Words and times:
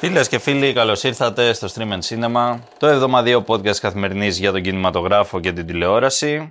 Φίλε 0.00 0.24
και 0.24 0.38
φίλοι, 0.38 0.72
καλώς 0.72 1.02
ήρθατε 1.02 1.52
στο 1.52 1.68
Stream 1.74 1.92
and 1.92 2.00
Cinema, 2.08 2.58
το 2.78 2.86
εβδομαδιαίο 2.86 3.44
podcast 3.46 3.76
καθημερινής 3.76 4.38
για 4.38 4.52
τον 4.52 4.62
κινηματογράφο 4.62 5.40
και 5.40 5.52
την 5.52 5.66
τηλεόραση. 5.66 6.48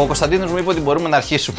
Ο 0.00 0.06
Κωνσταντίνος 0.06 0.50
μου 0.50 0.56
είπε 0.58 0.70
ότι 0.70 0.80
μπορούμε 0.80 1.08
να 1.08 1.16
αρχίσουμε. 1.16 1.58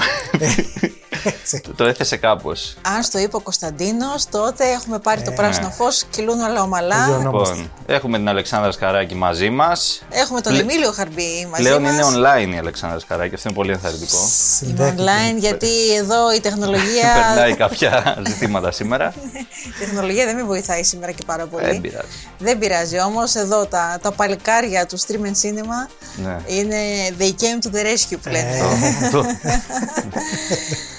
Έτσι. 1.23 1.61
το 1.75 1.83
έθεσε 1.83 2.17
κάπως. 2.17 2.75
Αν 2.81 3.03
στο 3.03 3.19
είπε 3.19 3.35
ο 3.35 3.39
Κωνσταντίνος, 3.39 4.25
τότε 4.31 4.65
έχουμε 4.71 4.99
πάρει 4.99 5.21
το 5.21 5.31
Ε. 5.31 5.35
πράσινο 5.35 5.69
φως, 5.69 6.03
κυλούν 6.09 6.39
όλα 6.39 6.61
ομαλά. 6.61 7.05
Γιώργο. 7.05 7.23
Λοιπόν, 7.39 7.71
έχουμε 7.85 8.17
την 8.17 8.29
Αλεξάνδρα 8.29 8.71
Σκαράκη 8.71 9.15
μαζί 9.15 9.49
μας. 9.49 10.01
Έχουμε 10.09 10.41
τον 10.41 10.51
Πλε- 10.53 10.63
Εμίλιο 10.69 10.91
Χαρμπή 10.91 11.47
μαζί 11.51 11.61
Πλέον 11.63 11.81
μας. 11.81 11.91
είναι 11.93 12.03
online 12.05 12.53
η 12.53 12.57
Αλεξάνδρα 12.57 12.99
Σκαράκη, 12.99 13.35
αυτό 13.35 13.47
είναι 13.49 13.57
πολύ 13.57 13.71
ενθαρρυντικό. 13.71 14.17
Είμαι 14.17 14.27
Συνδέχεται. 14.57 15.03
online 15.03 15.37
γιατί 15.39 15.67
εδώ 15.97 16.33
η 16.33 16.39
τεχνολογία, 16.39 17.13
Περνάει 17.35 17.55
κάποια 17.55 18.17
ζητήματα 18.27 18.71
σήμερα. 18.71 19.13
η 19.75 19.79
τεχνολογία 19.79 20.25
δεν 20.25 20.35
με 20.35 20.43
βοηθάει 20.43 20.83
σήμερα 20.83 21.11
και 21.11 21.23
πάρα 21.25 21.45
πολύ. 21.45 21.65
Δεν 21.65 21.81
πειράζει. 21.81 22.07
Δεν 22.37 22.57
πειράζει 22.57 22.99
όμως, 23.01 23.35
εδώ 23.35 23.65
τα, 23.65 23.99
τα 24.01 24.11
παλικάρια 24.11 24.85
του 24.85 24.99
Stream 24.99 25.21
and 25.25 25.47
Cinema 25.47 25.89
Ναι. 26.23 26.37
είναι 26.47 26.77
they 27.19 27.29
came 27.41 27.67
to 27.67 27.75
the 27.75 27.81
rescue 27.83 28.28
που 28.29 28.35
λένε. 28.35 28.57
Ε, 29.05 29.09
Το- 29.11 29.25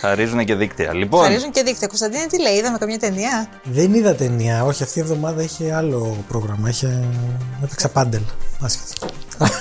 Χαρίζουν 0.01 0.45
και 0.45 0.55
δίκτυα. 0.55 0.95
Λοιπόν, 0.95 1.23
Χαρίζουν 1.23 1.51
και 1.51 1.63
δίκτυα. 1.63 1.87
Κωνσταντίνε, 1.87 2.27
τι 2.27 2.41
λέει, 2.41 2.55
είδαμε 2.55 2.79
καμιά 2.79 2.99
ταινία; 2.99 3.49
Δεν 3.65 3.95
είδα 3.95 4.15
ταινία, 4.15 4.65
όχι 4.65 4.83
αυτή 4.83 4.99
η 4.99 5.03
εβδομάδα 5.03 5.43
είχε 5.43 5.75
άλλο 5.75 6.17
πρόγραμμα. 6.29 6.69
Είχε... 6.69 7.05
Έπαιξα 7.65 7.89
πάντελ. 7.89 8.21
Άσχετο. 8.63 9.07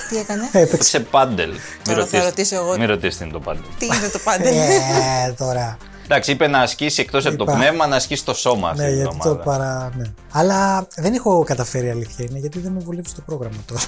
Τι 0.08 0.16
έκανε; 0.18 0.42
Έπαιξα. 0.52 0.58
έπαιξε 0.58 1.00
πάντελ. 1.00 1.48
Μην 1.50 1.58
Τώρα 1.84 1.94
θα 1.96 2.00
ρωτήσετε- 2.00 2.24
ρωτήσω 2.24 2.56
εγώ. 2.56 2.76
Μην 2.78 2.86
ρωτήσετε 2.88 3.24
τι 3.24 3.30
είναι 3.30 3.32
το 3.32 3.40
πάντελ. 3.40 3.62
τι 3.78 3.84
είναι 3.86 4.08
το 4.12 4.18
πάντελ. 4.24 4.52
Ε, 4.54 5.32
τώρα. 5.38 5.76
Εντάξει, 6.04 6.30
είπε 6.30 6.46
να 6.46 6.58
ασκήσει 6.58 7.00
εκτός 7.00 7.26
από 7.26 7.36
το 7.36 7.44
Είπα. 7.44 7.52
πνεύμα, 7.52 7.86
να 7.86 7.96
ασκήσει 7.96 8.24
το 8.24 8.34
σώμα 8.34 8.68
αυτή 8.68 8.82
Ναι, 8.82 8.88
τη 8.88 8.94
γιατί 8.94 9.08
το 9.22 9.28
εβδομάδα. 9.28 9.42
παρά. 9.44 9.90
Ναι. 9.96 10.04
Αλλά 10.32 10.86
δεν 10.96 11.14
έχω 11.14 11.42
καταφέρει 11.44 11.90
αλήθεια 11.90 12.26
είναι, 12.30 12.38
γιατί 12.38 12.58
δεν 12.58 12.72
με 12.72 12.80
βολεύει 12.84 13.08
το 13.14 13.22
πρόγραμμα 13.26 13.56
τώρα. 13.66 13.80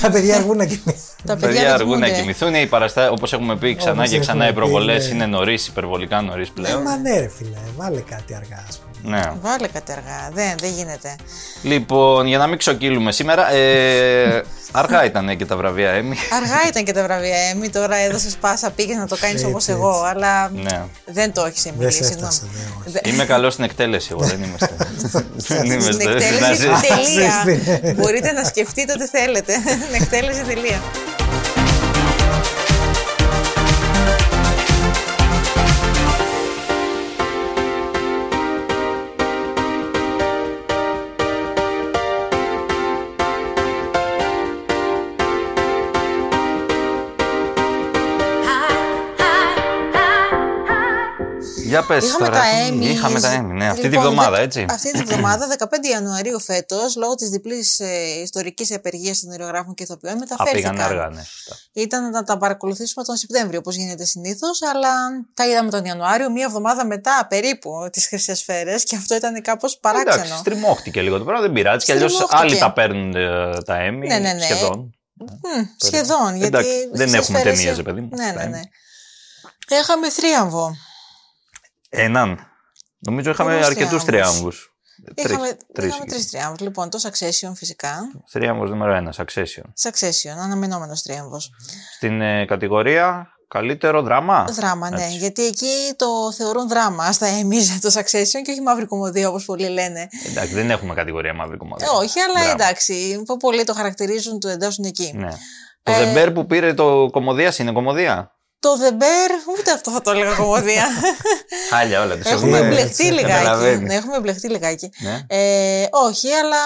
Τα 0.00 0.10
παιδιά 0.10 0.36
αργούν 0.36 0.56
να 0.56 0.64
κοιμηθούν. 0.64 0.94
Τα 1.24 1.36
Παιδιά 1.36 1.62
δεν 1.62 1.72
αργούν 1.72 1.98
να 1.98 2.06
κοιμούνται. 2.06 2.20
κοιμηθούν. 2.20 2.54
Οι 2.54 2.66
παραστάσει, 2.66 3.08
όπως 3.12 3.32
έχουμε 3.32 3.56
πει 3.56 3.74
ξανά 3.74 3.92
Όπως 3.98 4.10
και 4.10 4.18
ξανά, 4.18 4.44
οι 4.44 4.48
έχουμε 4.48 4.60
πει, 4.60 4.66
προβολές 4.70 5.08
ναι. 5.08 5.14
είναι 5.14 5.26
νωρίς, 5.26 5.66
υπερβολικά 5.66 6.20
νωρίς 6.20 6.48
Ε, 6.48 6.52
πλέον. 6.54 6.82
μα 6.84 6.96
ναι, 6.96 7.18
ρε 7.20 7.28
φίλε, 7.28 7.58
βάλε 7.76 8.00
κάτι 8.00 8.34
αργά, 8.34 8.64
ας 8.68 8.78
πούμε. 8.78 8.93
Ναι. 9.06 9.22
Βάλε 9.42 9.66
κατεργά. 9.68 10.28
Δεν, 10.32 10.54
δεν 10.60 10.70
γίνεται. 10.70 11.14
Λοιπόν, 11.62 12.26
για 12.26 12.38
να 12.38 12.46
μην 12.46 12.58
ξοκύλουμε 12.58 13.12
σήμερα, 13.12 13.52
ε, 13.52 14.42
αργά 14.72 15.04
ήταν 15.04 15.36
και 15.36 15.44
τα 15.46 15.56
βραβεία 15.56 15.90
Έμι. 15.90 16.16
Αργά 16.32 16.60
ήταν 16.68 16.84
και 16.84 16.92
τα 16.92 17.02
βραβεία 17.02 17.36
Έμι. 17.50 17.68
Τώρα 17.68 17.96
έδωσες 17.96 18.36
πάσα, 18.40 18.70
πήγες 18.70 18.96
να 18.96 19.06
το 19.06 19.16
κάνεις 19.20 19.34
Έτσι, 19.34 19.46
όπως 19.46 19.62
έτσι. 19.68 19.72
εγώ. 19.80 20.02
Αλλά 20.02 20.48
Ναι. 20.50 20.82
δεν 21.04 21.32
το 21.32 21.44
έχεις 21.44 21.62
Δεν 21.62 21.72
Εμίλη, 21.76 21.92
σε 21.92 22.04
συγγνώμη. 22.04 22.26
έφτασε, 22.26 22.42
ναι, 22.52 22.60
όχι. 22.80 22.98
Δε- 23.02 23.10
Είμαι 23.10 23.24
καλός 23.24 23.52
στην 23.52 23.64
εκτέλεση, 23.64 24.08
εγώ 24.12 24.22
δεν 24.24 24.42
είμαι 24.42 24.56
στο. 24.64 24.74
δεν 25.46 25.64
είμαι 25.64 25.80
Στην 25.80 26.00
στο. 26.00 26.10
εκτέλεση 26.10 26.66
να- 26.68 26.80
τελεία. 26.80 27.30
Στην- 27.40 27.94
Μπορείτε 28.00 28.32
να 28.32 28.44
σκεφτείτε 28.44 28.92
ό,τι 28.92 29.06
θέλετε. 29.06 29.52
Στην 29.52 29.94
εκτέλεση 30.02 30.42
τελεία. 30.42 30.80
Για 51.74 51.86
πες 51.86 52.04
Είχαμε 52.04 52.24
τώρα. 52.28 52.38
τα 52.38 52.44
τι- 52.44 52.74
Emmys. 52.78 52.82
Είχαμε 52.82 53.20
τα 53.20 53.32
Έμι, 53.32 53.52
ναι, 53.52 53.68
αυτή 53.68 53.80
τη 53.80 53.88
Λοιπόν, 53.88 54.02
βδομάδα, 54.04 54.36
δε- 54.36 54.42
έτσι. 54.42 54.66
Αυτή 54.70 54.90
τη 54.92 55.02
βδομάδα, 55.02 55.46
15 55.46 55.88
Ιανουαρίου 55.90 56.40
φέτος, 56.40 56.96
λόγω 56.96 57.14
της 57.14 57.28
διπλής 57.28 57.80
ε, 57.80 57.86
ιστορικής 58.22 58.72
απεργίας 58.72 59.20
των 59.20 59.30
αερογράφων 59.30 59.74
και 59.74 59.82
ηθοποιών, 59.82 60.12
Α, 60.12 60.16
μεταφέρθηκαν. 60.18 60.72
πήγαν 60.74 60.86
αργά, 60.90 61.08
ναι, 61.08 61.22
σωστά. 61.24 61.56
Ήταν 61.72 62.10
να 62.10 62.22
τα 62.24 62.38
παρακολουθήσουμε 62.38 63.04
τον 63.04 63.16
Σεπτέμβριο, 63.16 63.58
όπως 63.58 63.74
γίνεται 63.76 64.04
συνήθως, 64.04 64.62
αλλά 64.74 64.90
τα 65.34 65.46
είδαμε 65.48 65.70
τον 65.70 65.84
Ιανουάριο, 65.84 66.30
μία 66.30 66.44
εβδομάδα 66.44 66.86
μετά 66.86 67.26
περίπου 67.28 67.88
τις 67.92 68.06
Χρυσές 68.06 68.38
Σφαίρε 68.38 68.74
και 68.84 68.96
αυτό 68.96 69.14
ήταν 69.14 69.42
κάπως 69.42 69.80
Εντάξει, 69.82 70.04
παράξενο. 70.04 70.36
στριμώχτηκε 70.38 71.00
λίγο 71.02 71.18
το 71.18 71.24
πράγμα, 71.24 71.42
δεν 71.42 71.52
πειράζει. 71.52 71.84
Και 71.84 71.92
αλλιώς 71.92 72.10
Στριμώχτηκε. 72.12 72.42
άλλοι 72.42 72.58
τα 72.58 72.72
παίρνουν 72.72 73.14
ε, 73.14 73.62
τα 73.64 73.76
Έμι 73.80 74.06
Ναι, 74.06 74.18
ναι, 74.18 74.32
ναι. 74.32 74.40
σχεδόν. 74.40 74.94
Μμ, 75.14 75.64
σχεδόν. 75.76 76.28
Γιατί 76.36 76.46
Εντάξει, 76.46 76.70
οι 76.70 76.88
δεν 76.92 77.08
Χρυσές 77.08 77.14
έχουμε 77.20 77.38
Σφαίρες, 77.38 77.56
ταινίες, 77.58 77.72
ε, 77.72 77.76
ρε 77.76 77.82
παιδί 77.82 78.00
μου, 78.00 78.08
Ναι, 78.16 78.24
στα 78.24 78.34
ναι, 78.42 78.44
ναι. 78.44 78.60
Emmy. 78.64 78.68
Έχαμε 79.68 80.10
θρίαμβο. 80.10 80.76
Έναν. 81.96 82.38
Νομίζω 82.98 83.30
είχαμε 83.30 83.50
Πολλούς 83.50 83.66
αρκετούς 83.66 84.04
θριάμβους. 84.04 84.34
τριάμβους. 84.34 84.68
Είχαμε, 85.14 85.56
Τρεις. 85.72 85.88
είχαμε 85.88 86.04
τρεις 86.06 86.26
θρίαμβου. 86.26 86.56
Λοιπόν, 86.60 86.90
το 86.90 86.98
Succession 87.02 87.52
φυσικά. 87.54 87.96
Θρίαμβος 88.30 88.70
νούμερο 88.70 88.92
ένα, 88.94 89.14
Succession. 89.16 89.88
Succession, 89.88 90.36
αναμενόμενος 90.42 91.00
θρίαμβο. 91.02 91.40
Στην 91.96 92.20
ε, 92.20 92.44
κατηγορία 92.44 93.28
καλύτερο 93.48 94.02
δράμα. 94.02 94.44
Δράμα, 94.52 94.90
ναι. 94.90 95.02
Έτσι. 95.04 95.16
Γιατί 95.16 95.46
εκεί 95.46 95.94
το 95.96 96.32
θεωρούν 96.36 96.68
δράμα 96.68 97.12
στα 97.12 97.26
εμείς 97.26 97.80
το 97.80 97.90
Succession 97.94 98.40
και 98.44 98.50
όχι 98.50 98.60
μαύρη 98.60 98.86
κομμωδία 98.86 99.28
όπως 99.28 99.44
πολλοί 99.44 99.68
λένε. 99.68 100.08
Εντάξει, 100.26 100.54
δεν 100.54 100.70
έχουμε 100.70 100.94
κατηγορία 100.94 101.34
μαύρη 101.34 101.56
κομμάτια. 101.56 101.86
Ε, 101.86 101.96
όχι, 101.96 102.20
αλλά 102.20 102.38
Δράμα. 102.38 102.50
εντάξει. 102.50 103.22
που 103.26 103.36
Πολλοί 103.36 103.64
το 103.64 103.74
χαρακτηρίζουν, 103.74 104.40
το 104.40 104.48
εντάσσουν 104.48 104.84
εκεί. 104.84 105.12
Ναι. 105.14 105.30
Το 105.82 105.92
Ε, 105.92 106.12
The 106.14 106.16
Bear 106.28 106.34
που 106.34 106.46
πήρε 106.46 106.74
το 106.74 107.08
κομμωδία 107.10 107.54
είναι 107.58 107.72
κομμωδία; 107.72 108.30
Το 108.64 108.70
The 108.82 108.92
Bear, 109.02 109.58
ούτε 109.58 109.70
αυτό 109.70 109.90
θα 109.90 110.00
το 110.00 110.10
έλεγα 110.10 110.34
κομμωδία. 110.34 110.86
Χάλια 111.70 112.02
όλα. 112.02 112.16
τις 112.16 112.30
έχουμε 112.30 112.58
έχουμε- 112.58 112.74
μπλεχτεί 112.74 113.02
λιγάκι. 113.04 113.32
καταλαβαίνεις. 113.32 113.88
Ναι, 113.88 113.94
έχουμε 113.94 114.20
μπλεχτεί 114.20 114.48
λιγάκι. 114.48 114.90
Ναι. 114.98 115.20
Ε, 115.28 115.86
όχι, 115.90 116.32
αλλά 116.32 116.56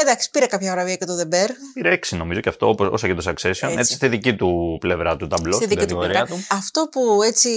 εντάξει, 0.00 0.30
πήρε 0.30 0.46
κάποια 0.46 0.72
βραβεία 0.72 0.96
και 0.96 1.04
το 1.04 1.12
The 1.20 1.34
Bear. 1.34 1.48
Πήρε 1.74 1.92
έξι 1.92 2.16
νομίζω 2.16 2.40
και 2.40 2.48
αυτό, 2.48 2.68
όπως- 2.68 2.88
όσο 2.92 3.06
και 3.06 3.14
το 3.14 3.22
Succession. 3.30 3.44
Έτσι. 3.68 3.76
Έτσι. 3.78 3.94
στη 3.94 4.08
δική 4.08 4.34
του 4.34 4.76
πλευρά 4.80 5.16
του 5.16 5.26
ταμπλό, 5.26 5.54
Στη 5.54 5.64
στην 5.64 5.76
δική 5.78 5.88
του 5.88 5.96
κατηγορία 5.96 6.24
πλευρά. 6.24 6.36
του. 6.48 6.54
Αυτό 6.56 6.88
που 6.90 7.22
έτσι 7.22 7.48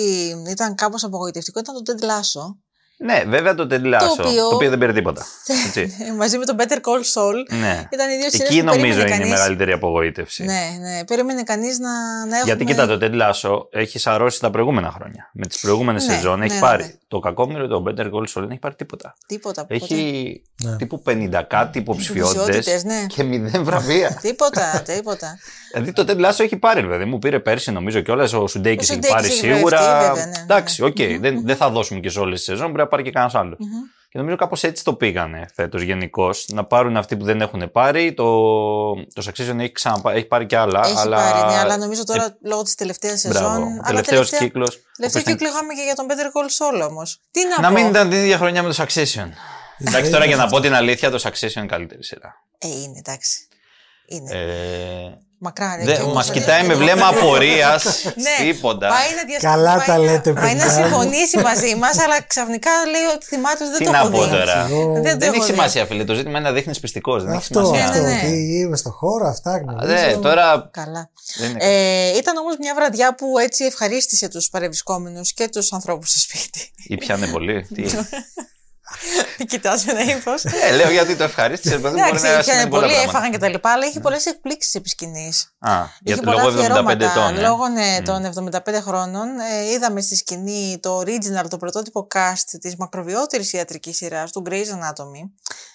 ήταν 0.50 0.76
κάπως 0.76 1.04
απογοητευτικό 1.04 1.60
ήταν 1.60 1.84
το 1.84 1.94
Ted 1.98 2.04
Lasso. 2.04 2.56
Ναι, 3.02 3.24
βέβαια 3.28 3.56
το 3.56 3.68
Ted 3.72 3.84
Lasso, 3.86 4.16
το 4.18 4.28
οποίο- 4.28 4.48
οποίο... 4.48 4.70
δεν 4.70 4.80
πήρε 4.80 4.94
τίποτα. 4.94 5.26
Έτσι. 5.66 5.94
Μαζί 6.18 6.38
με 6.38 6.46
το 6.46 6.56
Better 6.58 6.74
Call 6.76 7.04
Saul. 7.14 7.58
ναι. 7.60 7.88
Ήταν 7.94 8.10
οι 8.10 8.16
δύο 8.18 8.30
σειρές 8.30 8.50
Εκεί 8.50 8.60
που 8.60 8.66
νομίζω 8.66 8.82
περίμενε 8.82 9.06
είναι 9.06 9.16
η 9.16 9.18
κανείς. 9.18 9.30
μεγαλύτερη 9.34 9.72
απογοήτευση. 9.72 10.44
Ναι, 10.44 10.62
ναι. 10.82 11.04
Περίμενε 11.06 11.44
κανείς 11.44 11.80
να, 11.80 11.90
να 12.26 12.36
έχουμε. 12.38 12.42
Γιατί 12.44 12.66
κοίτα, 12.66 12.88
το 12.88 12.98
Ted 13.02 13.22
Lasso 13.22 13.60
έχει 13.72 14.00
σαρώσει 14.00 14.40
τα 14.40 14.50
προηγούμενα 14.50 14.92
χρόνια. 14.92 15.30
Με 15.34 15.46
τις 15.46 15.60
προηγούμενες 15.60 16.06
Ναι, 16.08 16.14
σεζόν 16.14 16.40
ναι, 16.40 16.46
έχει 16.46 16.54
ναι, 16.54 16.60
πάρει. 16.60 16.84
ναι. 16.84 16.94
Το 17.08 17.20
κακόμοιρο 17.20 17.68
το 17.68 17.84
Better 17.88 18.04
Call 18.06 18.22
Saul 18.24 18.28
δεν 18.34 18.50
έχει 18.50 18.60
πάρει 18.60 18.76
τίποτα. 18.76 19.14
Τίποτα. 19.28 19.66
Έχει 19.70 20.42
Ναι. 20.64 20.76
τύπου 20.76 21.04
50 21.06 21.42
κάτι 21.48 21.78
υποψηφιότητες 21.80 22.36
Υποψηφιότητες, 22.36 22.84
ναι. 22.84 23.06
και 23.08 23.24
μηδέν 23.24 23.64
βραβεία. 23.64 24.18
Τίποτα, 24.22 24.82
τίποτα. 24.86 25.38
δηλαδή 25.74 25.92
το 25.94 26.06
Ted 26.08 26.26
Lasso 26.26 26.40
έχει 26.40 26.58
πάρει, 26.58 26.82
βέβαια. 26.88 27.06
Μου 27.08 27.20
πήρε 27.20 27.40
πέρσι 27.40 27.72
νομίζω 27.72 28.00
κιόλας. 28.02 28.34
Ο 28.34 28.48
Σουντέικης 28.48 28.90
έχει 28.90 28.94
Σουντέικης 28.94 29.16
πάρει 29.16 29.28
έχει 29.28 29.36
σίγουρα. 29.56 29.78
βραβευτεί, 29.78 30.08
βέβαια, 30.08 30.26
ναι, 30.26 30.32
ναι, 30.38 30.44
Εντάξει, 30.44 30.82
ναι. 30.82 30.88
οκ. 30.88 31.22
Δεν, 31.22 31.42
δεν 31.46 31.56
θα 31.56 31.70
δώσουμε 31.70 32.00
και 32.00 32.10
σε 32.10 32.20
όλες 32.20 32.38
τις 32.38 32.48
σεζόν. 32.48 32.72
Μπορεί 32.90 32.92
να 32.92 32.98
πάρει 32.98 33.04
και 33.04 33.12
κανένας 33.12 33.36
άλλος. 33.36 33.58
Και 34.12 34.18
νομίζω 34.18 34.36
κάπως 34.36 34.64
έτσι 34.64 34.84
το 34.84 34.94
πήγανε 34.94 35.46
φέτος 35.54 35.82
γενικώς. 35.82 36.46
Να 36.50 36.64
πάρουν 36.66 36.98
αυτοί 36.98 37.18
που 37.18 37.26
δεν 37.26 37.42
έχουν 37.42 37.72
πάρει. 37.72 38.14
Το, 38.14 38.24
το 38.94 39.24
Succession 39.26 39.58
έχει, 39.60 39.72
ξαναπά, 39.72 40.14
έχει 40.14 40.26
πάρει 40.26 40.46
και 40.46 40.58
άλλα. 40.58 40.82
Έχει 40.86 40.98
αλλά... 40.98 41.18
πάρει, 41.18 41.54
ναι, 41.54 41.60
αλλά 41.60 41.78
νομίζω 41.78 42.04
τώρα 42.04 42.38
λόγω 42.44 42.64
της 42.64 42.76
τελευταίας 42.76 43.20
σεζόν. 43.20 43.42
Μπράβο. 43.42 43.64
Ο 43.64 43.66
αλλά 43.66 43.82
τελευταίος 43.84 44.30
τελευταία- 44.30 44.40
κύκλος. 44.40 44.80
Τελευταίο 44.98 45.24
κύκλο 45.24 45.48
είχαμε 45.48 45.74
και 45.74 45.82
για 45.82 45.96
τον 45.96 46.06
Better 46.10 46.12
Call 46.12 46.80
Saul 46.80 46.90
όμως. 46.90 47.20
Τι 47.32 47.42
να, 47.48 47.62
Να 47.62 47.68
πω; 47.68 47.74
μην 47.74 47.90
ήταν 47.90 48.10
την 48.10 48.18
ίδια 48.18 48.38
χρονιά 48.38 48.64
με 48.64 48.74
το 48.74 48.84
Succession. 48.84 49.30
Εντάξει, 49.80 50.12
τώρα 50.12 50.26
για 50.26 50.36
να 50.36 50.48
πω 50.48 50.60
την 50.60 50.74
αλήθεια, 50.74 51.10
το 51.12 51.20
Succession 51.24 51.56
είναι 51.56 51.66
καλύτερη 51.66 52.04
σειρά. 52.04 52.34
Ε, 52.58 52.68
είναι, 52.68 52.98
εντάξει. 52.98 53.48
Είναι. 54.06 54.32
Ε, 54.32 55.18
Μακράρι. 55.42 55.84
Δε, 55.84 55.94
και 55.94 56.00
εγώ 56.00 56.14
μας 56.14 56.28
θα- 56.28 56.34
κοιτάει 56.34 56.64
με 56.64 56.74
βλέμμα 56.74 57.08
απορίας. 57.08 58.04
Ναι, 58.16 58.52
Τίποτα. 58.52 58.88
Πάει 58.88 59.16
να 59.16 59.24
διασ... 59.28 59.42
Καλά 59.42 59.76
πάει 59.78 59.86
τα 59.88 59.98
να- 59.98 60.04
λέτε, 60.04 60.34
Πάει 60.34 60.56
να 60.56 60.64
παιδιά. 60.66 60.84
συμφωνήσει 60.84 61.38
μαζί 61.38 61.76
μας, 61.76 62.00
αλλά 62.00 62.22
ξαφνικά 62.22 62.72
λέει 62.92 63.02
ότι 63.16 63.26
θυμάται 63.26 63.64
ότι 63.64 63.70
δεν 63.72 63.78
Τι 63.80 63.86
το 63.86 63.92
να 63.92 63.98
έχω 63.98 64.10
πω 64.10 64.24
δει. 64.24 64.30
τώρα; 64.30 64.66
Εγώ- 64.70 64.94
Δεν 64.94 65.04
το 65.04 65.18
Δεν 65.18 65.22
έχω 65.22 65.34
έχει 65.34 65.40
δει. 65.46 65.52
σημασία, 65.52 65.86
φίλε. 65.86 66.04
Το 66.04 66.14
ζήτημα 66.14 66.38
είναι 66.40 66.48
να 66.48 66.54
δείχνεις 66.54 66.80
πιστικός. 66.80 67.24
Δεν 67.24 67.32
έχει 67.32 67.38
Αυτό, 67.42 67.66
σημασία. 67.66 67.86
αυτό. 67.86 68.02
Ναι, 68.02 68.08
ναι, 68.08 68.14
ναι. 68.14 68.22
Τι 68.22 68.60
είμαι 68.60 68.78
στο 68.78 68.90
χώρο, 68.92 69.28
αυτά 69.28 69.58
γνωρίζω. 69.58 69.94
Ναι, 69.94 70.14
τώρα. 70.14 70.70
Καλά. 70.72 71.10
Δεν 71.40 71.50
είναι... 71.50 71.60
Ε, 71.66 72.18
ήταν 72.18 72.38
όμως 72.38 72.56
μια 72.60 72.74
βραδιά 72.76 73.16
που 73.16 73.38
έτσι 73.38 73.64
ευχαρίστησε 73.66 74.28
τους 74.30 74.50
παρευρισκόμενους 74.50 75.34
και 75.34 75.48
τους 75.50 75.74
ανθρώπους 75.74 76.10
στο 76.10 76.20
σπίτι. 76.20 76.72
Ή 76.88 76.98
πιάνε 76.98 77.28
πολύ. 77.28 77.68
Τι... 79.38 79.46
Κοιτάς 79.46 79.86
με 79.86 79.92
ένα 79.92 80.02
ύφο. 80.02 80.32
Ε, 80.68 80.72
λέω 80.76 80.90
γιατί 80.92 81.16
το 81.16 81.24
ευχαρίστησε. 81.24 81.78
παιδί 81.78 81.84
μου, 81.88 81.92
μπορεί 81.94 82.08
Εντάξει, 82.10 82.26
να 82.32 82.36
και 82.38 82.44
σημαίνει 82.44 82.70
πολλά 82.70 82.82
πολλοί 82.82 82.94
πράγματα. 82.94 83.10
έφαγαν 83.18 83.32
και 83.32 83.38
τα 83.38 83.50
λοιπά, 83.50 83.72
αλλά 83.72 83.86
έχει 83.86 84.00
πολλές 84.00 84.26
εκπλήξεις 84.26 84.76
επί 84.76 84.90
σκηνής. 84.90 85.54
Α, 85.60 85.72
για 86.02 86.16
Είχε 86.16 86.16
το 86.16 86.32
πολλά 86.32 86.44
λόγο 86.44 86.58
75 86.58 86.60
αφιερώματα. 86.60 87.06
ετών. 87.12 87.38
ε. 87.38 87.42
Λόγω 87.42 87.68
ναι, 87.68 88.02
των 88.06 88.50
75 88.52 88.74
χρόνων 88.86 89.28
ε, 89.40 89.72
είδαμε 89.72 90.02
στη 90.02 90.16
σκηνή 90.16 90.80
το 90.82 91.00
original, 91.00 91.50
το 91.50 91.58
πρωτότυπο 91.58 92.08
cast 92.16 92.58
της 92.62 92.76
μακροβιότερης 92.76 93.54
ιατρικής 93.54 93.96
σειράς 93.98 94.32
του 94.32 94.44
Grey's 94.50 94.52
Anatomy. 94.54 95.24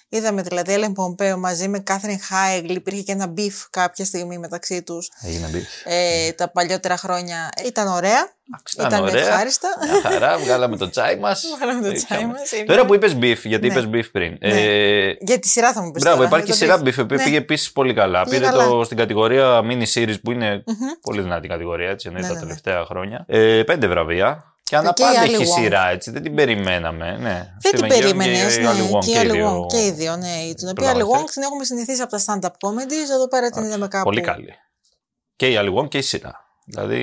Είδαμε 0.09 0.41
δηλαδή 0.41 0.73
Έλεν 0.73 0.93
Πομπέο 0.93 1.37
μαζί 1.37 1.67
με 1.67 1.79
Κάθριν 1.79 2.19
Χάιγλ, 2.21 2.69
υπήρχε 2.75 3.01
και 3.01 3.11
ένα 3.11 3.33
beef 3.37 3.67
κάποια 3.69 4.05
στιγμή 4.05 4.37
μεταξύ 4.37 4.83
τους 4.83 5.11
Έγινε 5.21 5.47
beef. 5.47 5.63
ε, 5.83 6.31
τα 6.31 6.51
παλιότερα 6.51 6.97
χρόνια. 6.97 7.49
Ήταν 7.65 7.87
ωραία, 7.87 8.29
Ήταν 8.73 8.87
ήταν 8.87 9.03
ωραία. 9.03 9.27
ευχάριστα. 9.27 9.67
Μια 9.91 10.01
χαρά, 10.11 10.37
βγάλαμε 10.37 10.77
το 10.77 10.89
τσάι 10.89 11.15
μας. 11.15 11.43
Βγάλαμε 11.57 11.87
το 11.87 11.93
τσάι 11.93 12.25
μας, 12.25 12.51
είναι. 12.51 12.63
Τώρα 12.65 12.85
που 12.85 12.93
είπες 12.93 13.13
beef, 13.21 13.37
γιατί 13.43 13.67
Ναι. 13.67 13.73
είπες 13.73 13.89
beef 13.93 14.09
πριν. 14.11 14.37
Ναι. 14.41 14.61
Ε, 14.61 15.15
Για 15.19 15.39
τη 15.39 15.47
σειρά 15.47 15.73
θα 15.73 15.81
μου 15.81 15.91
πεις 15.91 16.01
Μπράβο, 16.03 16.17
τώρα, 16.17 16.27
υπάρχει 16.27 16.45
για 16.45 16.55
και 16.55 16.59
το 16.65 16.65
σειρά 16.71 16.81
beef. 16.83 16.87
beef, 16.93 16.97
η 16.97 17.01
οποία 17.01 17.17
Ναι. 17.17 17.23
πήγε 17.23 17.37
επίσης 17.37 17.71
πολύ 17.71 17.93
καλά. 17.93 18.23
Πήγε 18.23 18.37
Πήρε 18.37 18.49
καλά. 18.49 18.67
το 18.67 18.83
στην 18.83 18.97
κατηγορία 18.97 19.61
mini 19.63 19.83
series 19.93 20.15
που 20.23 20.31
είναι 20.31 20.63
πολύ 21.01 21.21
δυνατή 21.21 21.47
κατηγορία, 21.47 21.89
έτσι, 21.89 22.07
εννοείται 22.07 22.27
Ναι, 22.27 22.33
τα 22.33 22.39
ναι, 22.39 22.45
ναι. 22.45 22.55
τελευταία 22.61 22.85
χρόνια. 22.85 23.25
Ε, 23.27 23.63
πέντε 23.65 23.87
βραβεία. 23.87 24.54
Και 24.69 24.75
αναπάντα 24.75 25.25
η 25.25 25.33
έχει 25.33 25.35
Ali 25.37 25.41
Wong. 25.47 25.61
σειρά, 25.61 25.89
έτσι. 25.89 26.11
Δεν 26.11 26.21
την 26.23 26.35
περιμέναμε. 26.35 27.17
Ναι. 27.17 27.53
Δεν 27.61 27.71
την 27.71 27.79
Steven 27.81 27.85
Yeun 27.85 27.89
περίμενες. 27.89 28.55
Και 28.55 28.61
η 28.61 28.63
Ναι, 28.63 28.69
Ali 28.71 28.95
Wong 28.95 28.99
και 29.05 29.11
η 29.11 29.13
και 29.13 29.19
οι 29.19 29.27
Ali 29.27 29.31
δύο 29.31 29.61
Wong 29.63 29.67
και 29.67 29.85
οι 29.85 29.91
δύο. 29.91 30.15
Ναι, 30.15 30.53
την 30.55 30.67
οποία 30.69 30.91
Ali 30.91 30.95
πρωταγωνιστές. 30.95 31.21
Wong 31.21 31.29
την 31.33 31.41
έχουμε 31.43 31.63
συνηθίσει 31.63 32.01
από 32.01 32.11
τα 32.11 32.19
stand-up 32.25 32.49
comedies. 32.67 33.09
Εδώ 33.13 33.27
πέρα 33.27 33.49
την 33.49 33.63
είδαμε 33.63 33.87
κάπου. 33.87 34.03
Πολύ 34.03 34.21
καλή. 34.21 34.53
Και 35.35 35.47
η 35.49 35.55
Ali 35.59 35.73
Wong 35.79 35.87
και 35.87 35.97
η 35.97 36.01
σειρά. 36.01 36.35
Δηλαδή. 36.65 36.99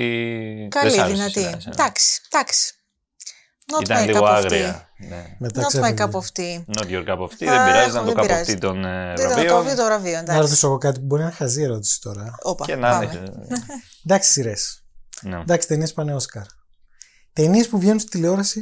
δεν 0.59 0.69
Καλή, 0.69 0.91
σ' 0.91 0.97
άρεσε 0.97 1.11
η 1.11 1.15
δυνατή. 1.15 1.31
σειρά, 1.39 1.47
εσένα. 1.57 1.75
Εντάξει, 1.79 2.21
εντάξει. 2.31 2.73
Not 3.77 3.81
Ήταν 3.81 4.03
my 4.03 4.05
λίγο 4.05 4.19
cup 4.19 4.23
of 4.23 4.31
tea. 4.31 4.35
άγρια. 4.35 4.89
Ναι. 5.09 5.25
Μετά 5.39 5.61
Not 5.61 5.65
my 5.65 5.67
ξέφυγε. 5.67 5.93
cup 5.97 6.09
of 6.11 6.25
tea. 6.39 6.77
Not 6.77 6.87
your 6.89 7.05
cup 7.09 7.19
of 7.19 7.29
tea. 7.39 7.47
Α, 7.47 7.53
Δεν 7.55 7.65
πειράζει, 7.65 7.87
έχω, 7.87 7.89
ήταν 7.89 8.05
το 8.05 8.13
δεν 8.13 8.15
cup 8.15 8.19
of 8.19 8.21
πειράζει. 8.27 8.53
tea 8.53 8.59
των 8.59 8.85
ε, 8.85 9.13
Δεν 9.15 9.25
ήταν 9.25 9.27
το 9.27 9.33
βραβείων. 9.33 9.47
βραβείο, 9.63 9.75
το 9.75 9.83
βραβείο. 9.85 10.11
Να 10.11 10.19
Εντάξει. 10.19 10.41
ρωτήσω 10.41 10.67
εγώ 10.67 10.77
κάτι 10.77 10.99
που 10.99 11.05
μπορεί 11.05 11.21
να 11.21 11.27
είναι 11.27 11.37
χαζή 11.37 11.61
ερώτηση 11.63 12.01
τώρα. 12.01 12.35
Όπα, 12.41 12.65
Και 12.65 12.75
να 12.75 12.89
πάμε. 12.89 13.05
είναι. 13.13 13.31
Εντάξει, 14.05 14.29
σειρές. 14.31 14.83
Ναι. 15.21 15.39
Εντάξει, 15.39 15.67
ταινίες 15.67 15.93
πάνε 15.93 16.13
Όσκαρ. 16.13 16.43
Ταινίες 17.33 17.67
που 17.67 17.79
βγαίνουν 17.79 17.99
στη 17.99 18.09
τηλεόραση. 18.09 18.61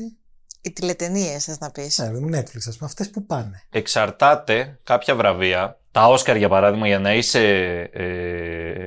Οι 0.61 0.71
τηλετενίες, 0.71 1.43
θες 1.43 1.59
να 1.59 1.71
πεις. 1.71 1.97
Ναι, 1.97 2.11
δεν 2.11 2.23
Netflix, 2.27 2.57
ας 2.67 2.75
πούμε. 2.77 2.77
Αυτές 2.89 3.09
που 3.09 3.25
πάνε. 3.25 3.63
εξαρτάται 3.69 4.79
κάποια 4.83 5.15
βραβεία. 5.15 5.79
Τα 5.91 6.07
Όσκαρ 6.07 6.35
για 6.35 6.49
παράδειγμα, 6.49 6.87
για 6.87 6.99
να 6.99 7.13
είσαι 7.13 7.39
ε, 7.93 8.85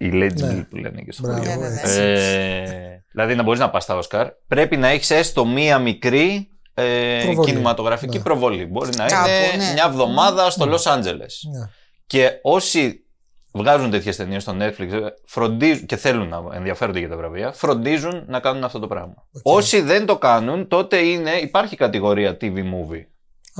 eligible 0.00 0.34
Ναι. 0.54 0.62
που 0.64 0.76
λένε 0.76 1.02
και 1.02 1.12
στο 1.12 1.22
Μπράβο, 1.22 1.38
χωριό. 1.42 1.60
Ναι, 1.60 1.68
ναι, 1.68 1.74
ναι. 1.74 1.80
έτσι. 1.80 2.00
Ε, 2.00 3.02
δηλαδή 3.12 3.34
να 3.34 3.42
μπορείς 3.42 3.60
να 3.60 3.70
πας 3.70 3.82
στα 3.82 3.96
Όσκαρ, 3.96 4.28
πρέπει 4.46 4.76
να 4.76 4.88
έχεις 4.88 5.10
έστω 5.10 5.44
μία 5.46 5.78
μικρή 5.78 6.50
ε, 6.74 7.20
Προβολή. 7.24 7.50
κινηματογραφική 7.50 8.16
Ναι. 8.16 8.22
προβολή. 8.22 8.66
Μπορεί 8.66 8.90
να 8.96 9.06
Κάπου, 9.06 9.28
είναι 9.54 9.64
ναι. 9.64 9.72
μια 9.72 9.84
εβδομάδα 9.88 10.50
στο 10.50 10.66
Λος 10.66 10.86
Άντζελες. 10.86 11.42
Ναι. 11.58 11.66
Και 12.06 12.30
όσοι 12.42 13.04
βγάζουν 13.52 13.90
τέτοιες 13.90 14.16
ταινίες 14.16 14.42
στο 14.42 14.56
Netflix 14.60 14.92
ε, 14.92 14.98
φροντίζουν, 15.24 15.86
και 15.86 15.96
θέλουν 15.96 16.28
να 16.28 16.42
ενδιαφέρονται 16.54 16.98
για 16.98 17.08
τα 17.08 17.16
βραβεία, 17.16 17.52
φροντίζουν 17.52 18.24
να 18.26 18.40
κάνουν 18.40 18.64
αυτό 18.64 18.78
το 18.78 18.86
πράγμα. 18.86 19.26
Οκ. 19.32 19.54
Όσοι 19.56 19.80
δεν 19.80 20.06
το 20.06 20.18
κάνουν, 20.18 20.68
τότε 20.68 20.96
είναι, 20.98 21.30
υπάρχει 21.30 21.76
κατηγορία 21.76 22.36
TV 22.40 22.54
movie 22.56 23.04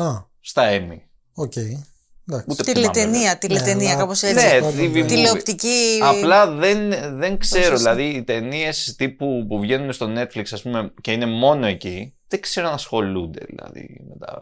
Α, 0.05 0.09
στα 0.41 0.63
Emmy. 0.71 0.99
οκ. 1.35 1.53
Εντάξει. 2.29 2.47
Ούτε 2.51 2.73
Τηλεταινία, 2.73 3.39
τηλεταινία, 3.39 3.89
αλλά- 3.91 3.99
κάπως 4.01 4.23
έτσι. 4.23 4.47
Ναι, 4.47 4.61
Πάντων, 4.61 4.71
TV 4.79 4.91
ναι. 4.93 5.01
movie. 5.01 5.07
Τηλεοπτική. 5.07 5.99
Απλά 6.03 6.51
δεν, 6.51 6.79
δεν 7.17 7.39
ξέρω. 7.39 7.65
Σωστά. 7.77 7.95
Δηλαδή, 7.95 8.17
οι 8.17 8.23
ταινίες 8.23 8.95
τύπου 8.99 9.47
που 9.49 9.61
βγαίνουν 9.61 9.93
στο 9.93 10.13
Netflix, 10.17 10.45
ας 10.53 10.63
πούμε, 10.63 10.93
και 11.01 11.13
είναι 11.13 11.27
μόνο 11.27 11.67
εκεί, 11.67 12.15
δεν 12.29 12.41
ξέρω 12.41 12.67
αν 12.69 12.75
ασχολούνται 12.75 13.41
δηλαδή 13.49 14.05
με 14.09 14.27
τα. 14.27 14.39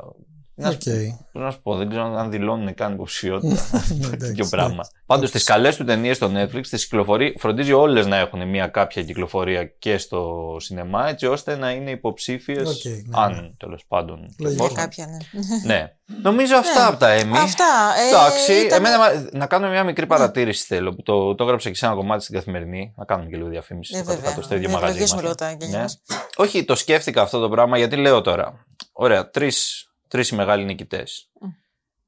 Να, 0.61 0.69
Οκ. 0.69 0.83
σου- 0.83 1.27
πώς 1.33 1.43
να 1.43 1.51
σου 1.51 1.61
πω, 1.63 1.75
δεν 1.77 1.89
ξέρω 1.89 2.05
αν 2.19 2.31
δηλώνουν 2.31 2.75
καν 2.75 2.93
υποψηφιότητα. 2.93 3.55
Εντάξει, 3.95 4.17
τέτοιο 4.17 4.45
ναι. 4.45 4.51
πράγμα. 4.51 4.83
Πάντως, 5.07 5.31
τις 5.31 5.45
καλές 5.45 5.77
του 5.77 5.85
ταινίες 5.85 6.17
στο 6.17 6.31
Netflix 6.35 6.67
τις 6.67 6.85
κυκλοφορεί, 6.85 7.37
φροντίζει 7.39 7.73
όλες 7.73 8.07
να 8.07 8.17
έχουν 8.17 8.49
μια 8.49 8.67
κάποια 8.67 9.03
κυκλοφορία 9.03 9.65
και 9.65 9.99
στο 9.99 10.57
σινεμά, 10.61 11.09
έτσι 11.09 11.27
ώστε 11.27 11.57
να 11.57 11.71
είναι 11.71 11.91
υποψήφιες. 11.91 12.69
Οκ, 12.69 12.85
ναι, 12.85 12.91
ναι. 12.93 13.03
αν 13.11 13.55
τέλος 13.59 13.85
πάντων. 13.89 14.19
Λογικό. 14.39 14.45
Για 14.49 14.51
εφόσον. 14.51 14.75
κάποια, 14.77 15.07
ναι. 15.07 15.75
Ναι. 15.75 15.93
Νομίζω 16.23 16.57
αυτά 16.57 16.81
Ναι. 16.83 16.87
από 16.89 16.97
τα 16.99 17.17
Emmy. 17.21 17.37
Αυτά. 17.37 17.65
ε, 18.05 18.09
Εντάξει, 18.09 18.53
ήταν- 18.53 18.83
Ναι. 18.83 18.89
εμένα, 18.89 18.99
μα- 18.99 19.29
να 19.33 19.47
κάνω 19.47 19.69
μια 19.69 19.85
μικρή 19.85 20.07
παρατήρηση 20.07 20.65
θέλω. 20.65 20.95
Που 20.95 21.03
το, 21.03 21.35
το 21.35 21.45
έγραψα 21.45 21.69
και 21.71 21.77
σε 21.77 21.87
ένα 21.87 21.95
κομμάτι 21.95 22.23
στην 22.23 22.35
Καθημερινή. 22.35 22.93
Να 22.97 23.05
κάνουμε 23.05 23.31
και 23.31 23.37
λίγο 23.37 23.49
διαφήμιση. 23.49 23.95
Ε, 23.95 23.99
στο 23.99 24.05
κάτω 24.07 24.17
βέβαια. 24.17 24.31
κάτω, 24.35 24.45
στο 24.47 24.55
ίδιο 24.55 24.69
Να 24.69 24.75
μαγαζί. 24.75 24.93
ευλογήσουμε 24.93 25.23
μας. 25.23 25.31
λίγο 25.41 25.51
τα 25.51 25.57
γένια 25.65 25.77
Ναι. 25.77 25.83
μας. 25.83 26.03
Όχι, 26.37 26.65
το 26.65 26.75
σκέφτηκα 26.75 27.23
αυτό 27.23 27.41
το 27.41 27.49
πράγμα 27.49 27.79
γιατί 27.79 27.97
λέω 27.97 28.21
τώρα. 28.21 28.65
Ωραία, 28.93 29.31
τρεις 29.31 29.88
τρεις 30.09 30.29
οι 30.29 30.35
μεγάλοι 30.35 30.65
νικητές. 30.65 31.31
Μμ. 31.41 31.49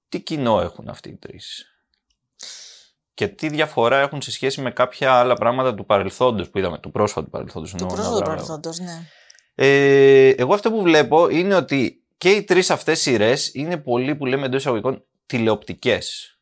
Τι 0.08 0.20
κοινό 0.20 0.61
έχουν 0.61 0.88
αυτοί 0.88 1.08
οι 1.08 1.17
τρεις; 1.17 1.64
Και 3.14 3.29
τι 3.29 3.49
διαφορά 3.49 3.99
έχουν 4.00 4.23
σε 4.23 4.31
σχέση 4.31 4.61
με 4.61 4.70
κάποια 4.70 5.12
άλλα 5.12 5.35
πράγματα 5.35 5.75
του 5.75 5.87
παρελθόντος 5.87 6.50
που 6.50 6.58
είδαμε, 6.58 6.79
του 6.79 6.91
πρόσφατου 6.91 7.31
παρελθόντος. 7.31 7.70
Το 7.70 7.76
εννοώ, 7.81 7.94
πρόσωπο 7.94 8.14
του 8.14 8.19
να 8.19 8.25
βρω- 8.25 8.35
παρελθόντος, 8.35 8.79
ναι. 8.79 9.06
ε, 9.55 10.29
εγώ 10.29 10.55
αυτό 10.55 10.70
που 10.70 10.82
βλέπω 10.82 11.29
είναι 11.29 11.55
ότι 11.55 12.05
και 12.19 12.31
οι 12.31 12.43
τρεις 12.43 12.70
αυτές 12.70 13.00
σειρές 13.00 13.50
είναι 13.55 13.76
πολύ 13.76 14.17
που 14.17 14.26
λέμε 14.26 14.47
εντός 14.47 14.61
εισαγωγικών 14.61 15.05
τηλεοπτικές. 15.26 16.38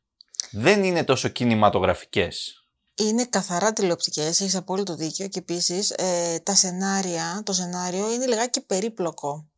Δεν 0.51 0.85
είναι 0.85 1.05
τόσο 1.05 1.29
κινηματογραφικές. 1.29 2.53
Είναι 2.95 3.25
καθαρά 3.25 3.73
τηλεοπτικές, 3.73 4.41
έχεις 4.41 4.57
απόλυτο 4.57 4.95
δίκιο 4.95 5.29
και 5.29 5.39
επίσης 5.39 5.91
ε, 5.91 6.39
τα 6.43 6.55
σενάρια, 6.55 7.43
το 7.45 7.53
σενάριο 7.53 8.13
είναι 8.13 8.27
λιγάκι 8.27 8.61
περίπλοκο. 8.61 9.49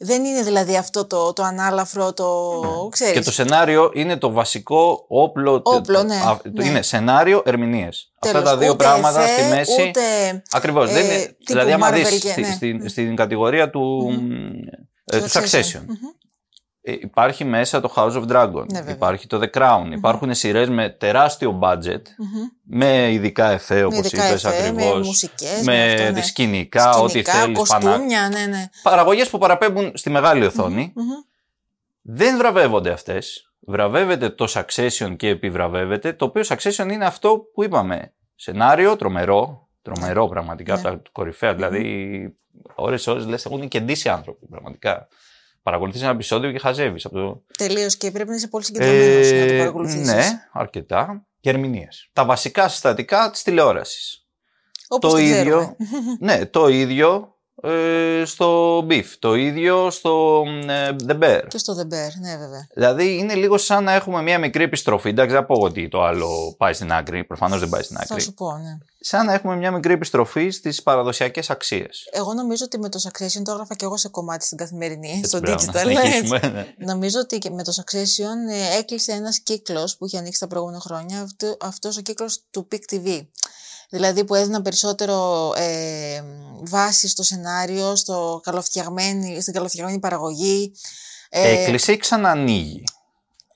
Δεν 0.00 0.24
είναι 0.24 0.42
δηλαδή 0.42 0.76
αυτό 0.76 1.06
το, 1.06 1.32
το 1.32 1.42
ανάλαφρο, 1.42 2.12
το. 2.12 2.60
ξέρεις. 2.90 3.12
Και 3.12 3.20
το 3.20 3.30
σενάριο 3.32 3.90
είναι 3.94 4.16
το 4.16 4.30
βασικό 4.32 5.04
όπλο. 5.08 5.60
Όπλο, 5.64 6.02
ναι, 6.02 6.14
α, 6.14 6.36
το- 6.42 6.50
ναι. 6.52 6.64
Είναι 6.66 6.82
σενάριο, 6.82 7.42
ερμηνείες. 7.44 8.12
Αυτά 8.18 8.38
Τέλος. 8.38 8.50
τα 8.52 8.58
δύο 8.58 8.72
Ούτε 8.72 8.84
πράγματα 8.84 9.20
εφέ, 9.22 9.42
στη 9.42 9.48
μέση. 9.54 9.82
Ούτε. 9.88 10.00
Ακριβώς. 10.50 10.90
ε, 10.90 10.92
δεν 10.92 11.04
είναι, 11.04 11.18
τύπου 11.18 11.36
δηλαδή, 11.46 11.72
άμα 11.72 11.90
Marvel 11.90 11.94
δεις 11.94 12.08
και- 12.20 12.30
στη- 12.30 12.40
ναι. 12.40 12.52
στην, 12.52 12.88
στην 12.88 13.16
κατηγορία 13.16 13.70
του, 13.70 14.10
ε, 15.04 15.18
του 15.18 15.30
Succession. 15.30 15.82
Μμμ. 15.86 15.96
Ε, 16.80 16.92
υπάρχει 16.92 17.44
μέσα 17.44 17.80
το 17.80 17.92
House 17.96 18.12
of 18.12 18.24
Dragon. 18.28 18.64
Ναι, 18.72 18.78
βέβαια. 18.78 18.94
υπάρχει 18.94 19.26
το 19.26 19.40
The 19.42 19.58
Crown. 19.58 19.84
Υπάρχουν 19.92 20.34
σειρές 20.34 20.68
με 20.68 20.88
τεράστιο 20.88 21.58
budget. 21.62 22.02
Μμμ. 22.18 22.48
Με 22.62 23.12
ειδικά 23.12 23.50
εφέ, 23.50 23.74
Με 23.74 23.84
όπως 23.84 23.98
ειδικά 23.98 24.28
είπες 24.28 24.44
εφέ, 24.44 24.58
ακριβώς. 24.58 24.94
με 24.98 25.04
μουσικές, 25.04 25.62
με, 25.64 25.72
με 25.72 25.94
αυτό, 25.94 26.12
ναι. 26.12 26.22
σκηνικά, 26.22 26.96
ό,τι 26.96 27.08
Σκηνικά, 27.08 27.32
θέλεις. 27.32 27.58
κοστούμια, 27.58 28.28
ναι, 28.28 28.46
ναι. 28.46 28.68
Παραγωγές 28.82 29.30
που 29.30 29.38
παραπέμπουν 29.38 29.90
στη 29.94 30.10
μεγάλη 30.10 30.44
οθόνη. 30.46 30.92
Μμμ. 30.94 31.04
Δεν 32.02 32.36
βραβεύονται 32.36 32.90
αυτές. 32.90 33.42
Βραβεύεται 33.60 34.28
το 34.30 34.46
Succession 34.54 35.16
και 35.16 35.28
επιβραβεύεται. 35.28 36.12
Το 36.12 36.24
οποίο 36.24 36.42
Succession 36.48 36.88
είναι 36.92 37.04
αυτό 37.04 37.38
που 37.54 37.64
είπαμε. 37.64 38.12
Σενάριο 38.34 38.96
τρομερό. 38.96 39.68
Τρομερό 39.82 40.28
πραγματικά. 40.28 40.74
Ναι. 40.74 40.80
Από 40.88 41.02
τα 41.02 41.02
κορυφαία. 41.12 41.54
Δηλαδή, 41.54 42.34
ώρε-ώρε 42.74 43.20
λες, 43.20 43.44
έχουν 43.44 43.68
κεντήσει 43.68 44.08
άνθρωποι. 44.08 44.46
Πραγματικά. 44.46 45.08
Παρακολουθείς 45.62 46.02
ένα 46.02 46.10
επεισόδιο 46.10 46.52
και 46.52 46.58
χαζεύεις 46.58 47.04
από 47.04 47.14
το. 47.14 47.44
Τελείως 47.58 47.96
και 47.96 48.10
πρέπει 48.10 48.28
να 48.28 48.34
είσαι 48.34 48.48
πολύ 48.48 48.64
συγκεντρωμένος 48.64 49.28
για 49.28 49.40
να 49.40 49.46
το 49.46 49.56
παρακολουθήσεις. 49.58 50.06
ναι, 50.06 50.26
αρκετά. 50.52 51.26
Και 51.40 51.50
ερμηνείες. 51.50 52.08
Τα 52.12 52.24
βασικά 52.24 52.68
συστατικά 52.68 53.30
της 53.30 53.42
τηλεόρασης. 53.42 54.26
Όπως 54.88 55.10
το 55.10 55.16
το 55.16 55.22
ίδιο. 55.22 55.36
ξέρουμε. 55.36 55.76
ναι, 56.20 56.46
το 56.46 56.68
ίδιο 56.68 57.37
ε, 57.62 58.22
στο 58.24 58.78
Beef. 58.88 59.04
Το 59.18 59.34
ίδιο 59.34 59.90
στο 59.90 60.42
ε, 60.68 60.96
The 61.08 61.18
Bear. 61.22 61.42
Και 61.48 61.58
στο 61.58 61.74
The 61.78 61.82
Bear, 61.94 62.10
ναι, 62.20 62.36
βέβαια. 62.36 62.66
Δηλαδή 62.74 63.16
είναι 63.18 63.34
λίγο 63.34 63.58
σαν 63.58 63.84
να 63.84 63.92
έχουμε 63.92 64.22
μια 64.22 64.38
μικρή 64.38 64.64
επιστροφή. 64.64 65.08
Εντάξει, 65.08 65.30
δεν 65.34 65.40
θα 65.40 65.46
πω 65.46 65.54
ότι 65.60 65.88
το 65.88 66.02
άλλο 66.04 66.54
πάει 66.58 66.72
στην 66.72 66.92
άκρη. 66.92 67.24
Προφανώς 67.24 67.60
δεν 67.60 67.68
πάει 67.68 67.82
στην 67.82 67.96
Θα 67.96 68.02
άκρη. 68.10 68.20
σου 68.20 68.34
πω, 68.34 68.52
ναι. 68.56 68.78
Σαν 69.00 69.26
να 69.26 69.32
έχουμε 69.32 69.56
μια 69.56 69.70
μικρή 69.70 69.92
επιστροφή 69.92 70.50
στις 70.50 70.82
παραδοσιακές 70.82 71.50
αξίες. 71.50 72.08
Εγώ 72.12 72.32
νομίζω 72.34 72.64
ότι 72.64 72.78
με 72.78 72.88
το 72.88 73.00
Succession 73.02 73.42
το 73.44 73.50
έγραφα 73.50 73.74
και 73.74 73.84
εγώ 73.84 73.96
σε 73.96 74.08
κομμάτι 74.08 74.44
στην 74.44 74.58
καθημερινή, 74.58 75.20
στο 75.24 75.40
πρέπει 75.40 75.64
να 75.64 75.72
digital. 75.72 75.86
έτσι. 75.88 75.98
συνεχίσουμε, 75.98 76.38
ναι. 76.38 76.74
Νομίζω 76.92 77.18
ότι 77.20 77.38
και 77.38 77.50
με 77.50 77.62
το 77.64 77.72
Succession 77.76 78.50
ε, 78.74 78.78
έκλεισε 78.78 79.12
ένας 79.12 79.40
κύκλος 79.40 79.96
που 79.96 80.06
είχε 80.06 80.18
ανοίξει 80.18 80.40
τα 80.40 80.46
προηγούμενα 80.46 80.80
χρόνια, 80.80 81.20
αυτό, 81.22 81.56
αυτός 81.60 81.96
ο 81.96 82.00
κύκλος 82.00 82.42
του 82.50 82.68
Peak 82.72 82.94
TV. 82.94 83.20
Δηλαδή 83.90 84.24
που 84.24 84.34
έδιναν 84.34 84.62
περισσότερο 84.62 85.52
ε, 85.56 86.22
βάση 86.62 87.08
στο 87.08 87.22
σενάριο, 87.22 87.96
στο 87.96 88.40
καλοφτιαγμένη, 88.42 89.40
στην 89.40 89.52
καλοφτιαγμένη 89.54 89.98
παραγωγή. 89.98 90.72
Ε, 91.30 91.50
Έκλεισε 91.62 91.92
ή 91.92 91.96
ξανανοίγει; 91.96 92.84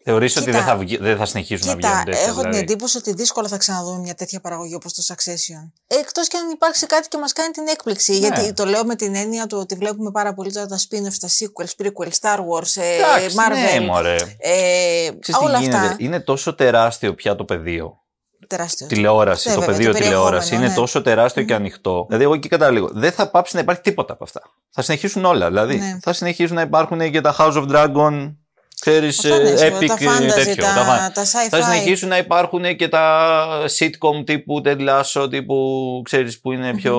Θεωρείς 0.05 0.37
ότι 0.37 0.45
κοίτα, 0.45 0.59
δεν 0.59 0.67
θα, 0.67 0.77
βγει- 0.77 1.01
δεν 1.01 1.17
θα 1.17 1.27
συνεχίσουν 1.27 1.67
να 1.67 1.75
Κοίτα, 1.75 1.89
βγαίνουν 1.89 2.05
τέτοια. 2.05 2.21
έχω 2.23 2.33
την 2.41 2.51
δηλαδή; 2.51 2.59
εντύπωση 2.59 2.97
ότι 2.97 3.13
δύσκολα 3.13 3.49
θα 3.49 3.57
ξαναδούμε 3.57 3.99
μια 3.99 4.15
τέτοια 4.15 4.41
παραγωγή 4.41 4.75
όπως 4.75 4.93
το 4.95 5.03
Succession. 5.07 5.71
Εκτός 5.87 6.29
και 6.29 6.37
αν 6.37 6.51
υπάρξει 6.51 6.87
κάτι 6.87 7.09
και 7.09 7.19
μας 7.19 7.33
κάνει 7.33 7.51
την 7.51 7.67
έκπληξη. 7.69 8.13
Ναι. 8.13 8.19
Γιατί 8.19 8.53
το 8.53 8.65
λέω 8.65 8.85
με 8.85 8.95
την 8.97 9.15
έννοια 9.15 9.47
του 9.47 9.59
ότι 9.59 9.75
βλέπουμε 9.75 10.11
πάρα 10.11 10.35
πολύ 10.35 10.53
τώρα 10.53 10.67
τα 10.67 10.79
spin-offs, 10.79 11.17
τα 11.21 11.29
sequels, 11.29 11.85
prequels, 11.85 12.13
Star 12.21 12.39
Wars, 12.39 12.77
ε, 12.83 12.95
Εντάξει, 12.97 13.37
Marvel. 13.39 13.79
Ναι, 13.81 13.87
μωρέ. 13.87 14.17
ε, 14.39 15.11
Ξέρεις 15.21 15.41
τι 15.41 15.45
όλα 15.45 15.59
γίνεται. 15.59 15.77
αυτά. 15.77 15.97
Είναι 15.99 16.21
τόσο 16.21 16.55
τεράστιο 16.55 17.15
πια 17.15 17.37
το 17.37 17.45
πεδίο 17.45 18.02
τεράστιος. 18.47 18.89
τηλεόραση, 18.89 19.49
Ναι, 19.49 19.55
το 19.55 19.61
βέβαια, 19.61 19.77
πεδίο 19.77 19.93
το 19.93 19.99
τηλεόραση 19.99 20.31
περιεχόμενο, 20.31 20.63
είναι 20.65 20.69
ναι. 20.75 20.81
τόσο 20.81 21.03
τεράστιο 21.03 21.43
και 21.43 21.55
ανοιχτό. 21.55 22.05
Δηλαδή, 22.07 22.25
εγώ 22.25 22.35
εκεί 22.35 22.49
καταλήγω. 22.49 22.89
Δεν 22.93 23.13
θα 23.13 23.31
πάψει 23.31 23.55
να 23.55 23.61
υπάρχει 23.61 23.81
τίποτα 23.81 24.13
από 24.13 24.25
αυτά. 24.25 24.41
Θα 24.71 24.83
συνεχίσουν 24.83 25.25
όλα. 25.25 25.47
Δηλαδή, 25.47 25.77
Ναι. 25.77 25.99
θα 26.03 26.13
συνεχίσουν 26.13 26.57
να 26.57 26.63
υπάρχουν 26.63 27.11
και 27.11 27.21
τα 27.21 27.37
House 27.39 27.53
of 27.55 27.69
Dragon, 27.71 28.35
ξέρεις, 28.81 29.25
Αυτά 29.25 29.39
ναι, 29.39 29.57
σίγουρα, 29.57 29.79
epic 29.79 29.87
τα 29.87 29.95
ε, 30.01 30.07
fantasy, 30.07 30.35
τέτοιο. 30.45 30.65
τα- 30.65 30.71
φαν- 30.71 31.13
τα 31.15 31.23
sci-fi. 31.25 31.49
Θα 31.51 31.63
συνεχίσουν 31.63 32.09
να 32.09 32.17
υπάρχουν 32.19 32.77
και 32.77 32.89
τα 32.89 33.47
sitcom 33.79 34.25
τύπου 34.27 34.63
Ted 34.65 34.79
Lasso, 34.89 35.31
τύπου 35.31 35.57
ξέρεις 36.05 36.41
που 36.41 36.53
είναι 36.53 36.75
πιο. 36.75 36.97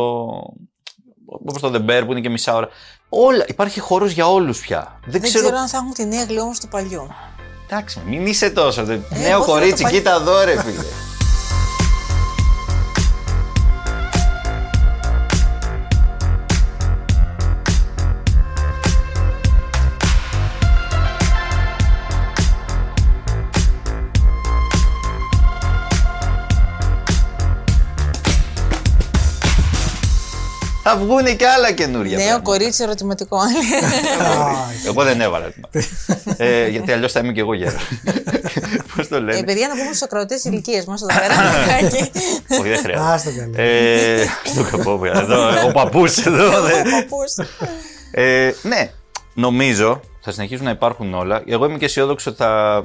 Όπως 1.25 1.61
το 1.61 1.71
The 1.73 1.89
Bear 1.89 2.03
που 2.05 2.11
είναι 2.11 2.21
και 2.21 2.29
μισά 2.29 2.55
ώρα. 2.55 2.67
Όλα. 3.09 3.45
Υπάρχει 3.47 3.79
χώρος 3.79 4.11
για 4.11 4.27
όλους 4.31 4.59
πια. 4.59 4.99
Δεν, 5.03 5.11
Δεν 5.11 5.21
ξέρω. 5.21 5.43
ξέρω 5.43 5.57
αν 5.59 5.67
θα 5.67 5.77
έχουν 5.77 5.93
την 5.93 6.11
έγκλη 6.11 6.39
όμω 6.39 6.51
του 6.61 6.67
παλιού. 6.67 7.07
Εντάξει, 7.69 8.01
μην 8.05 8.25
είσαι 8.27 8.49
τόσο. 8.49 8.83
δε- 8.83 8.93
Ε, 8.93 8.99
Νέο 9.09 9.37
πώς 9.37 9.45
θα 9.47 9.51
κορίτσι, 9.51 9.75
το 9.75 9.83
πάει- 9.83 9.91
κοίτα 9.93 10.15
εδώ, 10.15 10.43
ρε 10.43 10.61
φίλε. 10.61 10.81
Θα 30.93 30.99
βγουν 30.99 31.35
και 31.37 31.47
άλλα 31.47 31.71
καινούργια. 31.71 32.17
Νέο 32.17 32.25
πράγματα. 32.27 32.49
κορίτσι 32.49 32.83
ερωτηματικό. 32.83 33.37
Εγώ 34.87 35.03
δεν 35.03 35.21
έβαλα. 35.21 35.53
ε, 36.37 36.67
γιατί 36.67 36.91
αλλιώς 36.91 37.11
θα 37.11 37.19
είμαι 37.19 37.31
και 37.31 37.39
εγώ 37.39 37.53
γέρο. 37.53 37.77
Πώς 38.95 39.07
το 39.07 39.15
ε, 39.15 39.19
λένε. 39.19 39.43
παιδιά, 39.43 39.67
να 39.67 39.73
πούμε 39.73 39.85
στους 39.85 40.01
ακροατές 40.01 40.43
ηλικίες 40.43 40.85
μας 40.85 41.01
εδώ 41.01 41.19
πέρα. 41.19 41.33
λιγάκι. 41.43 42.11
Όχι, 42.59 42.69
δεν 42.69 42.77
χρειάζεται. 42.77 43.11
Άστο 43.11 43.29
καλά. 43.29 43.59
Ε, 43.63 44.25
στο 44.45 44.63
καπόπια. 44.63 45.11
Εδώ, 45.15 45.67
ο 45.67 45.71
παππούς 45.71 46.17
εδώ. 46.25 46.57
Ο 46.57 46.61
δεν- 46.61 46.83
παππούς. 46.83 47.33
Ε, 48.11 48.51
ναι, 48.61 48.91
νομίζω 49.33 49.99
θα 50.21 50.31
συνεχίσουν 50.31 50.65
να 50.65 50.71
υπάρχουν 50.71 51.13
όλα. 51.13 51.41
Εγώ 51.47 51.65
είμαι 51.65 51.77
και 51.77 51.85
αισιόδοξο 51.85 52.29
ότι 52.29 52.39
θα. 52.39 52.83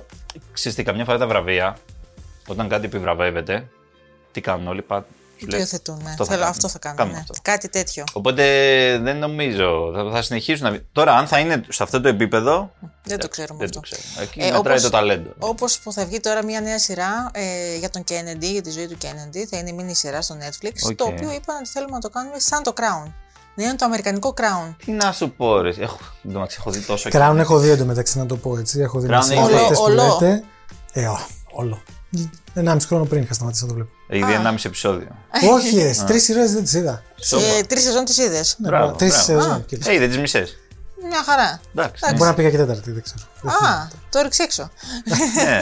Ξέρεις 0.52 0.76
τι, 0.76 0.82
καμιά 0.84 1.04
φορά 1.04 1.18
τα 1.18 1.26
βραβεία, 1.26 1.76
όταν 2.46 2.68
κάτι 2.68 2.84
επιβραβεύεται, 2.84 3.68
τι 4.32 4.40
κάνουν 4.40 4.68
όλοι, 4.68 4.82
πά... 4.82 4.96
σου 4.98 5.17
Το 5.40 5.46
λέει, 5.50 5.60
υιοθετούν. 5.60 6.00
ναι. 6.02 6.10
Αυτό 6.10 6.24
θα 6.24 6.30
Θέλω- 6.30 6.36
κάνουμε. 6.44 6.48
Αυτό 6.50 6.68
θα 6.68 6.78
κάνουν. 6.78 6.98
Κάνουμε 6.98 7.16
ναι. 7.16 7.20
αυτό. 7.30 7.34
Κάτι 7.42 7.68
τέτοιο. 7.68 8.04
Οπότε 8.12 8.42
δεν 9.02 9.16
νομίζω. 9.18 9.92
Θα, 9.94 10.10
θα 10.12 10.22
συνεχίσουν 10.22 10.70
να. 10.72 10.78
Τώρα, 10.92 11.12
αν 11.16 11.26
θα 11.26 11.38
είναι 11.38 11.64
σε 11.68 11.82
αυτό 11.82 12.00
το 12.00 12.08
επίπεδο. 12.08 12.70
Δεν 13.04 13.18
το 13.18 13.28
ξέρουμε 13.28 13.58
Δεν 13.58 13.68
αυτό. 13.68 13.80
το 13.80 13.86
ξέρουμε. 13.88 14.22
Εκεί 14.22 14.38
Ε, 14.40 14.42
μετράει 14.44 14.58
όπως- 14.60 14.82
το 14.82 14.90
ταλέντο. 14.90 15.30
Όπως 15.38 15.78
που 15.78 15.92
θα 15.92 16.04
βγει 16.06 16.20
τώρα 16.20 16.44
μια 16.44 16.60
νέα 16.60 16.78
σειρά 16.78 17.30
ε, 17.32 17.76
για 17.78 17.90
τον 17.90 18.04
Kennedy, 18.08 18.42
για 18.52 18.62
τη 18.62 18.70
ζωή 18.70 18.86
του 18.86 18.96
Kennedy, 19.02 19.44
θα 19.50 19.56
είναι 19.58 19.72
μίνι 19.72 19.94
σειρά 19.94 20.22
στο 20.22 20.34
Netflix, 20.40 20.72
Οκ. 20.90 20.94
το 20.94 21.04
οποίο 21.04 21.32
είπαν 21.32 21.56
ότι 21.56 21.68
θέλουμε 21.68 21.92
να 21.92 22.00
το 22.00 22.08
κάνουμε 22.10 22.38
σαν 22.38 22.62
το 22.62 22.72
Crown. 22.76 23.12
Να 23.54 23.64
είναι 23.64 23.74
το 23.74 23.84
αμερικανικό 23.84 24.34
Crown. 24.36 24.74
Τι 24.84 24.90
να 24.92 25.12
σου 25.12 25.30
πω, 25.30 25.60
ρε. 25.60 25.72
Έχω, 25.78 25.98
εντωμεταξύ, 26.24 26.56
έχω 26.60 26.70
δει 26.70 26.80
τόσο. 26.80 27.08
Crown 27.12 27.36
έχω 27.38 27.58
δει 27.58 27.68
εντωμεταξύ 27.68 28.18
να 28.18 28.26
το 28.26 28.36
πω 28.36 28.56
έτσι. 28.58 28.80
Έχω 28.80 28.98
δει 29.00 29.08
Crown 29.10 29.16
μισές 29.16 29.30
έχει 29.30 29.38
από 29.40 29.48
δει. 29.48 29.54
αυτές 29.54 29.78
που 29.78 29.84
Όλο, 29.84 30.02
όλο. 30.02 30.18
λέτε. 30.20 30.44
Ε, 30.92 31.06
ό, 31.06 31.18
όλο. 31.52 31.82
Ενάμιση 32.54 32.86
χρόνο 32.86 33.04
πριν 33.04 33.22
είχα 33.22 33.34
σταματήσει 33.34 33.62
να 33.62 33.68
το 33.68 33.74
βλέπω. 33.74 33.90
Έχει 34.08 34.24
δει 34.24 34.32
1,5 34.44 34.54
επεισόδιο. 34.64 35.08
Όχι, 35.54 35.78
ε, 35.80 35.94
τρεις 36.06 36.22
σειρές 36.24 36.52
δεν 36.52 36.62
τις 36.62 36.72
είδα. 36.72 37.02
Ε, 37.58 37.62
Τρεις 37.62 37.82
σεζόν 37.82 38.04
τις 38.04 38.18
είδες. 38.18 38.56
Ναι, 38.58 38.68
Μπράβο, 38.68 38.92
Τρεις 38.92 39.10
μπράβο. 39.24 39.40
σεζόν. 39.42 39.64
κύριε. 39.64 39.90
Ε, 39.92 39.94
είδε 39.94 40.06
τις 40.08 40.18
μισές. 40.18 40.56
Μια 41.08 41.22
χαρά. 41.24 41.60
Εντάξει. 41.74 42.04
Μπορεί 42.16 42.28
να 42.30 42.34
πήγα 42.34 42.50
και 42.50 42.56
τέταρτη, 42.56 42.90
δεν 42.92 43.02
ξέρω. 43.02 43.18
Δεν 43.42 43.52
θυμάμαι. 43.52 43.76
Α, 43.76 43.88
το 44.10 44.18
έριξε 44.18 44.42
έξω. 44.42 44.70
ναι. 45.44 45.60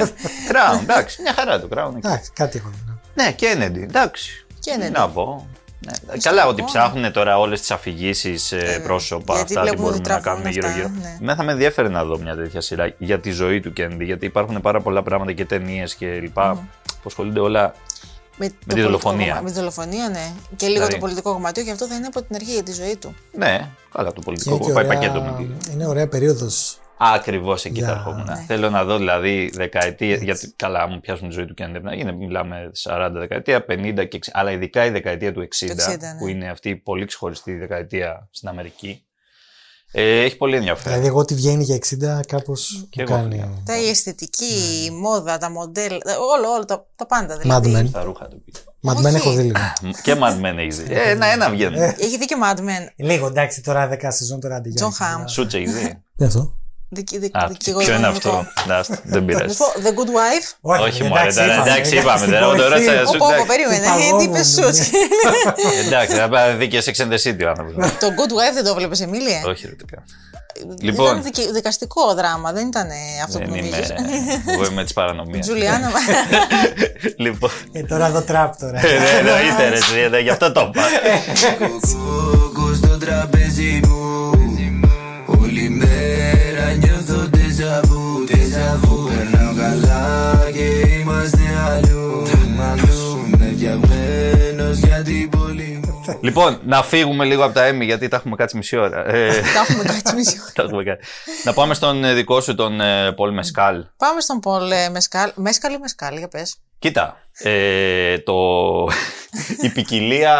Crown, 0.50 0.80
εντάξει. 0.82 1.22
Μια 1.22 1.32
χαρά 1.32 1.60
το 1.60 1.68
Crown. 1.74 1.92
Εντάξει, 1.96 2.30
κάτι 2.34 2.58
έχω 2.58 2.68
δει. 2.68 2.92
ναι. 3.14 3.24
Ναι, 3.24 3.34
Kennedy, 3.40 3.82
εντάξει. 3.82 4.46
Kennedy. 4.64 4.84
Τι 4.84 4.90
να 4.90 5.08
πω. 5.08 5.46
Ναι. 5.80 6.16
Καλά, 6.22 6.46
ότι 6.46 6.62
ψάχνουν 6.64 7.12
τώρα 7.12 7.38
όλες 7.38 7.60
τις 7.60 7.70
αφηγήσεις 7.70 8.52
Ε, 8.52 8.80
πρόσωπα 8.82 9.34
γιατί 9.34 9.58
αυτά, 9.58 9.70
τι 9.70 9.76
βλέπουμε 9.76 9.88
ότι 9.88 10.00
μπορούμε 10.00 10.14
να 10.14 10.20
τραβούν 10.22 10.42
κάνουμε 10.42 10.48
αυτά, 10.48 10.60
γύρω-γύρω. 10.80 11.00
ναι. 11.02 11.16
Εμένα 11.20 11.36
θα 11.36 11.42
με 11.42 11.52
ενδιαφέρει 11.52 11.88
να 11.88 12.04
δω 12.04 12.18
μια 12.18 12.34
τέτοια 12.36 12.60
σειρά 12.60 12.94
για 12.98 13.20
τη 13.20 13.30
ζωή 13.30 13.60
του 13.60 13.72
Kennedy, 13.76 14.00
γιατί 14.04 14.26
υπάρχουν 14.26 14.60
πάρα 14.60 14.80
πολλά 14.80 15.02
πράγματα 15.02 15.32
και 15.32 15.44
ταινίες 15.44 15.94
και 15.94 16.06
λοιπά 16.06 16.54
που 16.86 17.02
ασχολούνται 17.06 17.40
όλα. 17.40 17.74
Με, 18.38 18.46
το 18.48 18.52
τη 18.52 18.64
πολιτικό 18.66 18.86
δολοφονία. 18.88 19.24
κομμάτι- 19.26 19.44
Με 19.44 19.50
τη 19.50 19.56
δολοφονία, 19.56 20.08
ναι. 20.08 20.32
Και 20.56 20.66
λίγο 20.66 20.74
Δηλαδή. 20.74 20.92
το 20.92 20.98
πολιτικό 20.98 21.32
κομμάτι, 21.32 21.64
και 21.64 21.70
αυτό 21.70 21.86
θα 21.86 21.94
είναι 21.94 22.06
από 22.06 22.22
την 22.22 22.34
αρχή 22.34 22.52
για 22.52 22.62
τη 22.62 22.72
ζωή 22.72 22.96
του. 22.96 23.14
Ναι, 23.32 23.68
καλά, 23.92 24.08
το 24.08 24.14
Και 24.14 24.20
πολιτικό 24.24 24.54
είναι 24.54 24.64
και 24.64 24.72
πάει 24.72 24.84
ωραία- 24.84 24.98
πακέτο 24.98 25.22
με 25.22 25.34
τη. 25.38 25.72
Είναι 25.72 25.86
ωραία 25.86 26.08
περίοδος. 26.08 26.78
Ακριβώς 26.98 27.64
εκεί 27.64 27.78
Για- 27.78 27.86
θα 27.86 27.92
ερχόμουν. 27.92 28.24
Ναι. 28.24 28.44
Θέλω 28.46 28.70
να 28.70 28.84
δω 28.84 28.96
δηλαδή 28.96 29.50
δεκαετία. 29.54 30.16
Γιατί 30.16 30.52
καλά, 30.56 30.88
μου 30.88 31.00
πιάσουν 31.00 31.28
τη 31.28 31.34
ζωή 31.34 31.44
του 31.46 31.54
και 31.54 31.62
αν 31.62 31.74
είναι, 31.98 32.12
μιλάμε 32.12 32.70
40 32.84 33.10
δεκαετία, 33.12 33.64
50 33.68 34.04
και 34.08 34.16
60. 34.16 34.30
Αλλά 34.32 34.50
ειδικά 34.50 34.84
η 34.84 34.90
δεκαετία 34.90 35.32
του 35.32 35.40
60, 35.40 35.66
60, 35.70 35.98
ναι. 35.98 36.14
που 36.18 36.26
είναι 36.26 36.48
αυτή 36.50 36.68
η 36.68 36.76
πολύ 36.76 37.04
ξεχωριστή 37.04 37.54
δεκαετία 37.54 38.28
στην 38.30 38.48
Αμερική. 38.48 39.00
Ε, 39.92 40.20
έχει 40.22 40.36
πολύ 40.36 40.56
ενδιαφέρον. 40.56 40.92
Δηλαδή, 40.92 41.06
εγώ 41.06 41.24
τι 41.24 41.34
βγαίνει 41.34 41.64
για 41.64 41.74
60, 41.76 42.20
κάπως 42.28 42.86
Και 42.90 43.02
μου 43.02 43.08
εγώ, 43.12 43.20
κάνει. 43.22 43.34
φίλε. 43.34 43.46
Τα 43.64 43.78
η 43.80 43.88
αισθητική, 43.88 44.84
η 44.86 44.90
μόδα, 44.90 45.38
τα 45.38 45.50
μοντέλα, 45.50 45.98
τα- 45.98 46.16
όλο, 46.36 46.48
όλο, 46.52 46.64
τα, 46.64 46.86
τα 46.96 47.06
πάντα 47.06 47.36
Mad 47.36 47.40
δηλαδή. 47.40 47.86
Men. 47.88 47.90
Τα 47.92 48.02
ρούχα 48.02 48.28
του. 48.28 48.44
Mad 48.88 48.92
Men 48.96 49.04
Όχι. 49.04 49.16
έχω 49.16 49.32
δει 49.32 49.42
λίγο. 49.42 49.58
και 50.04 50.14
Mad 50.20 50.40
Men 50.40 50.56
έχει 50.58 50.82
δει. 50.82 50.94
Ε, 50.94 51.10
ένα-ένα 51.10 51.50
βγαίνουν. 51.50 51.80
Έχει 51.82 52.18
δει 52.18 52.24
και 52.24 52.36
Mad 52.42 52.58
Men. 52.58 52.86
Λίγο, 52.96 53.26
εντάξει, 53.26 53.62
τώρα 53.62 53.88
10 53.92 53.96
σεζόν 54.08 54.40
τώρα 54.40 54.56
αντί 54.56 54.74
John 54.80 54.84
Hamm. 54.84 55.24
Σούτσε 55.28 55.56
έχει 55.56 55.66
δει. 55.70 55.80
Τι 55.80 55.86
είναι 56.18 56.26
αυτό. 56.26 56.58
Δικη- 56.88 57.18
δικ- 57.18 57.36
Α, 57.36 57.46
δικηγόρος 57.48 57.86
ποιο 57.88 57.96
είναι 57.96 58.06
νομικό. 58.06 58.28
αυτό; 58.28 58.62
Εντάξει, 58.64 58.92
δεν 59.04 59.20
Να 59.20 59.26
πειράζει. 59.26 59.54
σου 59.54 59.58
πω, 59.58 59.66
The 59.84 59.90
Good 59.98 60.10
Wife. 60.18 60.80
Όχι, 60.86 61.02
μωρέ, 61.02 61.32
τώρα, 61.32 61.52
εντάξει, 61.66 61.96
είπαμε, 61.96 62.18
στην 62.18 62.30
τώρα, 62.32 62.46
τώρα 62.56 62.68
κορυφή. 62.68 62.84
θα- 62.86 63.06
σου- 63.06 63.14
Ωπα, 63.14 63.24
ωπα, 63.26 63.34
εντάξει. 63.34 63.46
περίμενε. 63.46 63.86
Του 63.86 64.16
Τι 64.18 64.24
είπε 64.24 64.38
παγόβουνου, 64.38 64.74
σου. 64.74 64.90
Εντάξει, 65.86 66.16
θα 66.16 66.28
πάει 66.28 66.50
να 66.50 66.56
δει 66.56 66.68
και 66.68 66.82
Sex 66.86 67.02
and 67.02 67.10
the 67.14 67.18
City 67.24 67.44
ο 67.46 67.48
άνθρωπος. 67.48 67.74
Το 68.02 68.06
Good 68.18 68.32
Wife 68.38 68.54
δεν 68.54 68.64
το 68.64 68.74
βλέπεις, 68.74 69.00
Εμίλια; 69.00 69.42
Όχι, 69.46 69.66
ρε, 69.66 69.72
τι 69.72 69.84
κάνω. 69.84 70.04
Λοιπόν. 70.80 71.06
Ήταν 71.06 71.22
δικη- 71.22 71.52
δικαστικό 71.52 72.14
δράμα, 72.14 72.52
δεν 72.52 72.66
ήταν 72.66 72.88
ε, 72.90 72.94
αυτό 73.24 73.38
που 73.38 73.44
Δεν 73.50 73.54
είμαι. 73.54 73.68
νομίζεις. 73.68 73.90
Εγώ 74.46 74.64
είμαι 74.64 74.82
της 74.84 74.92
παρανομίας. 74.92 75.46
Τζουλιάνα. 75.46 75.90
Λοιπόν. 77.16 77.50
Ε, 77.72 77.82
τώρα 77.82 78.06
εδώ 78.06 78.20
τραπ 78.22 78.56
τώρα. 78.60 78.78
Ε, 78.86 78.98
ναι, 78.98 79.08
Εννοείται, 79.18 79.68
ρε, 79.68 79.76
εσύ, 79.76 80.08
ε, 80.12 80.18
γι' 80.20 80.30
αυτό 80.30 80.52
το 80.52 80.60
είπα. 80.74 80.82
Λοιπόν, 96.20 96.60
να 96.64 96.82
φύγουμε 96.82 97.24
λίγο 97.24 97.44
από 97.44 97.54
τα 97.54 97.64
Έμι 97.64 97.84
γιατί 97.84 98.08
τα 98.08 98.16
έχουμε 98.16 98.36
κάτσει 98.36 98.56
μισή 98.56 98.76
ώρα. 98.76 99.06
Ε, 99.06 99.40
Τα 99.40 99.60
έχουμε 99.68 99.84
κάτσει 99.84 100.14
μισή 100.14 100.38
ώρα. 100.42 100.52
τα 100.54 100.62
έχουμε 100.62 100.82
κάτσει. 100.84 101.10
Να 101.44 101.52
πάμε 101.52 101.74
στον 101.74 102.04
ε, 102.04 102.14
δικό 102.14 102.40
σου, 102.40 102.54
τον 102.54 102.80
ε, 102.80 103.12
Πολ 103.12 103.32
Μεσκάλ. 103.32 103.84
Πάμε 103.96 104.20
στον 104.20 104.40
Πολ 104.40 104.70
ε, 104.70 104.88
Μεσκάλ. 104.88 105.32
Μέσκαλ 105.34 105.72
ή 105.74 105.78
Μεσκάλ, 105.78 106.16
για 106.16 106.28
πες. 106.28 106.56
Κοίτα, 106.78 107.16
ε, 107.38 108.18
το... 108.18 108.34
η 109.66 109.68
ποικιλία... 109.68 110.34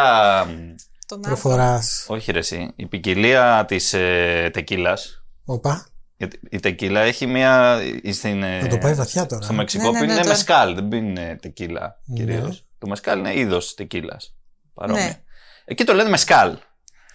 Τον 1.06 1.20
Προφοράς. 1.20 2.04
Όχι 2.08 2.32
ρε 2.32 2.38
εσύ, 2.38 2.72
η 2.76 2.86
ποικιλία 2.86 3.64
της 3.68 3.92
ε, 3.92 4.50
τεκίλας. 4.52 5.22
Οπα. 5.44 5.86
Γιατί 6.16 6.40
η 6.50 6.60
τεκίλα 6.60 7.00
έχει 7.00 7.26
μια... 7.26 7.78
Στην, 8.12 8.42
ε, 8.42 8.58
Θα 8.60 8.66
το 8.66 8.78
πάει 8.78 8.94
βαθιά 8.94 9.26
τώρα. 9.26 9.42
Στο 9.42 9.52
Μεξικό 9.52 9.84
Ναι, 9.84 9.90
ναι, 9.90 9.98
πίνουν 9.98 10.14
ναι, 10.14 10.20
τώρα. 10.20 10.28
μεσκάλ, 10.34 10.74
δεν 10.74 10.88
πίνουν 10.88 11.14
τεκίλα 11.40 12.00
Ναι. 12.04 12.16
κυρίως. 12.24 12.64
Το 12.78 12.86
μεσκάλ 12.86 13.18
είναι 13.18 13.38
είδος 13.38 13.74
τεκίλας. 13.74 14.34
Παρόμοια. 14.74 15.20
Ναι. 15.66 15.72
Εκεί 15.72 15.84
το 15.84 15.94
λένε 15.94 16.08
μεσκάλ. 16.08 16.56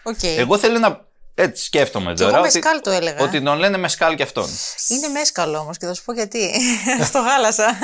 Οκ. 0.03 0.23
Εγώ 0.23 0.57
θέλω 0.57 0.79
να. 0.79 1.09
Έτσι 1.35 1.63
σκέφτομαι 1.63 2.13
Και 2.13 2.23
τώρα. 2.23 2.37
εγώ 2.37 2.45
ότι, 2.45 2.53
Μεσκάλ 2.57 2.81
το 2.81 2.89
έλεγα. 2.89 3.21
ότι 3.21 3.41
τον 3.41 3.57
λένε 3.57 3.77
μεσκάλ 3.77 4.15
και 4.15 4.23
αυτόν. 4.23 4.49
Είναι 4.87 5.07
Μέσκαλ 5.07 5.57
όμως 5.57 5.77
και 5.77 5.85
θα 5.85 5.93
σου 5.93 6.03
πω 6.03 6.13
γιατί. 6.13 6.51
Στο 7.09 7.19
γάλασα. 7.19 7.65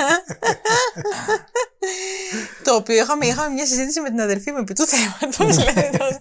το 2.64 2.74
οποίο 2.74 2.94
είχαμε, 2.94 3.26
είχαμε 3.26 3.48
μια 3.48 3.66
συζήτηση 3.66 4.00
με 4.00 4.08
την 4.08 4.20
αδερφή 4.20 4.50
μου 4.52 4.58
επί 4.58 4.72
του 4.72 4.84
θέματος. 4.86 5.64
λέει, 5.64 5.90
τότε. 5.98 6.18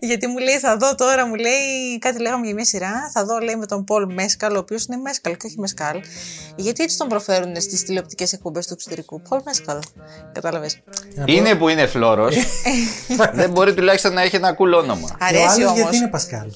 γιατί 0.00 0.26
μου 0.26 0.38
λέει 0.38 0.58
θα 0.58 0.76
δω 0.76 0.94
τώρα, 0.94 1.26
μου 1.26 1.34
λέει 1.34 1.98
κάτι 1.98 2.20
λέγαμε 2.20 2.46
για 2.46 2.54
μια 2.54 2.64
σειρά, 2.64 3.10
θα 3.12 3.24
δω 3.24 3.38
λέει 3.38 3.56
με 3.56 3.66
τον 3.66 3.84
Πολ 3.84 4.12
Μέσκαλ, 4.12 4.54
ο 4.54 4.58
οποίος 4.58 4.84
είναι 4.84 4.96
Μέσκαλ 4.96 5.36
και 5.36 5.46
όχι 5.46 5.58
Μεσκάλ. 5.58 6.00
Γιατί 6.56 6.82
έτσι 6.82 6.98
τον 6.98 7.08
προφέρουν 7.08 7.60
στις 7.60 7.82
τηλεοπτικές 7.84 8.32
εκπομπές 8.32 8.66
του 8.66 8.72
εξωτερικού; 8.72 9.20
Πολ 9.28 9.40
Μέσκαλ. 9.44 9.78
Κατάλαβες. 10.32 10.80
Είναι 11.24 11.54
που 11.54 11.68
είναι 11.68 11.86
φλόρος. 11.86 12.36
δεν 13.32 13.50
μπορεί 13.50 13.74
τουλάχιστον 13.74 14.12
να 14.12 14.22
έχει 14.22 14.36
ένα 14.36 14.56
cool 14.58 14.82
όνομα. 14.82 15.08
Και 15.08 15.14
ο 15.14 15.26
Αρέσει 15.26 15.44
άλλος 15.44 15.64
όμως. 15.64 15.78
γιατί 15.78 15.96
είναι 15.96 16.08
Πασκάλ; 16.08 16.48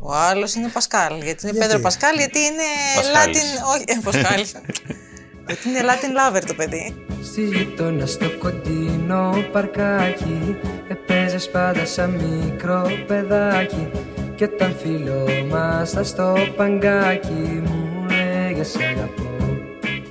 Ο 0.00 0.14
άλλος 0.14 0.54
είναι 0.54 0.68
Πασκάλ. 0.68 1.22
Γιατί 1.22 1.46
είναι 1.46 1.52
Γιατί; 1.52 1.58
Πέντρο 1.58 1.78
Πασκάλ, 1.82 2.16
γιατί 2.16 2.38
είναι 2.38 2.62
Πασχάλης. 2.96 3.42
Latin. 3.42 3.74
Όχι, 3.74 3.84
ε, 3.86 3.94
Πασκάλ. 4.02 4.44
γιατί 5.46 5.68
είναι 5.68 5.80
Latin 5.80 6.36
lover 6.36 6.42
το 6.46 6.54
παιδί. 6.54 7.06
Στη 7.22 7.44
γειτόνα 7.44 8.06
στο 8.06 8.30
κοντινό 8.38 9.44
παρκάκι 9.52 10.56
Επέζες 10.88 11.50
πάντα 11.50 11.84
σαν 11.86 12.10
μικρό 12.10 12.90
παιδάκι 13.06 13.90
Κι 14.34 14.44
όταν 14.44 14.74
φίλο 14.82 15.26
μας 15.50 15.96
στο 16.02 16.34
παγκάκι 16.56 17.62
Μου 17.64 18.06
λέγες 18.08 18.76
αγαπώ 18.76 19.22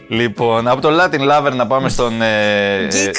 Λοιπόν, 0.09 0.67
από 0.67 0.81
το 0.81 0.89
Latin 0.91 1.19
Lover 1.31 1.51
να 1.55 1.67
πάμε 1.67 1.89
στον. 1.89 2.21
Ε, 2.21 2.87
Geek. 2.87 2.93
ε, 2.93 3.11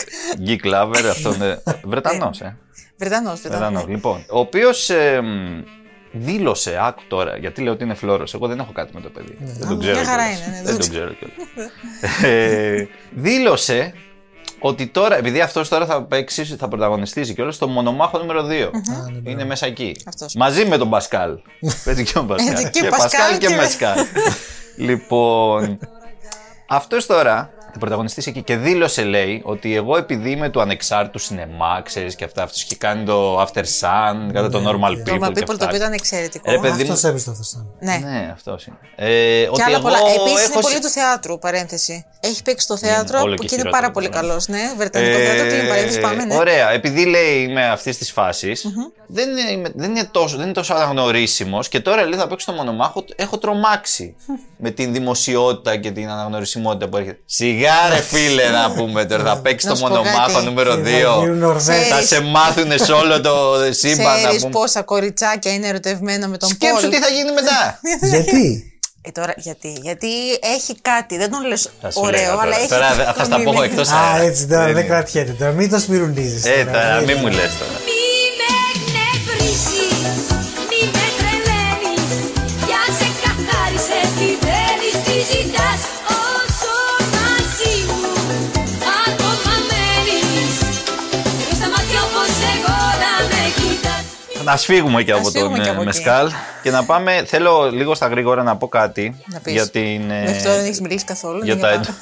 Geek 0.46 0.66
Lover, 0.72 1.04
αυτόν. 1.10 1.42
Ε, 1.42 1.62
Βρετανός, 1.84 2.40
ε. 2.40 2.56
Βρετανός, 2.96 3.40
Βρετανός. 3.40 3.68
Βρετανός. 3.68 3.86
Λοιπόν, 3.88 4.24
ο 4.30 4.38
οποίος 4.38 4.90
δήλωσε, 6.12 6.78
άκου 6.82 7.02
τώρα, 7.08 7.36
γιατί 7.36 7.62
λέω 7.62 7.72
ότι 7.72 7.84
είναι 7.84 7.94
φλόρος. 7.94 8.34
Εγώ 8.34 8.46
δεν 8.46 8.58
έχω 8.58 8.72
κάτι 8.72 8.90
με 8.94 9.00
το 9.00 9.08
παιδί. 9.08 9.36
δεν 9.40 9.68
τον 9.68 9.78
ξέρω. 9.78 9.94
μια 9.94 10.04
χαρά 10.04 10.22
κιόλας. 10.22 10.46
είναι, 10.46 10.56
ναι, 10.56 10.62
δεν 10.62 10.64
δεν 10.64 10.78
τον 10.78 10.90
ξέρω 10.90 11.10
κιόλας. 11.12 12.22
ε, 12.22 12.86
δήλωσε 13.10 13.92
ότι 14.60 14.86
τώρα, 14.86 15.16
επειδή 15.16 15.40
αυτός 15.40 15.68
τώρα 15.68 15.86
θα 15.86 16.02
παίξει, 16.02 16.44
θα 16.44 16.68
πρωταγωνιστήσει 16.68 17.34
κιόλας 17.34 17.54
στο 17.54 17.68
μονομάχο 17.68 18.18
νούμερο 18.18 18.46
2. 18.46 18.70
Είναι 19.22 19.44
μέσα 19.44 19.66
εκεί. 19.66 19.96
Αυτός. 20.06 20.34
Μαζί 20.34 20.64
με 20.66 20.76
τον 20.78 20.90
Πασκάλ. 20.90 21.38
Παίζει 21.84 22.02
και 22.04 22.18
ο 22.18 22.24
Πασκάλ. 22.24 22.52
Έτσι, 22.52 22.70
και 22.70 22.88
Πασκάλ 22.88 23.38
και 23.38 23.46
και 23.46 23.54
Μεσκάλ. 23.54 23.98
λοιπόν, 24.76 25.78
αυτός 26.68 27.06
τώρα 27.06 27.50
θα 27.72 27.78
πρωταγωνιστήσει 27.78 28.30
εκεί 28.30 28.42
και 28.42 28.56
δήλωσε, 28.56 29.04
λέει, 29.04 29.40
ότι 29.44 29.74
εγώ 29.74 29.96
επειδή 29.96 30.30
είμαι 30.30 30.48
του 30.48 30.60
ανεξάρτητου 30.60 31.18
σινεμά, 31.18 31.80
ξέρεις 31.84 32.14
και 32.14 32.24
αυτά, 32.24 32.42
αυτός 32.42 32.62
είχε 32.62 32.76
κάνει 32.76 33.04
το 33.04 33.40
After 33.42 33.60
Sun, 33.80 34.32
κατά 34.32 34.48
το 34.50 34.58
Normal 34.68 34.90
People. 34.90 35.02
Το 35.04 35.14
Normal 35.14 35.32
και 35.32 35.40
People 35.40 35.44
το 35.46 35.52
αυτά. 35.52 35.64
οποίο 35.64 35.76
ήταν 35.76 35.92
εξαιρετικό. 35.92 36.50
Ρε, 36.50 36.58
παιδί 36.58 36.84
μου, 36.84 36.92
Αυτό 36.92 37.08
έπεσε 37.08 37.30
αυτό. 37.30 37.66
Ναι. 37.80 38.00
ναι, 38.04 38.30
αυτός 38.32 38.66
είναι. 38.66 38.76
Ε, 38.96 39.06
Και 39.42 39.48
ότι 39.50 39.62
άλλα 39.62 39.72
εγώ 39.76 39.82
πολλά. 39.82 39.98
Επίσης 39.98 40.30
είναι 40.30 40.40
έχω 40.40 40.60
πολύ 40.60 40.74
συ- 40.74 40.82
του 40.82 40.88
θεάτρου, 40.88 41.38
παρένθεση. 41.38 42.04
Έχει 42.20 42.42
παίξει 42.42 42.64
στο 42.64 42.76
Είναι 42.82 42.92
θέατρο 42.92 43.20
όλο 43.20 43.34
που 43.34 43.40
και 43.42 43.46
και 43.46 43.54
είναι 43.54 43.62
χειρότερο, 43.62 43.80
πάρα 43.82 43.90
πολύ 43.92 44.08
ναι. 44.08 44.14
καλός. 44.14 44.48
Ναι, 44.48 44.60
Βρετανικό 44.76 45.18
θέατρο, 45.18 45.46
κλείνει 45.46 45.68
παρένθεση, 45.68 46.00
πάμε. 46.00 46.24
Ναι. 46.24 46.36
Ωραία, 46.36 46.70
επειδή 46.70 47.04
λέει 47.06 47.42
είμαι 47.42 47.68
αυτής 47.68 47.98
της 47.98 48.12
φάσης, 48.12 48.64
δεν, 49.06 49.28
είναι, 49.36 49.70
δεν, 49.74 49.90
είναι 49.90 50.08
τόσο, 50.10 50.36
δεν 50.36 50.44
είναι 50.44 50.54
τόσο 50.54 50.74
αναγνωρίσιμος 50.74 51.68
και 51.68 51.80
τώρα 51.80 52.04
λέει 52.04 52.18
θα 52.18 52.26
παίξω 52.26 52.46
στο 52.52 52.52
μονομάχο. 52.52 53.04
Έχω 53.16 53.38
τρομάξει 53.38 54.16
με 54.56 54.70
την 54.70 54.92
δημοσιότητα 54.92 55.76
και 55.76 55.90
την 55.90 56.08
αναγνωρισιμότητα 56.08 56.88
που 56.88 56.96
έρχεται. 56.96 57.18
Σιγά 57.24 57.57
ρε 57.94 58.00
φίλε 58.02 58.48
να 58.50 58.70
πούμε 58.70 59.04
τώρα, 59.04 59.22
θα 59.24 59.36
παίξει 59.38 59.66
Να 59.66 59.72
το 59.72 59.78
σου 59.78 59.82
πω 59.84 59.88
μονομάχο 59.88 60.32
κάτι. 60.32 60.44
νούμερο 60.44 60.76
Και 60.76 60.82
θα 60.82 60.88
γίνουν 60.90 61.34
2. 61.34 61.38
Νορβέγοι. 61.38 61.88
Θα 61.90 62.00
σε 62.02 62.20
μάθουν 62.20 62.70
σε 62.78 62.92
όλο 62.92 63.20
το 63.20 63.32
σύμπαν 63.70 64.04
να 64.06 64.14
Ξέρεις 64.16 64.38
πούμε. 64.40 64.50
πόσα 64.52 64.82
κοριτσάκια 64.82 65.52
είναι 65.52 65.66
ερωτευμένα 65.68 66.28
με 66.28 66.36
τον 66.36 66.48
Σκέψου 66.48 66.80
Πολ. 66.80 66.90
τι 66.90 66.96
θα 66.98 67.08
γίνει 67.08 67.32
μετά. 67.32 67.80
Γιατί; 68.14 68.72
Ε, 69.02 69.10
τώρα, 69.10 69.32
γιατί, 69.36 69.72
γιατί 69.82 70.08
έχει 70.56 70.76
κάτι, 70.82 71.16
δεν 71.16 71.30
τον 71.30 71.46
λες 71.46 71.70
Θα 71.80 71.90
σου 71.90 72.00
ωραίο, 72.02 72.20
λέγα 72.20 72.30
τώρα. 72.30 72.42
αλλά 72.42 72.56
έχει 72.58 72.68
Τώρα 72.68 72.86
κάτι 72.88 73.02
θα 73.04 73.12
το 73.12 73.24
στα 73.24 73.36
πω 73.36 73.42
μήνυμα. 73.42 73.64
εκτός 73.64 73.88
Α, 73.88 73.96
αέρα. 74.12 74.24
έτσι 74.24 74.46
τώρα 74.46 74.64
Δεν 74.64 74.74
δεν 74.74 74.84
είναι. 74.84 74.94
κρατιέται. 74.94 75.32
Τώρα 75.32 75.52
μην 75.52 75.70
το 75.70 75.78
σπιρουνίζει. 75.78 76.50
Ε, 76.50 76.64
τώρα 76.64 77.00
μην 77.06 77.16
μου 77.20 77.26
λες 77.26 77.52
τώρα. 77.60 77.76
Να 94.50 94.56
σφύγουμε 94.56 95.02
και 95.02 95.10
Να 95.10 95.16
από 95.16 95.24
τον 95.30 95.32
σφύγουμε 95.36 95.58
και 95.58 95.68
ε, 95.68 95.70
από 95.70 95.80
εκεί. 95.80 95.84
Μεσκάλ 95.86 96.30
και 96.62 96.70
να 96.70 96.84
πάμε. 96.84 97.22
Θέλω 97.26 97.70
λίγο 97.72 97.94
στα 97.94 98.06
γρήγορα 98.06 98.42
να 98.42 98.56
πω 98.56 98.68
κάτι 98.68 99.16
Να 99.26 99.38
πεις. 99.40 99.52
για 99.52 99.68
την. 99.70 100.10
ε, 100.10 100.20
Μέχρι 100.24 100.42
τώρα 100.42 100.56
δεν 100.56 100.64
έχεις 100.64 100.80
μιλήσει 100.80 101.04
καθόλου. 101.04 101.44
για 101.44 101.54
ναι, 101.54 101.60
τα 101.60 101.66
πάμε. 101.68 101.80
έντο- 101.82 101.92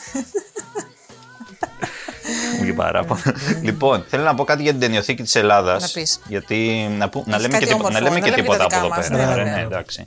Μου 2.57 2.63
βγει 2.63 2.73
παράπονο. 2.73 3.21
λοιπόν, 3.63 4.05
θέλω 4.09 4.23
να 4.23 4.35
πω 4.35 4.45
κάτι 4.45 4.63
για 4.63 4.71
την 4.71 4.81
ταινιοθήκη 4.81 5.23
της 5.23 5.35
Ελλάδας. 5.35 5.83
Να 5.83 5.89
πεις. 6.01 6.21
Γιατί 6.27 6.89
να, 6.99 7.09
που- 7.09 7.25
να 7.27 7.35
Έχεις 7.37 7.47
λέμε 7.47 7.59
κάτι 7.59 7.65
και, 7.67 7.73
τίποτα- 7.73 7.75
όμορφο, 7.75 7.93
να 7.93 8.01
λέμε 8.01 8.19
να 8.21 8.25
και 8.25 8.31
λέμε 8.31 8.43
τίποτα 8.43 8.59
τα 8.59 8.65
από 8.65 8.75
δικά 8.75 8.87
εδώ 8.87 8.89
μας, 8.97 9.09
πέρα. 9.09 9.35
ναι, 9.37 9.43
ρε, 9.43 9.51
ναι. 9.51 9.57
ναι, 9.57 9.63
εντάξει. 9.63 10.07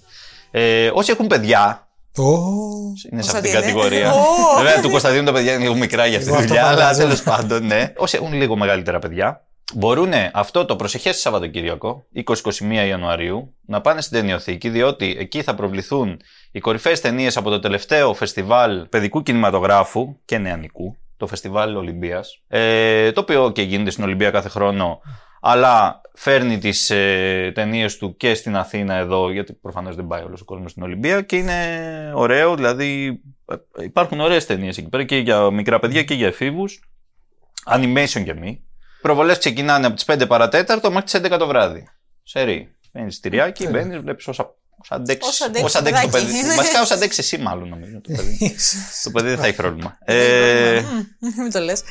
Ε, 0.51 0.89
όσοι 0.93 1.11
έχουν 1.11 1.27
παιδιά, 1.27 1.87
Ω, 2.17 2.23
είναι 3.11 3.21
σε 3.21 3.31
Κωνσταντίνε. 3.31 3.31
αυτήν 3.31 3.41
την 3.41 3.51
κατηγορία. 3.81 4.11
Ω. 4.13 4.17
Βέβαια, 4.57 4.81
του 4.81 4.89
Κωνσταντίνου 4.89 5.23
τα 5.25 5.31
παιδιά 5.31 5.51
είναι 5.53 5.61
λίγο 5.61 5.73
μικρά 5.75 6.05
για 6.05 6.17
αυτή 6.17 6.29
τη 6.29 6.35
Εγώ 6.35 6.43
αυτό 6.43 6.53
δουλειά, 6.53 6.67
αλλά 6.67 6.77
φαντάζομαι. 6.77 7.03
τέλος 7.03 7.21
πάντων, 7.23 7.65
ναι. 7.65 7.93
Όσοι 7.95 8.17
έχουν 8.21 8.33
λίγο 8.33 8.55
μεγαλύτερα 8.57 8.99
παιδιά, 8.99 9.41
μπορούν 9.73 10.11
αυτό 10.33 10.65
το 10.65 10.75
προσεχές 10.75 11.17
Σαββατοκύριακο, 11.17 12.05
20-21 12.15 12.23
Ιανουαρίου, 12.87 13.53
να 13.65 13.81
πάνε 13.81 14.01
στην 14.01 14.19
ταινιοθήκη, 14.19 14.69
διότι 14.69 15.15
εκεί 15.19 15.41
θα 15.41 15.55
προβληθούν 15.55 16.21
οι 16.51 16.59
κορυφαίες 16.59 17.01
ταινίες 17.01 17.37
από 17.37 17.49
το 17.49 17.59
τελευταίο 17.59 18.13
φεστιβάλ 18.13 18.87
παιδικού 18.87 19.23
κινηματογράφου 19.23 20.17
και 20.25 20.37
νεανικού, 20.37 20.95
το 21.17 21.27
φεστιβάλ 21.27 21.75
Ολυμπίας. 21.75 22.41
Ε, 22.47 23.11
το 23.11 23.21
οποίο 23.21 23.51
και 23.51 23.61
γίνεται 23.61 23.89
στην 23.89 24.03
Ολυμπία 24.03 24.31
κάθε 24.31 24.49
χρόνο, 24.49 25.01
αλλά 25.41 26.01
φέρνει 26.13 26.57
τις 26.57 26.89
ε, 26.89 27.51
ταινίες 27.55 27.97
του 27.97 28.17
και 28.17 28.33
στην 28.33 28.55
Αθήνα 28.55 28.95
εδώ, 28.95 29.31
γιατί 29.31 29.53
προφανώς 29.53 29.95
δεν 29.95 30.07
πάει 30.07 30.23
όλος 30.23 30.41
ο 30.41 30.45
κόσμος 30.45 30.71
στην 30.71 30.83
Ολυμπία 30.83 31.21
και 31.21 31.35
είναι 31.35 31.55
ωραίο, 32.15 32.55
δηλαδή 32.55 33.21
ε, 33.77 33.83
υπάρχουν 33.83 34.19
ωραίες 34.19 34.45
ταινίες 34.45 34.77
εκεί 34.77 34.89
πέρα 34.89 35.03
και 35.03 35.17
για 35.17 35.51
μικρά 35.51 35.79
παιδιά 35.79 36.03
και 36.03 36.13
για 36.13 36.27
εφήβους. 36.27 36.83
Animation 37.65 38.23
και 38.23 38.33
μη. 38.33 38.63
Προβολές 39.01 39.37
ξεκινάνε 39.37 39.85
από 39.85 39.95
τις 39.95 40.05
5 40.05 40.27
παρατέταρτο 40.27 40.89
μέχρι 40.91 41.03
τις 41.03 41.13
11 41.33 41.37
το 41.39 41.47
βράδυ. 41.47 41.87
Σερή. 42.23 42.75
Παίρνει 42.91 43.13
τυριάκι, 43.21 43.67
μπαίνεις, 43.67 43.99
βλέπεις 43.99 44.27
όσα. 44.27 44.53
Όσα 44.81 44.95
αντέξεις. 44.95 45.31
Όσα 45.33 45.45
αντέξεις 45.45 45.65
Όσα 45.75 45.81
το 45.81 45.87
αντέξεις 45.89 46.05
το 46.11 46.17
παιδάκι. 46.17 46.31
παιδί. 46.41 46.55
Βασικά, 46.55 46.81
όσα 46.81 46.93
αντέξεις 46.93 47.19
εσύ, 47.25 47.37
μάλλον 47.41 47.69
νομίζω. 47.69 48.01
Το 48.01 48.11
παιδί, 48.15 48.55
το 49.03 49.11
παιδί 49.11 49.27
δεν 49.29 49.37
θα 49.37 49.45
έχει 49.47 49.55
πρόβλημα. 49.55 49.97
Ε, 50.05 50.81
Μμμ, 51.19 51.33
Μην 51.41 51.51
το 51.51 51.59
λες. 51.59 51.81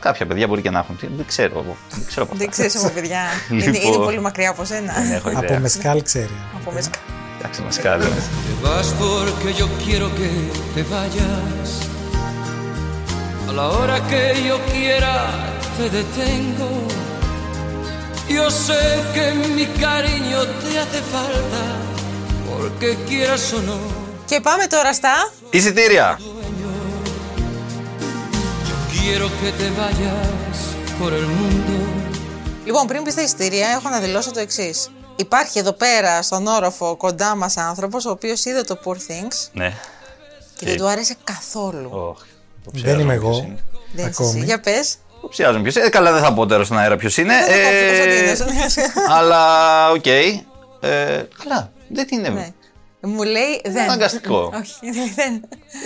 κάποια 0.00 0.26
παιδιά 0.26 0.46
μπορεί 0.46 0.62
και 0.62 0.70
να 0.70 0.78
έχουν. 0.78 0.98
Δεν 1.16 1.26
ξέρω 1.26 1.58
εγώ. 1.58 1.76
Δεν 1.90 2.04
ξέρω 2.06 2.22
από 2.22 2.34
Δεν 2.36 2.48
αυτά. 2.48 2.62
ξέρεις 2.66 2.84
από 2.84 2.94
παιδιά. 2.94 3.20
είναι, 3.50 3.64
Λοιπόν. 3.64 3.82
είναι 3.92 4.04
πολύ 4.04 4.20
μακριά 4.20 4.50
από 4.50 4.64
σένα. 4.64 4.92
Δεν 4.92 5.12
έχω 5.12 5.28
από 5.28 5.44
ιδέα. 5.44 5.60
μεσκάλ 5.60 6.02
ξέρει. 6.02 6.32
από 6.60 6.72
μέσα. 6.72 6.90
Εντάξει, 7.38 7.60
μα 7.62 7.68
κάνει. 7.82 8.04
Te 8.04 8.66
vas 8.66 8.86
porque 9.00 9.48
yo 9.60 9.66
quiero 9.84 10.08
que 10.18 10.28
te 10.74 10.82
vayas. 10.92 11.70
A 13.48 13.52
la 13.60 13.66
hora 13.76 13.96
que 14.10 14.22
yo 14.48 14.56
quiera 14.72 15.12
te 15.78 15.86
detengo. 15.98 16.70
Yo 18.36 18.44
sé 18.66 18.82
que 19.14 19.24
mi 19.56 19.66
cariño 19.84 20.38
te 20.60 20.70
hace 20.82 21.00
falta. 21.14 21.62
Porque 22.48 22.88
quieras 23.08 23.52
o 23.52 23.60
no. 23.68 23.78
Και 24.24 24.40
πάμε 24.40 24.66
τώρα 24.66 24.92
στα. 24.94 25.32
Εισιτήρια. 25.50 26.18
Quiero 28.92 29.28
que 29.40 29.50
te 29.60 29.68
vayas 29.80 30.56
por 31.00 31.12
el 31.12 31.26
mundo. 31.26 31.86
Λοιπόν, 32.64 32.86
πριν 32.86 33.02
πεις 33.02 33.12
στα 33.12 33.22
εισιτήρια, 33.22 33.68
έχω 33.68 33.88
να 33.88 33.98
δηλώσω 34.00 34.30
το 34.30 34.40
εξής. 34.40 34.90
Υπάρχει 35.16 35.58
εδώ 35.58 35.72
πέρα 35.72 36.22
στον 36.22 36.46
όροφο 36.46 36.96
κοντά 36.96 37.34
μας 37.36 37.56
άνθρωπος 37.56 38.04
ο 38.06 38.10
οποίος 38.10 38.44
είδε 38.44 38.62
το 38.62 38.78
Poor 38.84 38.92
Things 38.94 39.48
Ναι. 39.52 39.72
και 40.56 40.66
δεν 40.66 40.76
του 40.76 40.88
άρεσε 40.88 41.16
καθόλου. 41.24 41.88
Ωχ, 41.92 42.18
Δεν 42.72 42.98
είμαι 43.00 43.16
ποιος 43.18 43.36
εγώ. 43.38 43.46
είναι. 43.46 43.58
Δεν 43.92 44.06
είσαι 44.08 44.22
ακόμη. 44.22 44.36
εσύ. 44.36 44.44
Για 44.44 44.60
πες. 44.60 44.96
Υποψιάζομαι 45.18 45.62
ποιος 45.62 45.74
είναι. 45.76 45.88
Καλά, 45.88 46.12
δεν 46.12 46.22
θα 46.22 46.34
πω 46.34 46.46
τώρα 46.46 46.64
στον 46.64 46.78
αέρα 46.78 46.96
ποιος 46.96 47.16
είναι. 47.16 47.34
Ε, 47.48 48.34
αλλά 49.08 49.90
οκ. 49.90 50.06
Ε, 50.06 50.38
καλά, 51.42 51.72
δεν 51.88 52.06
είναι. 52.10 52.28
Ναι. 52.28 52.48
Μου 53.00 53.22
λέει 53.22 53.60
δεν. 53.64 53.82
αναγκαστικό. 53.82 54.52
Όχι, 54.60 54.90
δεν. 55.14 55.34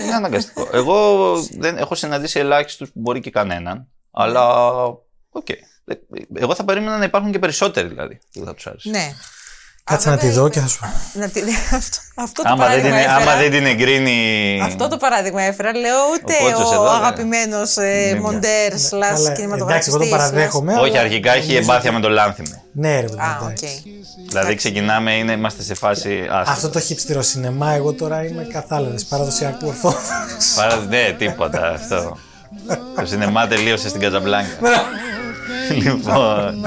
Είναι 0.05 0.14
αναγκαστικό. 0.14 0.68
Εγώ 0.73 1.37
δεν 1.59 1.77
έχω 1.79 1.95
συναντήσει 1.95 2.38
ελάχιστους, 2.38 2.90
μπορεί 2.95 3.21
και 3.21 3.31
κανέναν. 3.31 3.88
Αλλά 4.11 4.75
οκ. 5.31 5.49
Ε, 5.49 5.95
Εγώ 6.35 6.55
θα 6.55 6.64
περίμενα 6.64 6.99
να 6.99 7.05
υπάρχουν 7.05 7.33
και 7.33 7.38
περισσότεροι 7.38 7.88
δηλαδή. 7.88 8.18
που 8.33 8.45
θα 8.45 8.55
τους 8.55 8.66
άρεσε. 8.66 8.90
Ναι. 8.90 9.12
Κάτσε 9.85 10.09
Α, 10.09 10.12
να 10.12 10.18
τη 10.18 10.27
βέβαια, 10.27 10.40
δω 10.40 10.47
είπε- 10.47 10.55
και 10.55 10.61
θα 10.61 10.68
σου 10.68 10.81
Να 11.12 11.29
τη... 11.29 11.40
αυτό, 11.75 11.99
αυτό 12.14 12.42
το 12.42 12.49
Άμα 12.49 12.66
δεν, 12.68 12.81
την, 12.83 12.90
παράδειγμα 12.90 13.12
άμα 13.14 13.23
έφερα. 13.23 13.37
δεν 13.40 13.51
την 13.51 13.66
εγκρίνει. 13.66 14.61
Αυτό 14.64 14.88
το 14.88 14.97
παράδειγμα 14.97 15.42
έφερα. 15.42 15.73
Λέω 15.77 15.99
ούτε 16.14 16.33
Ο 16.40 16.45
Κότσος 16.45 16.71
ο, 16.71 16.75
εδώ, 16.75 16.83
ναι. 16.83 16.97
αγαπημένος 16.97 17.77
ε, 17.77 18.11
Ναι, 18.12 18.21
μοντέρ, 18.21 18.68
Καλά, 18.68 18.79
slash 18.81 19.09
Εντάξει, 19.11 19.25
εγώ 19.27 19.35
κινηματογραφιστής. 19.35 19.92
τον 19.97 20.09
παραδέχομαι. 20.09 20.75
Όχι, 20.75 20.90
αλλά 20.90 21.01
αρχικά 21.01 21.33
έχει 21.33 21.47
νομίζω 21.47 21.59
εμπάθεια 21.59 21.90
ότι- 21.90 21.99
με 22.01 22.07
το 22.07 22.09
Λάνθιμο. 22.09 22.62
Ναι, 22.73 23.01
ρε 23.01 23.07
παιδί. 23.07 23.18
Α, 23.18 23.38
οκ. 23.42 23.49
εντάξει. 23.49 23.83
Δηλαδή 24.29 24.55
ξεκινάμε, 24.55 25.12
είναι, 25.16 25.33
είμαστε 25.33 25.62
σε 25.62 25.75
φάση. 25.75 26.27
άστο. 26.31 26.53
Αυτό 26.53 26.68
το 26.68 26.81
χιπστερο 26.81 27.23
σινεμά, 27.23 27.73
εγώ 27.73 27.92
τώρα 27.92 28.25
είμαι 28.25 28.47
κατάλαβε 28.53 28.97
παραδοσιακού 29.09 29.66
ορθόδοξου. 29.66 30.55
Παρά, 30.57 30.77
ναι, 30.77 31.14
τίποτα 31.18 31.68
αυτό. 31.71 32.16
το 32.97 33.07
σινεμά 33.07 33.47
τελείωσε 33.47 33.88
στην 33.88 34.01
Καζαμπλάνκα. 34.01 34.49
λοιπόν. 35.68 36.66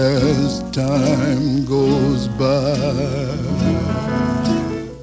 as 0.00 0.76
time 0.78 1.44
goes 1.72 2.22
by. 2.40 2.96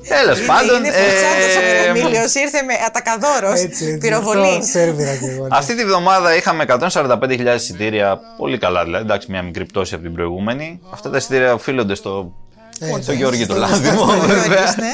Τέλος 0.07 0.39
πάντων. 0.45 0.77
Είναι 0.77 0.87
ε, 0.87 0.91
φωτσάτος 0.91 1.55
ο 1.55 1.89
Εμίλιος, 1.89 2.33
ήρθε 2.33 2.61
με 2.61 2.73
ατακαδόρος, 2.87 3.59
Έτσι, 3.61 3.85
έτσι. 3.85 3.97
πυροβολής. 3.97 4.47
αυτό 4.55 4.65
Σέρβιρα 4.65 5.15
και 5.15 5.25
εγώ. 5.29 5.41
ναι. 5.41 5.47
Αυτή 5.57 5.75
τη 5.75 5.85
βδομάδα 5.85 6.35
είχαμε 6.35 6.65
145.000 6.67 7.55
εισιτήρια. 7.55 8.19
Πολύ 8.37 8.57
καλά 8.57 8.83
δηλαδή. 8.83 9.03
Εντάξει, 9.03 9.27
μια 9.31 9.41
μικρή 9.41 9.65
πτώση 9.65 9.93
από 9.93 10.03
την 10.03 10.13
προηγούμενη. 10.13 10.79
Αυτά 10.93 11.09
τα 11.09 11.17
εισιτήρια 11.17 11.53
οφείλονται 11.53 11.95
στο, 11.95 12.33
Ε, 12.79 13.01
στο 13.01 13.11
Γιώργη 13.11 13.45
το 13.45 13.53
στο- 13.53 13.61
Λάδιμο, 13.61 14.05
Γιώργης, 14.05 14.25
βέβαια. 14.41 14.75
ναι. 14.77 14.93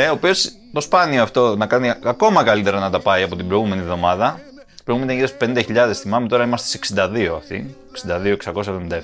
Ναι, 0.00 0.08
ο 0.08 0.12
οποίος 0.12 0.50
το 0.72 0.80
σπάνιο 0.80 1.22
αυτό 1.22 1.56
να 1.56 1.66
κάνει 1.66 1.92
ακόμα 2.04 2.44
καλύτερα 2.44 2.78
να 2.78 2.90
τα 2.90 3.00
πάει 3.00 3.22
από 3.22 3.36
την 3.36 3.46
προηγούμενη 3.46 3.80
εβδομάδα. 3.80 4.40
Την 4.84 4.94
προηγούμενη 4.94 5.20
ήταν 5.20 5.36
γύρω 5.38 5.62
στου 5.64 5.88
50.000, 5.88 5.92
θυμάμαι, 5.94 6.28
τώρα 6.28 6.44
είμαστε 6.44 6.78
σε 6.78 6.94
62 6.96 7.34
αυτή. 7.36 7.76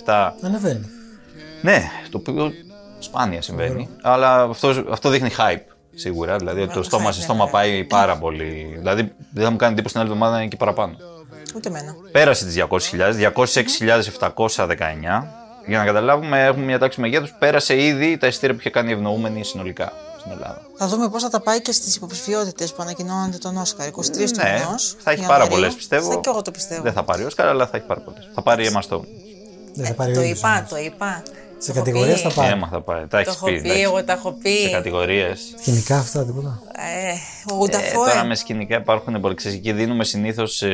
62-677. 0.07 0.31
Ανεβαίνει. 0.43 0.87
Ναι, 1.63 1.83
το 2.11 2.19
οποίο 2.19 2.53
σπάνια 2.99 3.43
συμβαίνει. 3.43 3.89
Αλλά 4.03 4.43
αυτό, 4.43 4.85
αυτό 4.91 5.09
δείχνει 5.09 5.31
hype 5.39 5.73
σίγουρα. 5.95 6.37
Δηλαδή 6.37 6.61
ότι 6.61 6.73
το 6.73 6.81
hype, 6.81 6.85
στόμα 6.85 7.13
σε 7.13 7.19
ναι, 7.19 7.25
στόμα 7.25 7.45
ναι. 7.45 7.51
πάει 7.51 7.85
πάρα 7.85 8.17
πολύ. 8.19 8.75
Δηλαδή 8.79 9.13
δεν 9.33 9.45
θα 9.45 9.51
μου 9.51 9.57
κάνει 9.57 9.73
εντύπωση 9.73 9.95
την 9.95 10.03
άλλη 10.03 10.13
εβδομάδα 10.13 10.35
να 10.37 10.41
είναι 10.41 10.51
και 10.51 10.57
παραπάνω. 10.57 10.97
Ούτε 11.57 11.69
εμένα. 11.69 11.95
Πέρασε 12.13 12.45
τις 12.45 12.65
200.000, 12.93 13.33
206.719. 14.37 14.77
Για 15.67 15.79
να 15.79 15.85
καταλάβουμε, 15.85 16.45
έχουμε 16.45 16.65
μια 16.65 16.79
τάξη 16.79 17.01
μεγέθους. 17.01 17.35
Πέρασε 17.39 17.83
ήδη 17.83 18.17
τα 18.17 18.27
εισιτήρια 18.27 18.55
που 18.55 18.61
είχε 18.61 18.71
κάνει 18.71 18.91
η 18.91 18.93
ευνοούμενη 18.93 19.45
συνολικά 19.45 19.93
στην 20.21 20.33
Ελλάδα. 20.33 20.63
Θα 20.77 20.87
δούμε 20.89 21.09
πώς 21.09 21.23
θα 21.23 21.29
τα 21.29 21.41
πάει 21.41 21.61
και 21.63 21.73
στις 21.73 21.97
υποψηφιότητες 21.97 22.73
που 22.73 22.83
ανακοινώνονται 22.83 23.39
τον 23.39 23.57
Όσκαρ. 23.57 23.87
23 23.89 23.93
του 23.93 24.41
Ναι, 24.43 24.63
μηνός, 24.65 24.97
θα 24.99 25.11
έχει 25.11 25.21
πάρα 25.21 25.33
Ιανουαρίου. 25.33 25.49
πολλές 25.55 25.75
πιστεύω. 25.75 26.11
Θα 26.11 26.17
και 26.21 26.29
εγώ 26.29 26.43
το 26.43 26.51
πιστεύω. 26.51 26.83
Δεν 26.83 26.93
θα 26.93 27.03
πάρει 27.05 27.25
Όσκαρ, 27.25 27.47
αλλά 27.47 27.67
θα 27.67 27.77
έχει 27.77 27.87
πάρα 27.87 28.01
πολλές. 28.01 28.31
Θα 28.35 28.43
πάρει 28.43 28.71
Emma 28.73 28.81
Stone. 28.89 29.05
Δεν 29.75 29.87
θα 29.87 29.95
πάρει 29.95 30.11
Ε, 30.11 30.15
το 30.15 30.21
ο 30.21 30.23
ίδιος 30.23 30.39
είπα, 30.39 30.57
όμως. 30.57 30.69
το 30.71 30.77
είπα. 30.79 31.23
Σε 31.63 31.73
Το 31.73 31.79
έχω 31.79 31.85
κατηγορίες 31.87 32.23
πει. 32.23 32.29
θα 32.29 32.35
πάρει. 32.43 32.61
Emma 32.65 32.69
θα 32.71 32.81
πάρει. 32.81 33.01
Τα 33.01 33.09
Το 33.09 33.17
έχει 33.17 33.29
έχω 33.29 33.47
πει. 33.47 33.53
πει, 33.53 33.59
εντάξει. 33.59 33.81
εγώ 33.81 34.05
τα 34.05 34.13
έχω 34.13 34.29
Σε 34.29 34.37
πει. 34.43 34.71
κατηγορίες. 34.71 35.41
Σκηνικά 35.61 35.99
αυτά, 35.99 36.25
τίποτα. 36.25 36.63
Ε, 36.77 37.13
ο 37.53 37.55
Ε, 37.55 37.59
Γουνταφόε. 37.59 37.93
τώρα 38.09 38.25
με 38.25 38.35
σκηνικά 38.35 38.77
υπάρχουν 38.77 39.21
πολύ 39.21 39.35
ξέρεις, 39.35 39.57
Εκεί 39.59 39.73
δίνουμε 39.73 40.05
συνήθως 40.05 40.57
σε, 40.57 40.69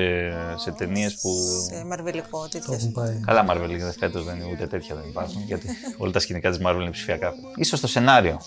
σε 0.57 0.71
ταινίες 0.79 1.15
που. 1.15 1.31
Σε 1.75 1.85
μαρβελικό 1.85 2.39
Το 2.43 2.49
τέτοιο. 2.49 2.75
έχουν 2.75 2.93
πάει. 2.93 3.21
Καλά, 3.27 3.45
Marvel 3.51 3.77
δεν 3.79 3.93
φέτος 3.99 4.25
δεν 4.25 4.37
είναι 4.37 4.49
ούτε 4.53 4.67
τέτοια 4.67 4.95
δεν 4.95 5.05
υπάρχουν. 5.09 5.43
Γιατί 5.47 5.67
όλα 5.99 6.13
τα 6.13 6.19
σκηνικά 6.19 6.51
της 6.51 6.59
Marvel 6.67 6.81
είναι 6.81 6.91
ψηφιακά. 6.91 7.33
σω 7.67 7.79
το 7.81 7.87
σενάριο 7.87 8.41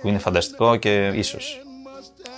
που 0.00 0.08
είναι 0.08 0.18
φανταστικό 0.18 0.76
και 0.76 1.06
ίσως. 1.06 1.62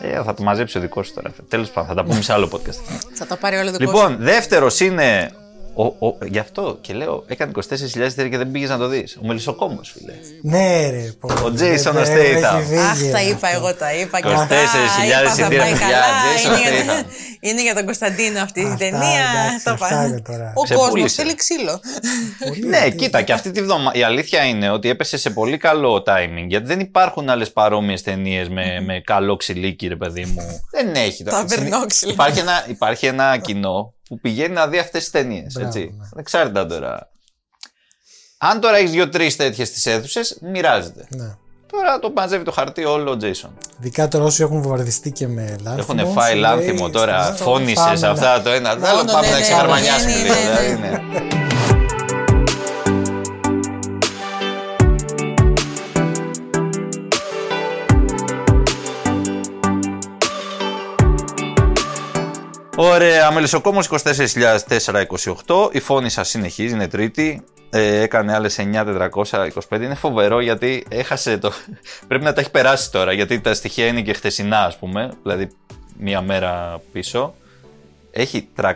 Ε, 0.00 0.22
θα 0.22 0.34
το 0.34 0.42
μαζέψει 0.42 0.78
ο 0.78 0.80
δικός 0.80 1.06
σου 1.06 1.14
τώρα. 1.14 1.30
Τέλος 1.48 1.70
πάντων, 1.70 1.88
θα 1.88 1.94
τα 1.94 2.04
πούμε 2.04 2.22
σε 2.22 2.32
άλλο 2.32 2.48
podcast. 2.52 2.98
Θα 3.14 3.26
τα 3.26 3.36
πάρει 3.36 3.56
όλο 3.56 3.70
το 3.70 3.76
λοιπόν, 3.80 4.16
δεύτερος 4.20 4.80
είναι. 4.80 5.30
Ο, 5.74 5.84
ο, 6.06 6.16
γι' 6.24 6.38
αυτό 6.38 6.78
και 6.80 6.92
λέω, 6.92 7.24
έκανε 7.26 7.52
24.000 7.54 7.60
εισιτήρια 7.72 8.28
και 8.28 8.36
δεν 8.36 8.50
πήγες 8.50 8.68
να 8.68 8.78
το 8.78 8.86
δεις. 8.88 9.18
Ο 9.22 9.26
Μελισσοκόμος, 9.26 9.94
φίλε. 9.96 10.12
Ναι, 10.42 10.90
ρε. 10.90 11.12
πω, 11.20 11.28
Ο 11.44 11.50
δεν- 11.50 11.74
Jason 11.74 11.92
δεν- 11.92 12.04
Statham. 12.04 12.54
έχει 12.54 12.64
φύγει, 12.68 12.78
Αχ, 12.80 13.10
τα 13.12 13.18
ρε, 13.18 13.24
είπα 13.24 13.46
αυτό. 13.48 13.58
εγώ, 13.58 13.74
τα 13.74 13.94
είπα 13.94 14.20
και 14.20 14.28
24.000 14.28 14.34
αυτά. 14.34 14.54
Είπα, 15.04 15.18
θα 15.20 15.24
εισιτήρια, 15.24 15.62
πάει 15.62 15.70
παιδιά, 15.70 15.86
καλά. 15.88 16.06
Jason 16.06 16.66
Είναι 16.66 16.82
για, 16.82 16.94
Statham. 16.94 17.06
είναι 17.40 17.62
για 17.62 17.74
τον 17.74 17.84
Κωνσταντίνο 17.84 18.40
αυτή 18.40 18.60
η 18.60 18.64
Αυτά, 18.64 18.76
ταινία. 18.76 18.98
εντάξει, 19.00 19.64
Το 19.64 19.70
αυτά 19.70 19.88
πα- 19.88 20.04
είναι 20.06 20.20
τώρα. 20.20 20.52
Ο 20.54 20.62
Ξεπούλησε. 20.62 20.90
κόσμος 20.90 21.12
θέλει 21.12 21.34
ξύλο. 21.34 21.80
Πολύ, 22.46 22.66
Ναι, 22.66 22.80
τι- 22.84 22.96
κοίτα, 22.96 23.22
και 23.22 23.32
αυτή 23.32 23.50
τη 23.50 23.62
βδομάδα 23.62 23.98
η 23.98 24.02
αλήθεια 24.02 24.44
είναι 24.44 24.70
ότι 24.70 24.88
έπεσε 24.88 25.16
σε 25.18 25.30
πολύ 25.30 25.56
καλό 25.56 26.02
timing. 26.06 26.44
Γιατί 26.48 26.66
δεν 26.66 26.80
υπάρχουν 26.80 27.28
άλλες 27.30 27.52
παρόμοιες 27.52 28.02
ταινίες 28.02 28.48
με, 28.48 28.80
με 28.86 29.00
καλό 29.04 29.36
ξυλίκι, 29.36 29.86
ρε 29.88 29.96
παιδί 29.96 30.24
μου. 30.24 30.60
Δεν 30.70 30.94
έχει. 30.94 31.22
Τα 31.24 31.44
βερνόξυλα. 31.46 32.12
Υπάρχει 32.12 32.38
ένα, 32.38 32.64
υπάρχει 32.68 33.06
ένα 33.06 33.36
κοινό 33.38 33.94
που 34.10 34.20
πηγαίνει 34.20 34.54
να 34.54 34.66
δει 34.66 34.78
αυτές 34.78 35.00
τις 35.02 35.10
ταινίες. 35.10 35.52
Μπράβο, 35.52 35.68
Έτσι. 35.68 35.94
ναι. 35.98 36.04
Ανεξάρτητα 36.12 36.66
τώρα. 36.66 37.10
Αν 38.38 38.60
τώρα 38.60 38.76
έχεις 38.76 38.90
δύο-τρει 38.90 39.34
τέτοιες 39.34 39.68
στις 39.68 39.86
αίθουσες, 39.86 40.38
μοιράζεται. 40.42 41.06
Ναι. 41.08 41.36
Τώρα 41.72 41.98
το 41.98 42.12
μαζεύει 42.16 42.44
το 42.44 42.50
χαρτί 42.52 42.84
όλο 42.84 43.10
ο 43.10 43.16
Τζέισον. 43.16 43.58
Ειδικά 43.80 44.08
τώρα 44.08 44.24
όσοι 44.24 44.42
έχουν 44.42 44.62
βομβαρδιστεί 44.62 45.10
και 45.10 45.26
με 45.28 45.56
λάνθιμο. 45.62 46.00
Έχουν 46.02 46.12
φάει 46.12 46.32
σου 46.34 46.38
λάνθιμο 46.38 46.82
λέει, 46.82 46.90
τώρα. 46.92 47.24
στο- 47.24 47.44
Φώνησες 47.44 47.74
πάμε 47.84 47.98
να- 47.98 48.10
αυτά 48.10 48.42
το 48.42 48.50
ένα. 48.50 48.76
Το 48.78 48.86
άλλο 48.86 48.96
Μόνο, 48.96 49.12
πάμε 49.12 49.26
ναι, 49.26 49.32
να 49.32 49.38
ναι, 49.38 49.42
ξεχαρμανιάσουμε 49.42 50.12
ναι, 50.12 50.22
λίγο. 50.22 51.39
Ωραία, 62.82 63.30
μελισσοκόμος 63.30 63.88
24.428. 65.46 65.68
Η 65.72 65.80
φόνη 65.80 66.10
σας 66.10 66.28
συνεχίζει, 66.28 66.74
είναι 66.74 66.88
τρίτη. 66.88 67.44
Ε, 67.70 68.00
έκανε 68.00 68.34
άλλες 68.34 68.58
9.425. 68.58 69.50
Είναι 69.70 69.94
φοβερό 69.94 70.40
γιατί 70.40 70.84
έχασε 70.88 71.38
το. 71.38 71.52
Πρέπει 72.08 72.24
να 72.24 72.32
τα 72.32 72.40
έχει 72.40 72.50
περάσει 72.50 72.90
τώρα 72.90 73.12
γιατί 73.12 73.40
τα 73.40 73.54
στοιχεία 73.54 73.86
είναι 73.86 74.00
και 74.00 74.12
χτεσινά, 74.12 74.64
ας 74.64 74.76
πούμε. 74.76 75.10
Δηλαδή 75.22 75.48
μία 75.98 76.20
μέρα 76.20 76.80
πίσω. 76.92 77.34
Έχει 78.10 78.48
399.912. 78.56 78.66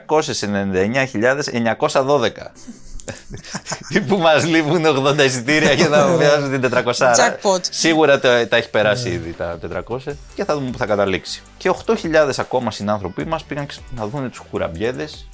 που 4.08 4.16
μας 4.16 4.44
λείπουν 4.44 4.84
80 5.06 5.18
εισιτήρια 5.24 5.72
για 5.72 5.88
να 5.88 6.06
βγάζουν 6.06 6.60
την 6.60 6.70
400. 6.74 6.92
Jackpot. 6.92 7.60
Σίγουρα 7.70 8.20
τα, 8.20 8.48
τα 8.48 8.56
έχει 8.56 8.70
περάσει 8.70 9.08
ήδη 9.08 9.32
τα 9.32 9.58
400 9.88 9.98
και 10.34 10.44
θα 10.44 10.54
δούμε 10.54 10.70
που 10.70 10.78
θα 10.78 10.86
καταλήξει. 10.86 11.42
Και 11.56 11.70
8.000 11.86 11.94
ακόμα 12.36 12.70
συνάνθρωποι 12.70 13.24
μας 13.24 13.42
πήγαν 13.44 13.66
ξε- 13.66 13.82
να 13.96 14.06
δουν 14.06 14.30
τους 14.30 14.42
κουραμπιέδες. 14.50 15.28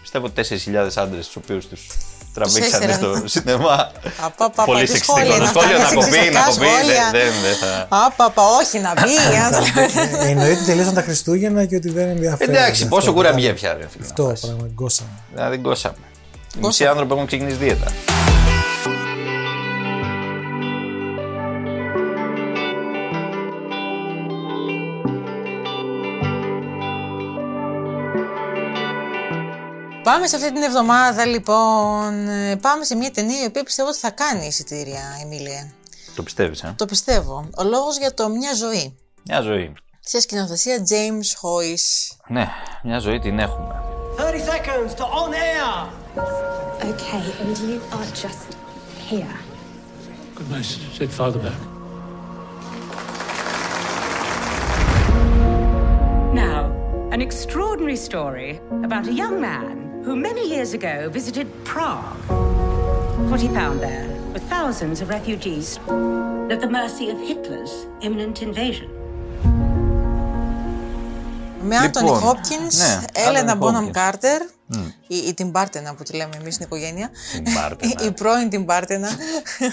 Πιστεύω 0.00 0.28
4.000 0.36 0.88
άντρες 0.94 1.26
τους 1.26 1.36
οποίους 1.36 1.66
τους 1.68 1.86
τραβήξανε 2.34 2.84
έστεραν. 2.84 3.16
στο 3.16 3.28
σινεμά. 3.28 3.90
Απα, 4.24 4.50
πα, 4.50 4.64
Πολύ 4.64 4.80
τι 4.84 4.86
σεξιστικό. 4.90 5.18
σχόλια 5.18 5.36
Το 5.36 5.36
είναι 5.42 5.46
σχόλιο 5.46 5.76
αυτά, 5.76 5.94
να 5.94 6.00
είναι 6.00 6.04
κοπεί, 6.04 6.30
να 6.32 6.40
σεξιστικά 6.40 6.44
κοπεί. 6.50 6.66
σχόλια. 6.66 7.10
Δεν, 7.12 7.20
δεν, 7.22 7.32
δεν 7.42 7.56
θα... 7.56 7.86
Άπαπα, 8.06 8.42
όχι 8.60 8.78
να 8.78 8.92
μπει. 8.92 9.12
οι 9.34 9.36
άνθρωποι. 9.46 9.80
Ε, 10.20 10.28
Εννοείται 10.30 10.62
τελείωσαν 10.66 10.94
τα 10.94 11.02
Χριστούγεννα 11.02 11.64
και 11.64 11.76
ότι 11.76 11.90
δεν 11.90 12.08
ενδιαφέρει. 12.08 12.50
Εντάξει, 12.50 12.88
πόσο 12.88 13.12
κουραμπιέ 13.12 13.52
πια 13.52 13.72
ρε 13.74 13.86
φίλε. 13.90 14.04
Αυτό 14.04 14.32
πράγμα, 14.40 14.66
γκώσαμε. 14.74 15.08
Δηλαδή 15.34 15.56
γκώσαμε. 15.56 15.96
Οι 16.56 16.66
μισοί 16.66 16.86
άνθρωποι 16.86 17.12
έχουν 17.14 17.26
ξεκινήσει 17.26 17.56
δίαιτα. 17.56 17.92
Πάμε 30.02 30.26
σε 30.26 30.36
αυτή 30.36 30.52
την 30.52 30.62
εβδομάδα 30.62 31.24
λοιπόν. 31.26 32.28
Ε, 32.28 32.56
Πάμε 32.56 32.84
σε 32.84 32.94
μια 32.96 33.10
ταινία 33.10 33.42
η 33.42 33.46
οποία 33.46 33.62
πιστεύω 33.62 33.88
ότι 33.88 33.98
θα 33.98 34.10
κάνει 34.10 34.46
εισιτήρια, 34.46 35.00
Εμίλια. 35.22 35.72
Το 36.16 36.22
πιστεύεις, 36.22 36.62
ε; 36.62 36.74
Το 36.76 36.86
πιστεύω. 36.86 37.48
Ο 37.56 37.62
λόγος 37.62 37.98
για 37.98 38.14
το 38.14 38.28
Μια 38.28 38.54
ζωή. 38.54 38.96
Μια 39.24 39.40
ζωή. 39.40 39.72
Σε 40.00 40.20
σκηνοθεσία 40.20 40.76
James 40.76 41.40
Hoyce. 41.42 42.16
Ναι, 42.28 42.48
μια 42.82 42.98
ζωή 42.98 43.18
την 43.18 43.38
έχουμε. 43.38 43.74
30 44.18 44.20
seconds 44.22 44.94
to 44.96 45.02
on 45.04 45.32
air. 45.32 46.01
Okay, 46.91 47.25
and 47.41 47.57
you 47.67 47.81
are 47.91 48.05
just 48.23 48.49
here. 49.09 49.35
Good 50.35 50.49
night, 50.51 50.65
said 50.97 51.09
Father 51.09 51.39
back. 51.39 51.59
Now, 56.43 56.59
an 57.11 57.21
extraordinary 57.21 57.99
story 58.09 58.59
about 58.87 59.05
a 59.07 59.13
young 59.23 59.35
man 59.41 59.75
who 60.05 60.15
many 60.15 60.43
years 60.53 60.71
ago 60.79 60.95
visited 61.09 61.47
Prague. 61.71 62.21
What 63.29 63.41
he 63.41 63.49
found 63.59 63.75
there 63.89 64.07
were 64.33 64.43
thousands 64.55 64.97
of 65.01 65.09
refugees 65.17 65.67
at 66.53 66.59
the 66.63 66.69
mercy 66.79 67.05
of 67.13 67.17
Hitler's 67.29 67.73
imminent 68.01 68.41
invasion. 68.41 68.89
Με 71.69 71.77
Άντωνι 71.77 72.05
Λοιπόν, 72.05 72.19
Χόπκινς, 72.19 72.77
ναι, 72.77 72.99
Έλενα 73.27 73.53
Anthony 73.53 73.57
Μπόναμ 73.57 73.85
Hopkins. 73.85 73.91
Κάρτερ, 73.91 74.41
ή, 75.06 75.16
ή 75.16 75.34
την 75.34 75.52
Πάρτενα 75.52 75.94
που 75.94 76.02
τη 76.02 76.16
λέμε 76.16 76.36
εμείς 76.40 76.54
στην 76.54 76.66
οικογένεια. 76.66 77.10
Την 77.32 77.54
Πάρτενα. 77.54 77.92
η 78.06 78.10
πρώην 78.10 78.48
την 78.48 78.64
Πάρτενα. 78.64 79.08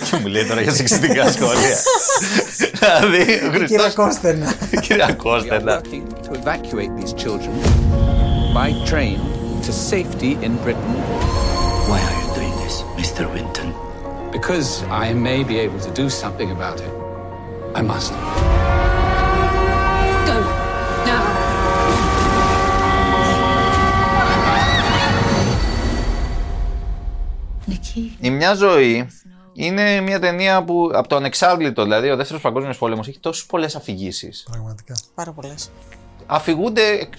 Και 0.10 0.18
μου 0.18 0.28
λέει 0.28 0.46
τώρα 0.46 0.62
για 0.62 0.74
σεξιστικά 0.74 1.32
σχόλια. 1.32 1.78
Δηλαδή, 2.80 3.22
ο 3.22 3.50
Κύριε 3.52 3.68
Χριστός... 3.68 3.94
Κώστενα. 3.94 4.54
Κύριε 4.82 5.14
Κώστενα. 5.14 5.82
to 6.24 6.34
evacuate 6.34 6.96
these 7.00 7.14
children 7.14 7.54
by 8.54 8.74
train 8.86 9.18
to 9.64 9.72
safety 9.72 10.34
in 10.46 10.58
Britain. 10.58 10.94
Why 11.90 12.00
are 12.08 12.16
you 12.22 12.28
doing 12.36 12.56
this, 12.64 12.82
Mr. 12.98 13.32
Winton? 13.34 13.74
Because 14.32 14.84
I 14.84 15.14
may 15.14 15.44
be 15.44 15.60
able 15.60 15.80
to 15.80 15.92
do 15.92 16.10
something 16.10 16.52
about 16.52 16.82
it. 16.82 16.94
I 17.76 17.82
must. 17.82 18.99
Η 28.20 28.30
μια 28.30 28.54
ζωή 28.54 29.08
είναι 29.54 30.02
μια 30.02 30.20
ταινία 30.20 30.64
που 30.64 30.92
από 30.94 31.08
το 31.08 31.16
ανεξάρτητο, 31.16 31.84
δηλαδή 31.84 32.10
ο 32.10 32.16
δεύτερος 32.16 32.42
παγκόσμιος 32.42 32.78
πόλεμος, 32.78 33.08
έχει 33.08 33.20
τόσες 33.20 33.46
πολλές 33.46 33.76
αφηγήσεις. 33.76 34.46
Πραγματικά. 34.52 34.94
Πάρα 35.16 35.32
πολλές. 35.32 35.72
Αφηγούνται 36.26 37.10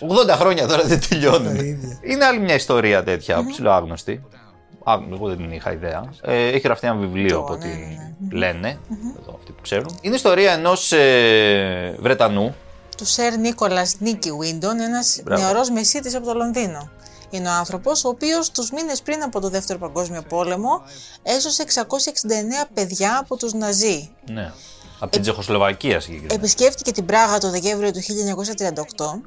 80 0.00 0.06
χρόνια 0.30 0.66
τώρα 0.66 0.82
δεν 0.82 1.00
τελειώνουν. 1.08 1.56
Τα 1.56 1.62
ίδια. 1.64 1.98
Είναι 2.02 2.24
άλλη 2.24 2.38
μια 2.40 2.54
ιστορία 2.54 3.02
τέτοια, 3.04 3.46
ψηλό 3.50 3.70
άγνωστη. 3.70 4.22
Α, 4.84 4.98
εγώ 5.12 5.28
δεν 5.28 5.36
την 5.36 5.52
είχα 5.52 5.72
ιδέα. 5.72 6.04
Ε, 6.22 6.46
έχει 6.46 6.58
γραφτεί 6.58 6.86
ένα 6.86 6.96
βιβλίο 6.96 7.38
από 7.38 7.52
ό,τι 7.52 7.68
λένε, 8.30 8.78
εδώ, 9.22 9.34
αυτοί 9.38 9.52
που 9.52 9.62
ξέρουν. 9.62 9.98
Είναι 10.00 10.14
ιστορία 10.14 10.52
ενός 10.52 10.92
ε, 10.92 11.96
Βρετανού. 12.00 12.54
Του 12.96 13.06
Σερ 13.06 13.38
Νίκολας 13.38 13.96
Νίκη 13.98 14.32
Βίντον, 14.32 14.80
ένας 14.80 15.20
Μπράβο. 15.24 15.42
νεαρός 15.42 15.70
μεσίτης 15.70 16.14
από 16.14 16.26
το 16.26 16.34
Λονδίνο. 16.34 16.90
Είναι 17.36 17.48
ο 17.48 17.52
άνθρωπος 17.52 18.04
ο 18.04 18.08
οποίος 18.08 18.50
τους 18.50 18.70
μήνες 18.70 19.02
πριν 19.02 19.22
από 19.22 19.40
το 19.40 19.48
Δεύτερο 19.48 19.78
Παγκόσμιο 19.78 20.22
Πόλεμο 20.22 20.82
έσωσε 21.22 21.64
669 21.74 21.80
παιδιά 22.74 23.18
από 23.18 23.36
τους 23.36 23.52
Ναζί. 23.52 24.10
Ναι. 24.30 24.52
Από 25.00 25.10
την 25.10 25.20
Τσεχοσλοβακία 25.20 26.00
συγκεκριμένα. 26.00 26.34
Επισκέφτηκε 26.34 26.92
την 26.92 27.04
Πράγα 27.06 27.38
το 27.38 27.50
Δεκέμβριο 27.50 27.90
του 27.90 28.00
1938 28.00 29.20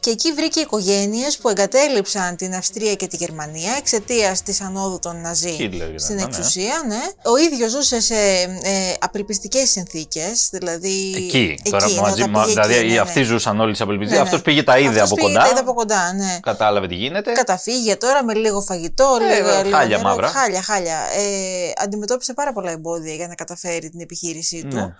και 0.00 0.10
εκεί 0.10 0.32
βρήκε 0.32 0.60
οικογένειες 0.60 1.38
που 1.38 1.48
εγκατέλειψαν 1.48 2.36
την 2.36 2.54
Αυστρία 2.54 2.94
και 2.94 3.06
τη 3.06 3.16
Γερμανία 3.16 3.74
εξαιτίας 3.78 4.42
της 4.42 4.60
ανόδου 4.60 4.98
των 4.98 5.20
Ναζί 5.20 5.50
Χίτλερ 5.50 5.86
ήταν, 5.86 5.98
στην 6.00 6.14
ναι. 6.14 6.22
εξουσία. 6.22 6.82
Ναι. 6.86 7.00
Ο 7.30 7.36
ίδιος 7.36 7.70
ζούσε 7.70 8.00
σε 8.00 8.14
ε, 8.62 8.94
απελπιστικές 9.00 9.70
συνθήκες, 9.70 10.48
δηλαδή... 10.52 11.14
Εκεί, 11.16 11.60
τώρα 11.70 11.88
ναι, 11.88 12.00
μαζί, 12.00 12.20
τα 12.20 12.28
μα- 12.28 12.40
πήγε 12.42 12.52
δηλαδή 12.52 12.74
εκεί, 12.74 12.86
ναι, 12.86 12.92
ναι. 12.92 12.98
αυτοί 13.00 13.22
ζούσαν 13.22 13.60
όλοι 13.60 13.76
σε 13.76 13.82
απελπισία. 13.82 14.12
Ναι, 14.12 14.20
ναι. 14.20 14.26
Αυτός 14.26 14.42
πήγε 14.42 14.62
τα 14.62 14.78
είδε 14.78 14.88
Αυτός 14.88 15.02
από 15.10 15.14
πήγε 15.14 15.26
κοντά. 15.28 15.40
Τα 15.40 15.48
είδε 15.50 15.60
από 15.60 15.74
κοντά, 15.74 16.12
ναι. 16.12 16.38
Κατάλαβε 16.42 16.86
τι 16.86 16.94
γίνεται. 16.94 17.32
Καταφύγια 17.32 17.96
τώρα 17.98 18.24
με 18.24 18.34
λίγο 18.34 18.60
φαγητό, 18.60 19.18
Ε, 19.20 19.34
λίγο, 19.34 19.48
λίγο 19.64 19.76
χάλια 19.76 19.96
νερό, 19.96 20.08
μαύρα. 20.08 20.28
Χάλια, 20.28 20.62
χάλια. 20.62 20.96
Ε, 20.96 21.72
αντιμετώπισε 21.82 22.34
πάρα 22.34 22.52
πολλά 22.52 22.70
εμπόδια 22.70 23.14
για 23.14 23.26
να 23.26 23.34
καταφέρει 23.34 23.90
την 23.90 24.00
επιχείρησή 24.00 24.66
του. 24.70 24.94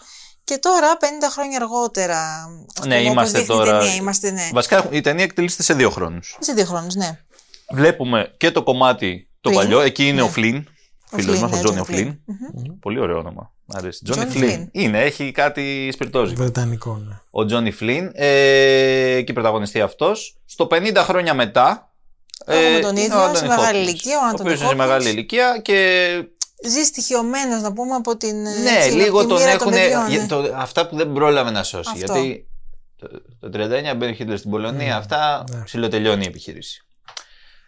Ναι. 0.49 0.55
Και 0.57 0.59
τώρα, 0.59 0.97
50 1.01 1.05
χρόνια 1.33 1.59
αργότερα, 1.61 2.19
ας 2.81 2.87
Ναι, 2.87 2.97
πούμε, 2.97 3.01
όπως 3.01 3.11
είμαστε 3.13 3.39
δείχνει 3.39 3.55
η 3.55 3.59
τώρα. 3.59 3.79
ταινία, 3.79 3.95
είμαστε, 3.95 4.31
ναι. 4.31 4.49
Βασικά 4.53 4.87
η 4.91 5.01
ταινία 5.01 5.25
εκτυλίσσεται 5.25 5.63
σε 5.63 5.75
δύο 5.75 5.91
χρόνους. 5.91 6.37
Σε 6.41 6.53
δύο 6.53 6.65
χρόνους, 6.65 6.95
ναι. 6.95 7.19
Βλέπουμε 7.73 8.35
και 8.37 8.51
το 8.51 8.63
κομμάτι 8.63 9.29
το 9.41 9.51
Πριν. 9.51 9.61
παλιό. 9.63 9.81
Εκεί 9.81 10.07
είναι 10.07 10.13
Ναι. 10.21 10.23
ο 10.23 10.29
Flynn. 10.29 10.65
Ο 11.11 11.17
Φίλος 11.17 11.37
Flynn, 11.37 11.41
μας, 11.41 11.51
ναι, 11.51 11.59
ο 11.59 11.61
Τζόνι 11.63 11.77
John 11.79 11.81
ο 11.81 11.85
Flynn. 11.85 12.19
Πολύ 12.81 13.01
ωραίο 13.01 13.19
όνομα. 13.19 13.53
Μ' 13.65 13.77
αρέσει. 13.77 14.05
Τζόνι 14.05 14.23
Johnny 14.27 14.31
Flynn. 14.31 14.65
Flynn. 14.65 14.69
Είναι, 14.73 15.01
έχει 15.03 15.33
κάτι 15.33 15.91
σπιρτόζικο. 15.93 16.43
Βρετανικό, 16.43 16.97
ναι. 17.09 17.21
Ο 17.31 17.45
Τζόνι 17.45 17.71
Flynn. 17.71 18.11
Ε, 18.15 19.23
και 19.27 19.33
πρωταγωνιστεί 19.33 19.81
αυτός. 19.81 20.37
Στο 20.47 20.67
50 20.71 20.97
χρόνια 20.97 21.35
μετά. 21.35 21.93
ε, 22.47 22.59
Έχουμε 22.67 22.81
τον 22.81 22.91
είναι 22.91 23.01
ίδιο, 23.01 23.17
ο 23.17 23.21
σε 23.21 23.25
Άντωνι 23.29 23.49
μεγάλη 23.49 23.65
Χόπκινς, 23.67 23.89
ηλικία, 23.89 24.17
ο 24.19 24.21
Ο 24.25 24.29
Άντωνι 24.29 24.35
οποίο 24.41 24.51
είναι 24.51 24.57
σε 24.59 24.65
Χόπκινς. 24.65 24.87
μεγάλη 24.87 25.09
ηλικία 25.09 25.59
και 25.59 26.09
Ζει 26.67 26.83
στοιχειωμένος, 26.85 27.63
να 27.63 27.73
πούμε, 27.73 27.95
από 27.95 28.17
την. 28.17 28.43
Ναι, 28.43 28.77
έτσι, 28.79 28.91
λίγο 28.91 29.21
από 29.21 29.29
τη 29.29 29.35
τον 29.35 29.39
μοίρα 29.43 29.57
των 29.57 29.73
έχουν. 29.73 29.81
παιδιών, 30.07 30.21
ναι. 30.21 30.27
το- 30.27 30.53
αυτά 30.57 30.87
που 30.87 30.97
δεν 30.97 31.13
πρόλαβε 31.13 31.51
να 31.51 31.63
σώσει. 31.63 31.91
Αυτό. 31.95 32.13
Γιατί 32.19 32.47
το, 32.97 33.09
το 33.41 33.49
39 33.53 33.95
μπαίνει 33.97 34.13
ο 34.13 34.15
Χίτλερ 34.15 34.39
στην 34.39 34.51
Πολωνία, 34.51 34.97
αυτά 34.97 35.45
ναι. 35.51 35.63
ψηλοτελειώνει 35.65 36.25
η 36.25 36.27
επιχείρηση. 36.27 36.85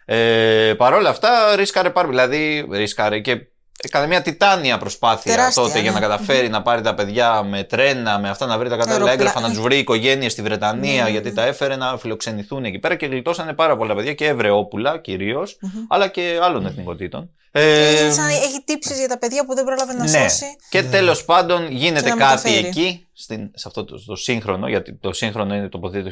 Ε, 0.05 0.73
Παρ' 0.77 0.93
όλα 0.93 1.09
αυτά, 1.09 1.55
ρίσκαρε 1.55 1.89
πάρα 1.89 2.07
Δηλαδή, 2.07 2.67
ρίσκαρε 2.71 3.19
και 3.19 3.45
έκανε 3.81 4.07
μια 4.07 4.21
τιτάνια 4.21 4.77
προσπάθεια 4.77 5.35
Τεράστια, 5.35 5.63
τότε 5.63 5.79
για 5.79 5.91
ναι. 5.91 5.99
να 5.99 6.07
καταφέρει 6.07 6.49
να 6.49 6.61
πάρει 6.61 6.81
τα 6.81 6.93
παιδιά 6.95 7.43
με 7.43 7.63
τρένα, 7.63 8.19
με 8.19 8.29
αυτά 8.29 8.45
να 8.45 8.57
βρει 8.57 8.69
τα 8.69 8.75
κατάλληλα 8.75 8.93
Αεροπλά- 9.09 9.19
έγγραφα, 9.19 9.39
να 9.47 9.53
τους 9.53 9.63
βρει 9.63 9.77
οικογένειες 9.77 10.31
στη 10.31 10.41
Βρετανία, 10.41 11.03
Ναι, 11.03 11.09
γιατί 11.09 11.33
τα 11.33 11.43
έφερε 11.45 11.75
να 11.75 11.97
φιλοξενηθούν 11.97 12.65
εκεί 12.65 12.79
πέρα 12.79 12.95
και 12.95 13.05
γλιτώσανε 13.05 13.53
πάρα 13.53 13.77
πολλά 13.77 13.95
παιδιά 13.95 14.13
και 14.13 14.25
Εβραιόπουλα 14.27 14.97
κυρίως, 14.99 15.57
αλλά 15.87 16.07
και 16.07 16.39
άλλων 16.41 16.65
εθνικοτήτων. 16.65 17.29
Ε, 17.55 17.99
Είναι 18.01 18.11
σαν 18.11 18.25
να 18.25 18.33
έχει 18.33 18.61
τύψεις 18.65 18.97
για 18.97 19.07
τα 19.07 19.17
παιδιά 19.17 19.45
που 19.45 19.55
δεν 19.55 19.63
πρόλαβε 19.65 19.93
να 19.93 20.03
ναι. 20.09 20.09
σώσει. 20.29 20.45
Και 20.69 20.83
τέλος 20.83 21.25
πάντων 21.25 21.71
γίνεται 21.71 22.01
Και 22.01 22.09
να 22.09 22.15
κάτι 22.15 22.49
μεταφέρει. 22.49 22.67
εκεί, 22.67 23.07
στην, 23.13 23.49
σε 23.53 23.67
αυτό 23.67 23.83
το, 23.85 24.05
το 24.05 24.15
σύγχρονο, 24.15 24.67
γιατί 24.67 24.93
το 24.93 25.13
σύγχρονο 25.13 25.55
είναι 25.55 25.69
τοποθετεί 25.69 26.03
το 26.03 26.11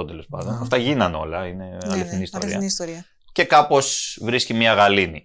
1988 0.00 0.06
τέλος 0.06 0.26
πάντων. 0.30 0.58
Αυτά 0.62 0.76
γίνανε 0.76 1.16
όλα, 1.16 1.46
είναι 1.46 1.64
Ναι, 1.64 1.92
αληθινή 1.92 2.16
ναι, 2.16 2.22
ιστορία. 2.22 2.46
αληθινή 2.46 2.64
ιστορία. 2.66 3.04
Και 3.32 3.44
κάπως 3.44 4.18
βρίσκει 4.22 4.54
μια 4.54 4.72
γαλήνη. 4.74 5.22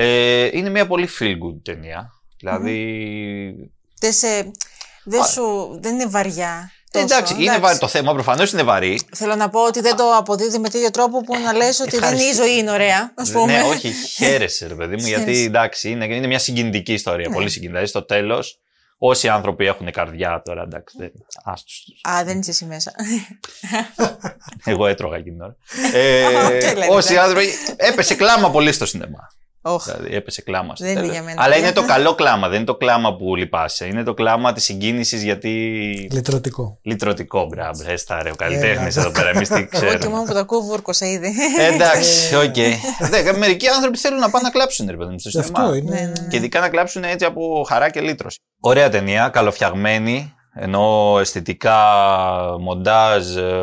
Ε, 0.00 0.48
είναι 0.52 0.70
μια 0.70 0.86
πολύ 0.86 1.08
feel 1.18 1.32
good 1.32 1.62
ταινία. 1.62 2.10
Δηλαδή. 2.38 3.70
Δεν, 4.00 4.12
σε, 4.12 4.50
δεν, 5.04 5.24
σου, 5.24 5.78
δεν 5.80 5.94
είναι 5.94 6.06
βαριά. 6.06 6.70
τόσο, 6.90 7.04
εντάξει, 7.04 7.34
είναι 7.38 7.58
βαρύ, 7.58 7.78
το 7.78 7.88
θέμα 7.88 8.12
προφανώς 8.12 8.52
είναι 8.52 8.62
βαρύ. 8.62 9.00
Θέλω 9.14 9.34
να 9.34 9.48
πω 9.48 9.60
ότι 9.66 9.80
δεν 9.80 9.96
το 9.96 10.04
αποδίδει 10.16 10.58
με 10.58 10.68
τέτοιο 10.68 10.90
τρόπο 10.90 11.20
που 11.20 11.38
να 11.38 11.52
λες 11.52 11.80
ότι 11.80 11.98
δεν 11.98 12.14
είναι 12.14 12.22
η 12.22 12.32
ζωή 12.32 12.58
είναι 12.58 12.70
ωραία, 12.70 13.12
ας 13.14 13.30
πούμε. 13.30 13.52
Ναι, 13.52 13.62
όχι, 13.62 13.92
χαίρεσαι, 13.92 14.66
ρε 14.66 14.74
παιδί 14.74 14.96
μου, 14.96 15.06
γιατί 15.06 15.24
Χαίρεσαι. 15.24 15.44
εντάξει, 15.44 15.90
είναι, 15.90 16.04
είναι 16.04 16.26
μια 16.26 16.38
συγκινητική 16.38 16.92
ιστορία. 16.92 17.28
Ναι. 17.28 17.34
Πολύ 17.34 17.48
συγκινητική. 17.50 17.66
Δηλαδή, 17.68 17.86
στο 17.86 18.02
τέλος, 18.04 18.58
όσοι 18.98 19.28
άνθρωποι 19.28 19.66
έχουν 19.66 19.90
καρδιά 19.90 20.42
τώρα, 20.44 20.62
εντάξει, 20.62 20.96
δεν, 20.98 21.12
άστος. 21.44 22.00
Α, 22.08 22.24
δεν 22.24 22.38
είσαι 22.38 22.50
εσύ 22.50 22.64
μέσα. 22.64 22.92
Εγώ 24.64 24.86
έτρωγα 24.86 25.16
εκείνη 25.16 25.36
την 25.36 25.44
ώρα. 25.44 25.56
Ε, 26.00 26.24
Οκ, 26.26 26.50
λέτε. 26.50 26.86
όσοι 26.90 27.16
άνθρωποι. 27.16 27.46
Έπεσε 27.76 28.14
κλάμα 28.14 28.50
πολύ 28.50 28.72
στο 28.72 28.86
σινεμά. 28.86 29.36
Οχ. 29.72 29.84
Δηλαδή 29.84 30.14
έπεσε 30.14 30.42
κλάμα. 30.42 30.76
στο 30.76 30.84
Δεν 30.84 30.92
είναι 30.92 31.00
τέλος. 31.00 31.14
για 31.16 31.24
μένα, 31.24 31.42
Αλλά 31.42 31.52
παιδιά. 31.54 31.66
είναι 31.68 31.74
το 31.80 31.84
καλό 31.92 32.14
κλάμα, 32.14 32.48
δεν 32.48 32.56
είναι 32.56 32.66
το 32.66 32.76
κλάμα 32.76 33.16
που 33.16 33.36
λυπάσαι. 33.36 33.86
Είναι 33.86 34.02
το 34.02 34.14
κλάμα 34.14 34.52
της 34.52 34.64
συγκίνησης 34.64 35.22
γιατί. 35.22 35.50
Λυτρωτικό. 36.12 36.78
Λυτρωτικό, 36.82 37.44
μπράβο. 37.46 37.82
Έστα 37.86 38.22
ρε, 38.22 38.30
ο 38.30 38.34
καλλιτέχνης 38.34 38.96
εδώ 38.96 39.10
πέρα. 39.10 39.28
Εμείς 39.28 39.48
τι 39.48 39.54
Εγώ 39.54 39.64
και 39.64 39.76
ξέρουμε. 39.76 40.08
μόνο 40.08 40.22
που 40.24 40.32
τα 40.32 40.40
ακούω 40.40 40.60
βούρκωσα 40.60 41.06
ήδη. 41.06 41.32
Ε, 41.58 41.74
Εντάξει, 41.74 42.36
οκ. 42.36 42.56
Ναι, 43.10 43.32
Μερικοί 43.38 43.68
άνθρωποι 43.68 43.98
θέλουν 43.98 44.18
να 44.18 44.30
πάνε 44.30 44.44
να 44.44 44.50
κλάψουν, 44.50 44.86
ρε 44.90 44.96
παιδί 44.96 45.12
μου, 45.12 45.18
στο 45.18 45.30
σινεμά. 45.30 45.60
Αυτό 45.60 45.74
είναι. 45.74 45.90
Ναι, 45.94 46.00
ναι. 46.00 46.28
Και 46.30 46.36
ειδικά 46.36 46.60
να 46.60 46.68
κλάψουν 46.68 47.04
έτσι 47.04 47.24
από 47.24 47.64
χαρά 47.68 47.90
και 47.90 48.00
λύτρωση. 48.00 48.38
Ωραία 48.60 48.88
ταινία, 48.88 49.28
καλοφτιαγμένη, 49.28 50.32
ενώ 50.54 51.16
αισθητικά, 51.20 51.76
μοντάζ, 52.60 53.36
ε, 53.36 53.60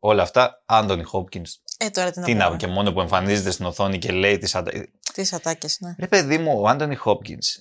όλα 0.00 0.22
αυτά. 0.22 0.62
Άντονι 0.66 1.02
Χόπκινς. 1.02 1.50
Ε, 1.80 1.90
τώρα 1.90 2.10
τι 2.10 2.18
να 2.18 2.24
Τι 2.24 2.34
να 2.34 2.44
πούμε. 2.44 2.56
και 2.56 2.66
μόνο 2.66 2.92
που 2.92 3.00
εμφανίζεται 3.00 3.50
στην 3.50 3.64
οθόνη 3.66 3.98
και 3.98 4.12
λέει 4.12 4.38
τις 4.38 4.54
ατα... 4.54 4.70
Τις 5.12 5.32
ατάκες, 5.32 5.76
ναι. 5.80 5.94
Ρε 5.98 6.06
παιδί 6.06 6.38
μου, 6.38 6.60
ο 6.60 6.68
Άντονι 6.68 6.94
Χόπκινς 6.94 7.58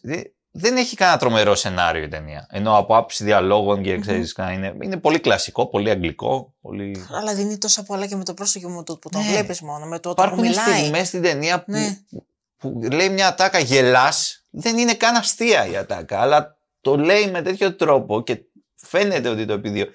δεν 0.51 0.77
έχει 0.77 0.95
κανένα 0.95 1.17
τρομερό 1.17 1.55
σενάριο 1.55 2.03
η 2.03 2.07
ταινία. 2.07 2.47
Ενώ 2.51 2.77
από 2.77 2.97
άψη 2.97 3.23
διαλόγων 3.23 3.81
και 3.83 3.99
ξέρεις, 3.99 4.35
είναι, 4.53 4.75
είναι 4.83 4.97
πολύ 4.97 5.19
κλασικό, 5.19 5.67
πολύ 5.67 5.89
αγγλικό, 5.89 6.53
πολύ... 6.61 7.05
Αλλά 7.11 7.33
δίνει 7.35 7.57
τόσα 7.57 7.83
πολλά 7.83 8.05
και 8.07 8.15
με 8.15 8.23
το 8.23 8.33
πρόσωπο 8.33 8.83
του 8.83 8.99
που 8.99 9.09
τον 9.09 9.21
Ναι. 9.21 9.27
βλέπεις 9.31 9.61
μόνο, 9.61 9.85
με 9.85 9.99
το 9.99 10.09
όταν 10.09 10.25
Υπάρχουν 10.25 10.47
μιλάει. 10.47 10.77
στιγμές 10.79 11.07
στην 11.07 11.21
ταινία 11.21 11.63
που, 11.63 11.71
Ναι. 11.71 11.97
που 12.57 12.79
λέει 12.91 13.09
μια 13.09 13.27
ατάκα 13.27 13.59
γελάς, 13.59 14.45
δεν 14.49 14.77
είναι 14.77 14.93
καν 14.93 15.15
αστεία 15.15 15.67
η 15.67 15.77
ατάκα, 15.77 16.19
αλλά 16.21 16.57
το 16.81 16.97
λέει 16.97 17.31
με 17.31 17.41
τέτοιο 17.41 17.75
τρόπο 17.75 18.23
και 18.23 18.39
φαίνεται 18.75 19.29
ότι 19.29 19.45
το 19.45 19.53
επιδίω. 19.53 19.85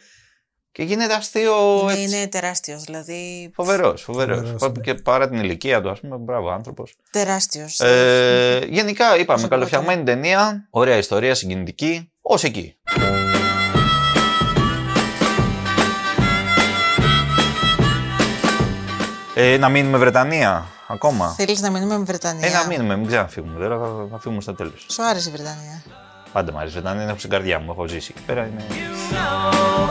Και 0.74 0.82
γίνεται 0.82 1.14
αστείο 1.14 1.80
Είναι, 1.82 1.92
έτσι. 1.92 2.02
είναι 2.16 2.26
τεράστιος, 2.28 2.82
δηλαδή 2.82 3.50
Φοβερός, 3.54 4.02
φοβερός. 4.02 4.36
Φοβερός, 4.38 4.62
ναι. 4.76 4.82
Και 4.82 4.94
παρά 4.94 5.28
την 5.28 5.38
ηλικία 5.38 5.80
του, 5.80 5.90
ας 5.90 6.00
πούμε, 6.00 6.16
μπράβο 6.16 6.50
άνθρωπος. 6.50 6.94
τεράστιος. 7.10 7.80
Ε, 7.80 8.66
γενικά, 8.68 9.16
είπαμε, 9.18 9.40
Σε 9.40 9.48
καλοφτιαγμένη 9.48 10.02
ταινία, 10.02 10.66
ωραία 10.70 10.96
ιστορία, 10.96 11.34
συγκινητική, 11.34 12.10
ως 12.22 12.44
εκεί. 12.44 12.76
Ε, 19.34 19.56
να 19.56 19.68
μείνουμε 19.68 19.98
Βρετανία 19.98 20.66
ακόμα. 20.88 21.34
Θέλεις 21.36 21.60
να 21.60 21.70
μείνουμε 21.70 21.98
με 21.98 22.04
Βρετανία; 22.04 22.48
Ε, 22.48 22.52
να 22.52 22.66
μείνουμε, 22.66 22.96
μην 22.96 23.06
ξαναφύγουμε 23.06 23.58
τώρα, 23.58 23.78
θα, 23.78 24.06
θα 24.10 24.18
φύγουμε 24.18 24.40
στο 24.40 24.54
τέλος. 24.54 24.86
Σου 24.88 25.04
άρεσε 25.04 25.28
η 25.28 25.32
Βρετανία; 25.32 25.82
Πάντα 26.32 26.52
μου 26.52 26.58
αρέσει 26.58 26.72
η 26.78 26.80
Βρετανία, 26.80 27.00
την 27.00 27.08
έχω 27.10 27.18
στην 27.18 27.30
καρδιά 27.30 27.58
μου, 27.58 27.70
έχω 27.70 27.86
ζήσει 27.86 28.12
εκεί 28.16 28.24
πέρα. 28.26 28.40
Είναι... 28.46 28.62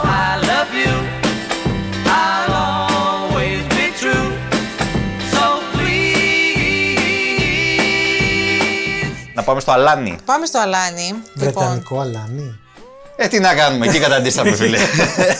I 0.02 0.36
love 0.50 0.72
you. 0.82 0.94
I'll 2.20 2.52
always 2.52 3.62
be 3.76 3.86
true. 4.00 4.28
So 5.32 5.44
please. 5.72 6.92
Να 9.34 9.42
πάμε 9.42 9.60
στο 9.60 9.72
Αλάνι. 9.72 10.16
Πάμε 10.24 10.46
στο 10.46 10.58
Αλάνι. 10.60 11.06
Λοιπόν, 11.06 11.22
Βρετανικό 11.34 12.00
αλάνι. 12.00 12.56
Ε, 13.16 13.26
τι 13.28 13.40
να 13.40 13.54
κάνουμε, 13.54 13.86
εκεί 13.86 13.98
καταντήσαμε, 13.98 14.50
φίλε. 14.54 14.78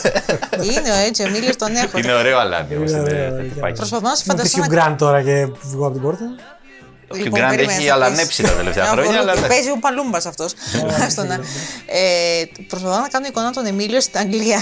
είναι 0.71 0.91
ο 0.91 0.95
έτσι, 1.07 1.23
ο 1.23 1.29
Μίλιος 1.29 1.55
τον 1.55 1.75
έχω. 1.75 1.97
είναι 1.97 2.13
ωραίο 2.13 2.39
Αλάνι, 2.39 2.75
όμως 2.75 2.91
Είναι 2.91 2.99
είναι 2.99 3.09
ωραίο, 3.09 3.41
τυπάκι. 3.41 3.77
Προσπαθώ 3.77 4.07
να 4.07 4.15
σου 4.15 4.23
Μου 4.27 4.35
πεις 4.35 4.51
φανταστώ 4.51 4.63
Hugh 4.63 4.69
να... 4.75 4.91
Grant 4.91 4.95
τώρα 4.97 5.21
και 5.23 5.47
βγω 5.61 5.85
από 5.85 5.93
την 5.93 6.01
πόρτα. 6.01 6.25
Ο 7.11 7.15
Hugh 7.15 7.23
Λοιπόν, 7.23 7.39
Grant 7.39 7.49
περίμενε, 7.49 7.73
έχει 7.77 7.87
θα 7.87 7.93
αλανέψει 7.93 8.41
πεις. 8.41 8.51
τα 8.51 8.57
τελευταία 8.57 8.83
Να 8.85 8.91
χρόνια, 8.91 9.11
μπορώ- 9.11 9.21
αλλά 9.31 9.39
ναι. 9.41 9.47
Παίζει 9.47 9.69
ο 9.69 9.77
Παλούμπας 9.79 10.25
αυτός. 10.25 10.53
Άστο 11.05 11.23
να. 11.23 11.33
Ε, 11.85 12.43
Προσπαθώ 12.67 12.99
να 13.01 13.07
κάνω 13.07 13.25
εικόνα 13.25 13.51
τον 13.51 13.65
Εμίλιο 13.65 14.01
στην 14.01 14.19
Αγγλία. 14.19 14.59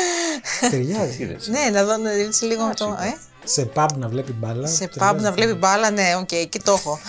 Ταιριάζει. 0.70 1.36
Ναι, 1.46 1.70
να 1.72 1.84
δω 1.84 1.96
να 1.96 2.10
δεις 2.10 2.42
λίγο 2.42 2.64
με 2.64 2.74
το... 2.74 2.98
ε, 3.00 3.14
Σε 3.44 3.70
pub 3.74 3.86
να 3.96 4.08
βλέπει 4.08 4.32
μπάλα. 4.32 4.66
Σε 4.68 4.86
ταιριάζει. 4.86 5.14
pub 5.18 5.20
να 5.20 5.32
βλέπει 5.32 5.52
μπάλα, 5.52 5.90
ναι, 5.90 6.16
οκ, 6.20 6.32
εκεί 6.32 6.58
το 6.60 6.72
έχω. 6.72 7.00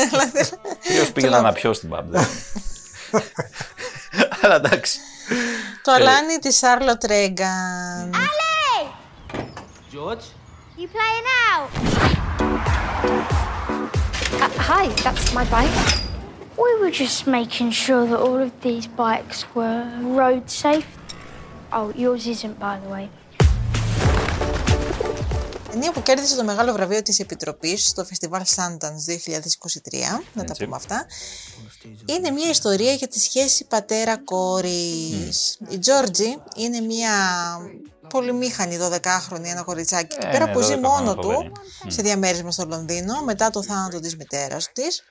Ποιος 0.88 1.10
πήγαινα 1.12 1.40
να 1.40 1.52
πιω 1.52 1.72
στην 1.72 1.90
pub. 1.94 2.02
δεν- 2.08 2.26
Αλλά 4.42 4.54
εντάξει. 4.54 4.98
Το 5.82 5.92
αλάνι 5.92 6.36
της 6.40 6.56
Σάρλοτ 6.56 7.04
Ρέγκαν. 7.04 8.10
George? 9.92 10.24
You 10.78 10.86
playing 10.94 11.26
out? 11.50 11.70
Uh, 14.56 14.62
hi, 14.62 14.88
that's 15.04 15.34
my 15.34 15.44
bike. 15.50 15.76
We 16.56 16.70
were 16.80 16.90
just 16.90 17.26
making 17.26 17.70
sure 17.70 18.06
that 18.06 18.18
all 18.18 18.40
of 18.40 18.52
these 18.62 18.86
bikes 18.86 19.44
were 19.54 19.84
road 20.02 20.50
safe. 20.50 20.88
Oh, 21.72 21.92
yours 21.94 22.26
isn't, 22.26 22.58
by 22.58 22.78
the 22.78 22.88
way. 22.88 23.08
ταινία 25.70 25.92
που 25.92 26.02
κέρδισε 26.02 26.36
το 26.36 26.44
μεγάλο 26.44 26.72
βραβείο 26.72 27.02
της 27.02 27.18
Επιτροπής 27.18 27.88
στο 27.88 28.04
φεστιβάλ 28.04 28.42
Sundance 28.56 29.06
2023, 29.08 30.20
να 30.34 30.44
τα 30.44 30.50
Έτσι. 30.50 30.64
πούμε 30.64 30.76
αυτά. 30.76 31.06
Είναι 32.06 32.30
μια 32.30 32.50
ιστορία 32.50 32.92
για 32.92 33.08
τη 33.08 33.20
σχέση 33.20 33.64
πατέρα-κόρης. 33.64 35.58
Η 35.68 35.78
Τζόρτζι 35.78 36.36
είναι 36.56 36.80
μια 36.80 37.10
πολυμήχανη 38.08 38.78
12χρονη, 38.82 39.44
ένα 39.44 39.62
κοριτσάκι. 39.62 40.16
Εκεί 40.16 40.26
Ε, 40.26 40.30
πέρα 40.30 40.46
ναι, 40.46 40.52
που 40.52 40.60
ζει 40.60 40.74
12 40.74 40.78
μόνο 40.80 41.14
φοβερή. 41.14 41.50
του 41.52 41.90
σε 41.92 42.02
διαμέρισμα 42.02 42.50
στο 42.50 42.64
Λονδίνο 42.66 43.22
μετά 43.24 43.50
το 43.50 43.62
θάνατο 43.62 44.00
της 44.00 44.16
μητέρας 44.16 44.72
της 44.72 45.02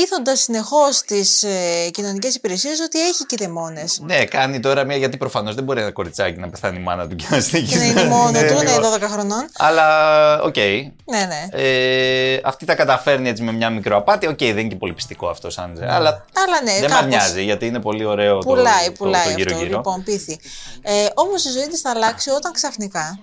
πείθοντας 0.00 0.40
συνεχώς 0.40 1.00
τις 1.00 1.42
ε, 1.42 1.90
κοινωνικές 1.90 2.34
υπηρεσίες 2.34 2.80
ότι 2.80 3.00
έχει 3.08 3.24
και 3.26 3.36
δαιμόνες. 3.38 4.00
Ναι, 4.02 4.24
κάνει 4.24 4.60
τώρα 4.60 4.84
μια. 4.84 4.96
Γιατί 4.96 5.16
προφανώς 5.16 5.54
δεν 5.54 5.64
μπορεί 5.64 5.80
ένα 5.80 5.90
κοριτσάκι 5.92 6.38
να 6.40 6.48
πεθάνει 6.48 6.76
η 6.78 6.82
μάνα 6.82 7.08
του 7.08 7.16
και 7.16 7.24
να 7.30 7.40
συνεχίσει. 7.40 7.72
Και 7.72 7.78
να 7.78 7.84
είναι 8.00 8.04
μόνο 8.04 8.30
Ναι, 8.30 8.38
του, 8.46 8.54
να 8.54 8.60
είναι 8.60 8.70
λίγο. 8.72 8.94
12 8.94 9.00
χρονών. 9.10 9.48
Αλλά, 9.56 10.40
οκ. 10.42 10.56
Ναι, 10.56 10.92
ναι. 11.28 11.46
Ε, 11.50 12.40
αυτή 12.44 12.64
τα 12.66 12.74
καταφέρνει 12.74 13.28
έτσι 13.28 13.42
με 13.42 13.52
μια 13.52 13.70
μικροαπάτη. 13.70 14.26
Οκ, 14.26 14.38
δεν 14.38 14.58
είναι 14.58 14.68
και 14.68 14.76
πολύ 14.76 14.92
πειστικό 14.92 15.28
αυτό 15.28 15.50
σαν 15.50 15.74
τζε. 15.74 15.84
Αλλά 15.92 16.24
Αλλά 16.44 16.62
ναι, 16.64 16.72
δεν 16.72 16.88
μα 16.90 16.96
κάπως. 16.96 17.06
νοιάζει 17.08 17.42
γιατί 17.42 17.66
είναι 17.66 17.80
πολύ 17.80 18.04
ωραίο 18.04 18.38
το- 18.38 18.46
Πουλάει, 18.46 18.86
το, 18.86 18.92
πουλάει 18.92 19.22
το, 19.22 19.28
αυτό. 19.28 19.40
γύρω-γύρω. 19.42 19.76
Λοιπόν, 19.76 20.02
πείθει. 20.02 20.38
Ε, 20.82 20.92
Όμως 21.14 21.44
η 21.44 21.50
ζωή 21.50 21.66
της 21.68 21.80
θα 21.80 21.90
αλλάξει 21.90 22.30
όταν 22.30 22.52
ξαφνικά 22.52 23.18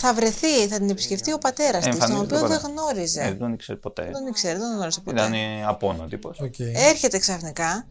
θα 0.00 0.14
βρεθεί, 0.14 0.66
θα 0.70 0.76
την 0.78 0.90
επισκεφτεί 0.90 1.32
ο 1.32 1.38
πατέρας 1.38 1.84
της, 1.84 1.98
τον 1.98 2.10
Εμφανίζεται 2.10 2.24
οποίο 2.34 2.36
ο 2.46 2.48
δεν 2.48 2.60
πατέρας. 2.60 2.82
γνώριζε. 2.86 3.20
Ε, 3.20 3.24
δεν 3.24 3.38
τον 3.38 3.52
ήξερε 3.52 3.78
ποτέ. 3.78 4.02
Δεν 4.02 4.12
τον 4.12 4.26
ήξερε, 4.26 4.52
δεν 4.58 4.62
τον 4.68 4.76
γνώριζε 4.76 5.00
ποτέ. 5.00 5.20
Ήταν 5.20 5.34
απόνο 5.68 6.06
τύπος. 6.10 6.40
Έρχεται 6.90 7.18
ξαφνικά 7.18 7.86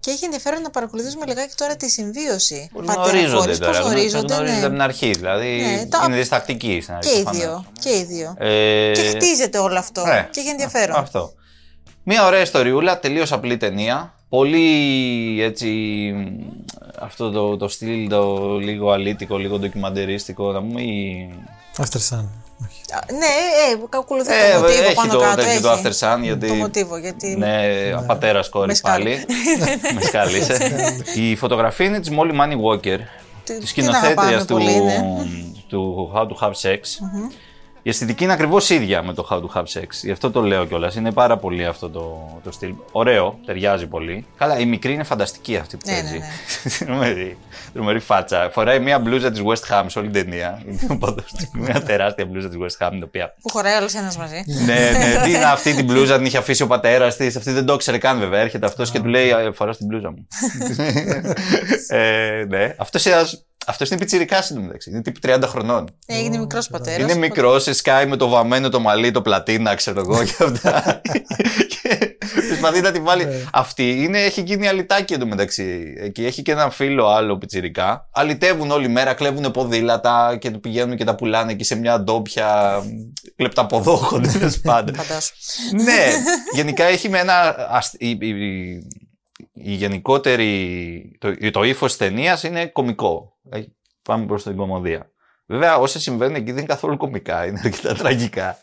και 0.00 0.10
έχει 0.10 0.24
ενδιαφέρον 0.24 0.62
να 0.62 0.70
παρακολουθήσουμε 0.70 1.26
λιγάκι 1.26 1.54
τώρα 1.56 1.76
τη 1.76 1.90
συμβίωση. 1.90 2.70
Γνωρίζονται 2.74 2.94
Πατέρα-κόρης, 3.04 3.58
τώρα. 3.58 3.70
Πώς 3.78 3.86
γνωρίζονται, 3.86 4.34
γνωρίζονται 4.34 4.58
ναι. 4.60 4.64
από 4.66 4.72
την 4.74 4.80
αρχή. 4.82 5.10
Δηλαδή 5.10 5.60
Ναι, 5.60 5.86
τα- 5.86 6.04
είναι 6.06 6.16
διστακτικοί 6.16 6.80
στην 6.82 6.94
αρχή. 6.94 7.10
Και 7.12 7.18
οι 7.18 7.22
προφανώς. 7.22 7.44
δύο. 7.46 7.64
Και 7.80 7.98
οι 7.98 8.04
δύο. 8.04 8.34
Ε, 8.38 8.92
Και 8.94 9.00
χτίζεται 9.02 9.58
όλο 9.58 9.78
αυτό. 9.78 10.04
ναι. 10.06 10.28
Και 10.30 10.40
έχει 10.40 10.48
ενδιαφέρον. 10.48 10.96
Αυτό. 10.96 11.32
Μια 12.02 12.26
ωραία 12.26 12.40
ιστοριούλα, 12.40 12.98
τελείως 13.00 13.32
απλή 13.32 13.56
ταινία. 13.56 14.14
Πολύ 14.28 15.42
έτσι. 15.42 15.68
Αυτό 17.00 17.30
το, 17.30 17.56
το 17.56 17.68
στυλ 17.68 18.08
το 18.08 18.38
λίγο 18.58 18.90
αλήτικο, 18.90 19.36
λίγο 19.36 19.58
ντοκιμαντερίστικο, 19.58 20.52
να 20.52 20.60
πούμε. 20.60 20.80
Ή... 20.82 21.30
After 21.76 21.82
Sun. 22.10 22.24
Α, 22.94 22.98
Ναι, 23.12 23.26
ε, 23.26 23.84
ακολουθεί 23.98 24.32
Ε, 24.32 24.52
το 24.54 24.60
μοτίβο 24.60 24.82
έχει 24.84 24.94
πάνω 24.94 25.12
το 25.12 25.18
κάτω. 25.18 25.36
τέτοιο 25.36 25.52
έχει. 25.52 25.60
το 25.60 25.72
After 25.72 25.92
Sun, 26.14 26.18
γιατί. 26.22 26.48
Το 26.48 26.54
μοτίβο, 26.54 26.96
γιατί... 26.96 27.36
Ναι, 27.36 27.66
πατέρα 28.06 28.40
κόρη 28.50 28.66
Με 28.66 28.74
σκάλι. 28.74 29.04
πάλι. 29.04 29.24
Με 29.94 30.00
σκάλισε. 30.00 30.56
Η 31.14 31.36
φωτογραφία 31.36 31.86
είναι 31.86 32.00
της 32.00 32.10
Molly 32.10 32.40
Money 32.40 32.56
Walker, 32.70 32.98
Τι- 33.44 33.58
της 33.58 33.72
την 33.72 33.88
αγαπάμε 33.88 34.04
σκηνοθέτριας 34.32 34.44
του, 34.44 34.52
πολύ, 34.54 34.80
ναι. 34.80 35.00
του 35.68 36.12
How 36.14 36.20
to 36.22 36.46
Have 36.48 36.52
Sex. 36.70 36.80
Μμμ. 37.84 37.86
Η 37.86 37.88
αισθητική 37.90 38.24
είναι 38.24 38.32
ακριβώς 38.32 38.70
ίδια 38.70 39.02
με 39.02 39.12
το 39.14 39.28
How 39.30 39.36
to 39.36 39.58
Have 39.58 39.80
Sex. 39.80 39.86
Γι' 40.02 40.10
αυτό 40.10 40.30
το 40.30 40.40
λέω 40.42 40.64
κιόλας. 40.66 40.94
Είναι 40.94 41.12
πάρα 41.12 41.36
πολύ 41.36 41.64
αυτό 41.66 41.90
το, 41.90 42.40
το 42.44 42.52
στυλ. 42.52 42.74
Ωραίο, 42.92 43.38
ταιριάζει 43.46 43.86
πολύ. 43.86 44.26
Καλά, 44.38 44.58
η 44.58 44.66
μικρή 44.66 44.92
είναι 44.92 45.02
φανταστική 45.04 45.56
αυτή 45.56 45.76
που 45.76 45.82
Ναι, 45.90 45.92
παίζει. 46.00 46.18
ναι, 46.18 46.24
τρομερή, 46.86 47.38
τρομερή 47.72 47.98
φάτσα. 47.98 48.50
Φοράει 48.52 48.80
μια 48.80 48.98
μπλούζα 48.98 49.30
της 49.30 49.42
West 49.46 49.72
Ham 49.74 49.84
σε 49.86 49.98
όλη 49.98 50.10
την 50.10 50.22
ταινία. 50.24 50.62
Είναι 50.66 50.96
ποδοσφαιριστή, 51.00 51.58
μια 51.58 51.82
τεράστια 51.82 52.24
μπλούζα 52.26 52.48
της 52.48 52.58
West 52.60 52.86
Ham, 52.86 52.90
την 52.90 53.02
οποία. 53.02 53.34
Που 53.42 53.48
χωράει 53.50 53.72
άλλο 53.74 53.88
ένας 53.96 54.16
μαζί. 54.16 54.42
ναι, 54.64 54.74
ναι, 54.74 55.20
τι 55.24 55.30
είναι 55.30 55.44
αυτή 55.44 55.74
την 55.74 55.84
μπλούζα, 55.84 56.16
την 56.16 56.24
είχε 56.26 56.38
αφήσει 56.38 56.62
ο 56.62 56.66
πατέρας 56.66 57.16
της. 57.16 57.36
Αυτή 57.36 57.50
δεν 57.50 57.64
το 57.66 57.72
ήξερε 57.74 57.98
καν 57.98 58.18
βέβαια. 58.18 58.40
Έρχεται 58.40 58.66
αυτός 58.66 58.90
και 58.90 59.00
του 59.00 59.06
λέει: 59.08 59.28
«Ε, 59.28 59.50
Φοράς 59.52 59.76
την 59.76 59.86
μπλούζα 59.86 60.10
μου. 60.10 60.26
ε, 61.88 62.44
ναι. 62.48 62.74
Αυτό 62.78 62.98
αυτός 63.66 63.90
είναι 63.90 63.98
πιτσιρικά 63.98 64.44
μεταξύ. 64.60 64.90
Είναι 64.90 65.02
τύπου 65.02 65.20
30 65.26 65.42
χρονών. 65.46 65.94
Έγινε 66.06 66.38
μικρός 66.38 66.68
πατέρας. 66.68 67.00
Είναι 67.10 67.14
μικρός, 67.14 67.62
σε 67.62 67.72
σκάει 67.72 68.06
με 68.06 68.16
το 68.16 68.28
βαμμένο 68.28 68.68
το 68.68 68.80
μαλλί, 68.80 69.10
το 69.10 69.22
πλατίνα, 69.22 69.74
ξέρω 69.74 70.00
εγώ 70.00 70.24
και 70.24 70.34
αυτά. 70.44 71.00
και 71.82 72.16
προσπαθεί 72.46 72.80
να 72.80 72.90
τη 72.92 73.00
βάλει. 73.00 73.26
Αυτή 73.52 74.02
είναι, 74.02 74.20
έχει 74.20 74.40
γίνει 74.42 74.68
αλυτάκι 74.68 75.14
εντωμεταξύ. 75.14 75.94
Εκεί 75.98 76.24
έχει 76.24 76.42
και 76.42 76.52
ένα 76.52 76.70
φίλο 76.70 77.06
άλλο 77.08 77.38
πιτσιρικά. 77.38 78.08
Αλυτεύουν 78.12 78.70
όλη 78.70 78.88
μέρα, 78.88 79.14
κλέβουν 79.14 79.50
ποδήλατα 79.50 80.36
και 80.40 80.50
πηγαίνουν 80.50 80.96
και 80.96 81.04
τα 81.04 81.14
πουλάνε 81.14 81.52
εκεί 81.52 81.64
σε 81.64 81.74
μια 81.74 82.00
ντόπια 82.00 82.80
κλεπταποδόχων 83.36 84.22
τέλος 84.32 84.60
πάντων. 84.60 84.94
ναι, 85.82 86.06
γενικά 86.54 86.84
έχει 86.84 87.08
με 87.08 87.18
ένα. 87.18 87.56
ασ- 87.70 87.94
Η, 88.02 88.18
η, 89.54 89.62
η- 89.70 89.72
η 89.72 89.74
γενικότερη. 89.74 91.16
Το, 91.20 91.50
το 91.50 91.62
ύφος 91.62 91.92
της 91.92 91.98
ταινίας 91.98 92.42
είναι 92.42 92.66
κωμικό. 92.66 93.36
Έχει- 93.50 93.76
Πάμε 94.02 94.26
προς 94.26 94.42
την 94.42 94.56
κωμωδία. 94.56 95.10
Βέβαια, 95.46 95.76
όσα 95.76 96.00
συμβαίνουν 96.00 96.34
εκεί 96.34 96.44
δεν 96.44 96.56
είναι 96.56 96.66
καθόλου 96.66 96.96
κωμικά, 96.96 97.46
είναι 97.46 97.60
αρκετά 97.64 97.94
τραγικά. 98.02 98.58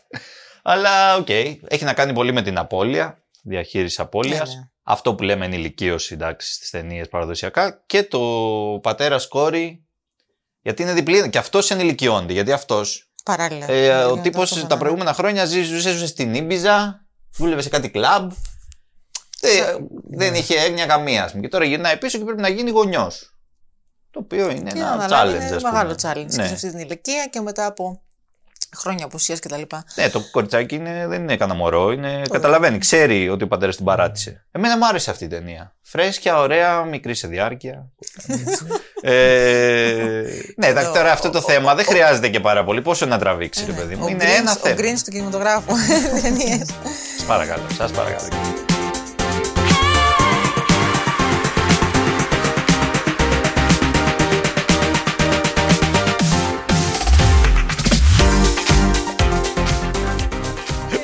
Αλλά 0.62 1.16
οκ, 1.16 1.28
έχει 1.68 1.84
να 1.84 1.92
κάνει 1.92 2.12
πολύ 2.12 2.32
με 2.32 2.42
την 2.42 2.58
απώλεια, 2.58 3.22
διαχείριση 3.42 4.00
απώλειας. 4.00 4.48
Ναι, 4.54 4.60
ναι. 4.60 4.66
Αυτό 4.82 5.14
που 5.14 5.22
λέμε 5.22 5.44
ενηλικίωση 5.44 6.14
εντάξει, 6.14 6.52
στις 6.52 6.70
ταινίες 6.70 7.08
παραδοσιακά. 7.08 7.82
Και 7.86 8.02
το 8.02 8.20
πατέρα 8.82 9.16
κόρη. 9.28 9.84
Γιατί 10.62 10.82
είναι 10.82 10.92
διπλή. 10.92 11.30
Και 11.30 11.38
αυτός 11.38 11.70
ενηλικιώνεται. 11.70 12.32
Γιατί 12.32 12.52
αυτός. 12.52 13.12
Παράλληλα. 13.24 13.70
Ε, 13.70 13.94
ο 13.94 14.00
Γίνεται 14.08 14.20
τύπος 14.22 14.38
ταυτόχρονα. 14.40 14.68
τα 14.68 14.76
προηγούμενα 14.78 15.12
χρόνια 15.12 15.44
ζει- 15.44 15.62
ζούσε 15.62 15.90
ζούσε 15.92 16.06
στην 16.06 16.34
Ήμπιζα, 16.34 17.06
δούλευε 17.36 17.62
σε 17.62 17.68
κάτι 17.68 17.90
κλαμπ. 17.90 18.30
Ε, 19.44 19.76
δεν 20.10 20.34
είχε 20.34 20.54
έγνοια 20.58 20.86
καμίας. 20.86 21.24
ας 21.24 21.30
πούμε. 21.30 21.42
Και 21.42 21.48
τώρα 21.48 21.64
γυρνάει 21.64 21.96
πίσω 21.96 22.18
και 22.18 22.24
πρέπει 22.24 22.40
να 22.40 22.48
γίνει 22.48 22.70
γονιός. 22.70 23.34
Το 24.10 24.18
οποίο 24.22 24.50
είναι 24.50 24.70
Και 24.72 24.78
να 24.78 24.86
ένα 24.86 24.90
αναλάβει, 24.92 25.32
challenge. 25.32 25.40
είναι 25.46 25.54
ας 25.56 25.62
πούμε. 25.62 25.72
μεγάλο 25.72 25.90
challenge 26.02 26.30
και 26.30 26.36
Ναι. 26.36 26.46
σε 26.46 26.54
αυτή 26.54 26.70
την 26.70 26.78
ηλικία 26.78 27.26
και 27.30 27.40
μετά 27.40 27.66
από 27.66 28.02
χρόνια 28.76 29.04
απουσίας 29.04 29.38
κτλ. 29.40 29.62
Ναι, 29.94 30.08
το 30.10 30.20
κοριτσάκι 30.30 30.74
είναι, 30.74 31.06
δεν 31.06 31.22
είναι 31.22 31.36
κανένα 31.36 31.58
μωρό. 31.58 31.92
Είναι, 31.92 32.22
καταλαβαίνει, 32.30 32.78
ξέρει 32.78 33.28
ότι 33.28 33.44
ο 33.44 33.48
πατέρας 33.48 33.76
την 33.76 33.84
παράτησε. 33.84 34.46
Εμένα 34.52 34.76
μου 34.78 34.86
άρεσε 34.86 35.10
αυτή 35.10 35.24
η 35.24 35.28
ταινία. 35.28 35.74
Φρέσκια, 35.82 36.38
ωραία, 36.38 36.82
μικρή 36.84 37.14
σε 37.14 37.26
διάρκεια. 37.28 37.90
ε, 39.02 40.22
ναι, 40.56 40.66
εντάξει, 40.66 40.90
τώρα 40.92 41.12
αυτό 41.12 41.30
το 41.30 41.40
θέμα 41.40 41.74
δεν 41.74 41.84
χρειάζεται 41.84 42.28
και 42.28 42.40
πάρα 42.40 42.64
πολύ. 42.64 42.82
Πόσο 42.82 43.06
να 43.06 43.18
τραβήξει, 43.18 43.64
ρε 43.66 43.72
παιδί 43.72 43.94
μου. 43.96 44.04
Ο 44.04 44.08
Είναι 44.08 44.24
Greens- 44.24 44.38
ένα 44.38 44.50
Ο 44.50 44.54
θέμα. 44.54 44.76
Greens 44.80 45.00
του 45.04 45.10
κινηματογράφου. 45.10 45.72
ταινίες. 46.22 46.68
Σας 47.16 47.26
παρακαλώ, 47.26 47.62
σας 47.76 47.90
παρακαλώ. 47.90 48.28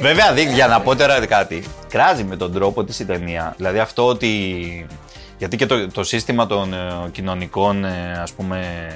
Βέβαια, 0.01 0.33
δει, 0.33 0.43
για 0.53 0.67
να 0.67 0.81
πω 0.81 0.97
τώρα 0.97 1.27
κάτι. 1.27 1.65
Κράζει 1.89 2.25
με 2.25 2.37
τον 2.37 2.53
τρόπο 2.53 2.85
της 2.85 2.99
η 2.99 3.05
ταινία. 3.05 3.55
Δηλαδή 3.57 3.79
αυτό 3.79 4.07
ότι. 4.07 4.87
Γιατί 5.39 5.57
και 5.57 5.67
το, 5.67 5.89
το 5.89 6.05
σύστημα 6.05 6.47
των 6.47 6.73
ε, 6.73 7.09
κοινωνικών, 7.13 7.85
ε, 7.85 8.19
ας 8.23 8.33
πούμε. 8.33 8.87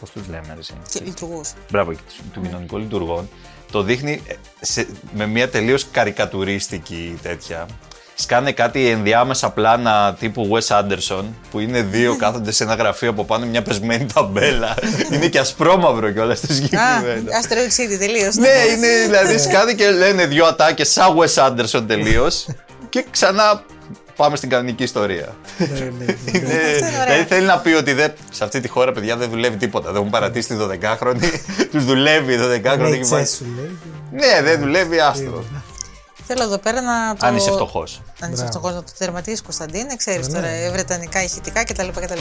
Πώς 0.00 0.10
τους 0.10 0.26
λέμε, 0.28 0.46
ρε, 0.54 0.58
εσύ; 0.58 0.72
Και 0.92 1.00
λειτουργούς. 1.04 1.52
Μπράβο, 1.70 1.92
και 1.92 1.98
του 2.32 2.40
κοινωνικών 2.40 2.80
λειτουργών, 2.80 3.28
το 3.70 3.82
δείχνει 3.82 4.22
ε, 4.28 4.34
σε- 4.60 4.86
με 5.14 5.26
μια 5.26 5.48
τελείως 5.48 5.86
καρικατουρίστικη 5.90 7.18
τέτοια. 7.22 7.66
Σκάνε 8.14 8.52
κάτι 8.52 8.86
ενδιάμεσα 8.88 9.50
πλάνα 9.50 10.16
τύπου 10.20 10.48
Wes 10.52 10.76
Anderson, 10.80 11.24
που 11.50 11.60
είναι 11.60 11.82
δύο 11.82 12.16
κάθονται 12.16 12.50
σε 12.52 12.62
ένα 12.64 12.74
γραφείο 12.74 13.10
από 13.10 13.24
πάνω 13.24 13.46
μια 13.46 13.62
πεσμένη 13.62 14.06
ταμπέλα. 14.14 14.74
είναι 15.12 15.26
και 15.26 15.38
ασπρόμαυρο 15.38 16.10
κιόλας 16.10 16.38
στο 16.38 16.52
Α, 16.52 16.54
συγκεκριμένο. 16.54 17.22
Asteroid 17.42 17.80
City 17.94 17.98
τελείως. 17.98 18.34
ναι, 18.36 18.48
είναι 18.76 18.88
δηλαδή 19.06 19.38
σκάνε 19.38 19.72
και 19.72 19.90
λένε 19.90 20.26
δύο 20.26 20.44
ατάκες 20.46 20.90
σαν 20.92 21.16
Wes 21.18 21.34
Anderson 21.48 21.84
τελείως. 21.86 22.46
και 22.88 23.04
ξανά 23.10 23.62
πάμε 24.16 24.36
στην 24.36 24.48
κανονική 24.48 24.82
ιστορία. 24.82 25.34
Είναι- 25.58 26.16
δηλαδή 27.04 27.24
θέλει 27.28 27.46
να 27.46 27.58
πει 27.58 27.72
ότι 27.72 27.92
δεν, 27.92 28.12
σε 28.30 28.44
αυτή 28.44 28.60
τη 28.60 28.68
χώρα, 28.68 28.92
παιδιά, 28.92 29.16
δεν 29.16 29.30
δουλεύει 29.30 29.56
τίποτα. 29.56 29.86
Δεν 29.90 29.96
έχουν 29.96 30.10
παρατήσει 30.10 30.48
τη 30.48 30.54
12χρονη. 30.60 31.22
Τους 31.72 31.84
δουλεύει 31.84 32.32
η 32.32 32.38
12χρονη. 32.42 32.78
Ναι, 32.78 32.96
και 32.96 33.06
πάει- 33.10 33.26
σου 33.26 33.46
λέει. 33.56 33.78
Ναι, 34.12 34.42
δεν 34.42 34.60
δουλεύει, 34.60 34.98
άστρο. 35.00 35.44
Θέλω 36.26 36.42
εδώ 36.42 36.58
πέρα 36.58 36.80
να 36.80 37.14
το. 37.16 37.26
Αν 37.26 37.36
είσαι 37.36 37.50
φτωχός. 37.50 38.02
Αν 38.20 38.32
είσαι 38.32 38.46
φτωχός 38.46 38.74
να 38.74 38.82
το 38.82 38.92
τερματίσεις, 38.98 39.42
Κωνσταντίνε, 39.42 39.96
ξέρεις 39.96 40.28
Ναι. 40.28 40.34
τώρα 40.34 40.46
ε, 40.46 40.70
βρετανικά 40.70 41.22
ηχητικά 41.22 41.64
κτλ. 41.64 41.88
κτλ. 41.88 42.18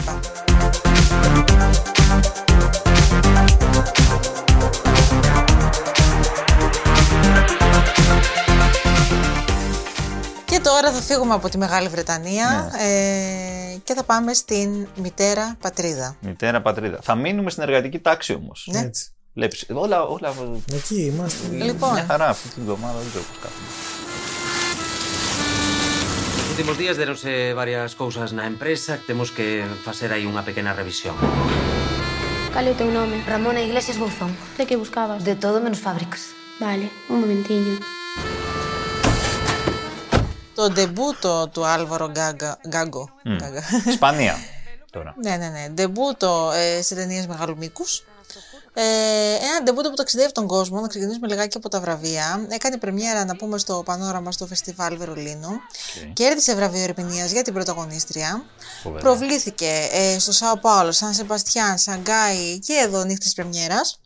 Και 10.45 10.59
τώρα 10.59 10.91
θα 10.91 11.01
φύγουμε 11.01 11.33
από 11.33 11.49
τη 11.49 11.57
Μεγάλη 11.57 11.87
Βρετανία 11.87 12.71
Ναι. 12.71 12.83
ε, 12.83 13.77
και 13.83 13.93
θα 13.93 14.03
πάμε 14.03 14.33
στην 14.33 14.87
μητέρα 14.95 15.55
πατρίδα. 15.61 16.15
Μητέρα 16.21 16.61
πατρίδα. 16.61 16.99
Θα 17.01 17.15
μείνουμε 17.15 17.49
στην 17.49 17.63
εργατική 17.63 17.99
τάξη 17.99 18.33
όμως. 18.33 18.67
Ναι. 18.71 18.79
Έτσι. 18.79 19.11
Βλέπεις, 19.33 19.65
όλα, 19.73 20.03
όλα. 20.03 20.33
Εκεί 20.73 21.01
είμαστε. 21.01 21.47
Λοιπόν. 21.51 21.93
Μια 21.93 22.05
χαρά 22.07 22.27
αυτή 22.27 22.47
την 22.47 22.61
εβδομάδα 22.61 22.97
δεν 22.99 23.07
ξέρω 23.09 23.23
πώς 23.31 23.37
κάθομαι. 23.41 23.67
Nos 26.50 26.50
últimos 26.50 26.78
días 26.78 26.96
deronse 26.96 27.52
varias 27.54 27.94
cousas 27.94 28.32
na 28.32 28.44
empresa 28.46 28.98
que 28.98 29.06
temos 29.12 29.28
que 29.30 29.62
facer 29.86 30.10
aí 30.12 30.24
unha 30.26 30.42
pequena 30.42 30.72
revisión. 30.72 31.14
¿Cuál 32.52 32.72
es 32.72 32.76
tu 32.80 32.88
nombre? 32.88 33.20
Ramona 33.28 33.60
Iglesias 33.60 34.00
Bouzón. 34.00 34.32
¿De 34.56 34.64
qué 34.64 34.76
buscabas? 34.80 35.20
De 35.24 35.36
todo 35.36 35.60
menos 35.60 35.78
fábricas. 35.80 36.32
Vale, 36.60 36.88
un 37.12 37.20
momentillo. 37.20 37.76
Το 40.56 40.70
ντεμπούτο 40.70 41.48
του 41.52 41.66
Άλβαρο 41.66 42.08
Γκάγκα- 42.08 42.58
Γκάγκο. 42.68 43.10
Μμ. 43.24 43.36
Γκάγκα. 43.36 43.62
Ισπανία 43.86 44.34
τώρα. 44.90 45.14
Ναι, 45.22 45.36
ναι, 45.36 45.48
ναι. 45.48 45.68
Ντεμπούτο 45.68 46.52
ε, 46.56 46.82
σε 46.82 46.94
ταινίε 46.94 47.26
μεγάλου 47.28 47.56
μήκου. 47.56 47.84
Ε, 48.73 48.83
ένα 49.33 49.63
ντεμπούτο 49.63 49.89
που 49.89 49.95
ταξιδεύει 49.95 50.31
τον 50.31 50.47
κόσμο, 50.47 50.79
να 50.81 50.87
ξεκινήσουμε 50.87 51.27
λιγάκι 51.27 51.57
από 51.57 51.69
τα 51.69 51.79
βραβεία. 51.79 52.45
Έκανε 52.49 52.77
πρεμιέρα, 52.77 53.25
να 53.25 53.35
πούμε, 53.35 53.57
στο 53.57 53.81
Πανόραμα 53.85 54.31
στο 54.31 54.47
Φεστιβάλ 54.47 54.97
Βερολίνου. 54.97 55.49
Κέρδισε 56.13 56.55
βραβείο 56.55 56.83
ερμηνείας 56.83 57.31
για 57.31 57.41
την 57.41 57.53
πρωταγωνίστρια. 57.53 58.43
Φοβερά. 58.83 59.03
Προβλήθηκε 59.03 59.87
ε, 59.91 60.19
στο 60.19 60.31
Σάο 60.31 60.57
Πάολο, 60.57 60.91
Σαν 60.91 61.13
Σεμπαστιάν, 61.13 61.77
Σαγκάη 61.77 62.59
και 62.59 62.73
εδώ 62.73 63.03
νύχτε 63.03 63.29
πρεμιέρας. 63.35 63.99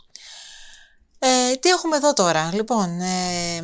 Ε, 1.20 1.56
τι 1.56 1.70
έχουμε 1.70 1.96
εδώ 1.96 2.14
τώρα, 2.14 2.50
λοιπόν. 2.54 3.02
Ε, 3.02 3.64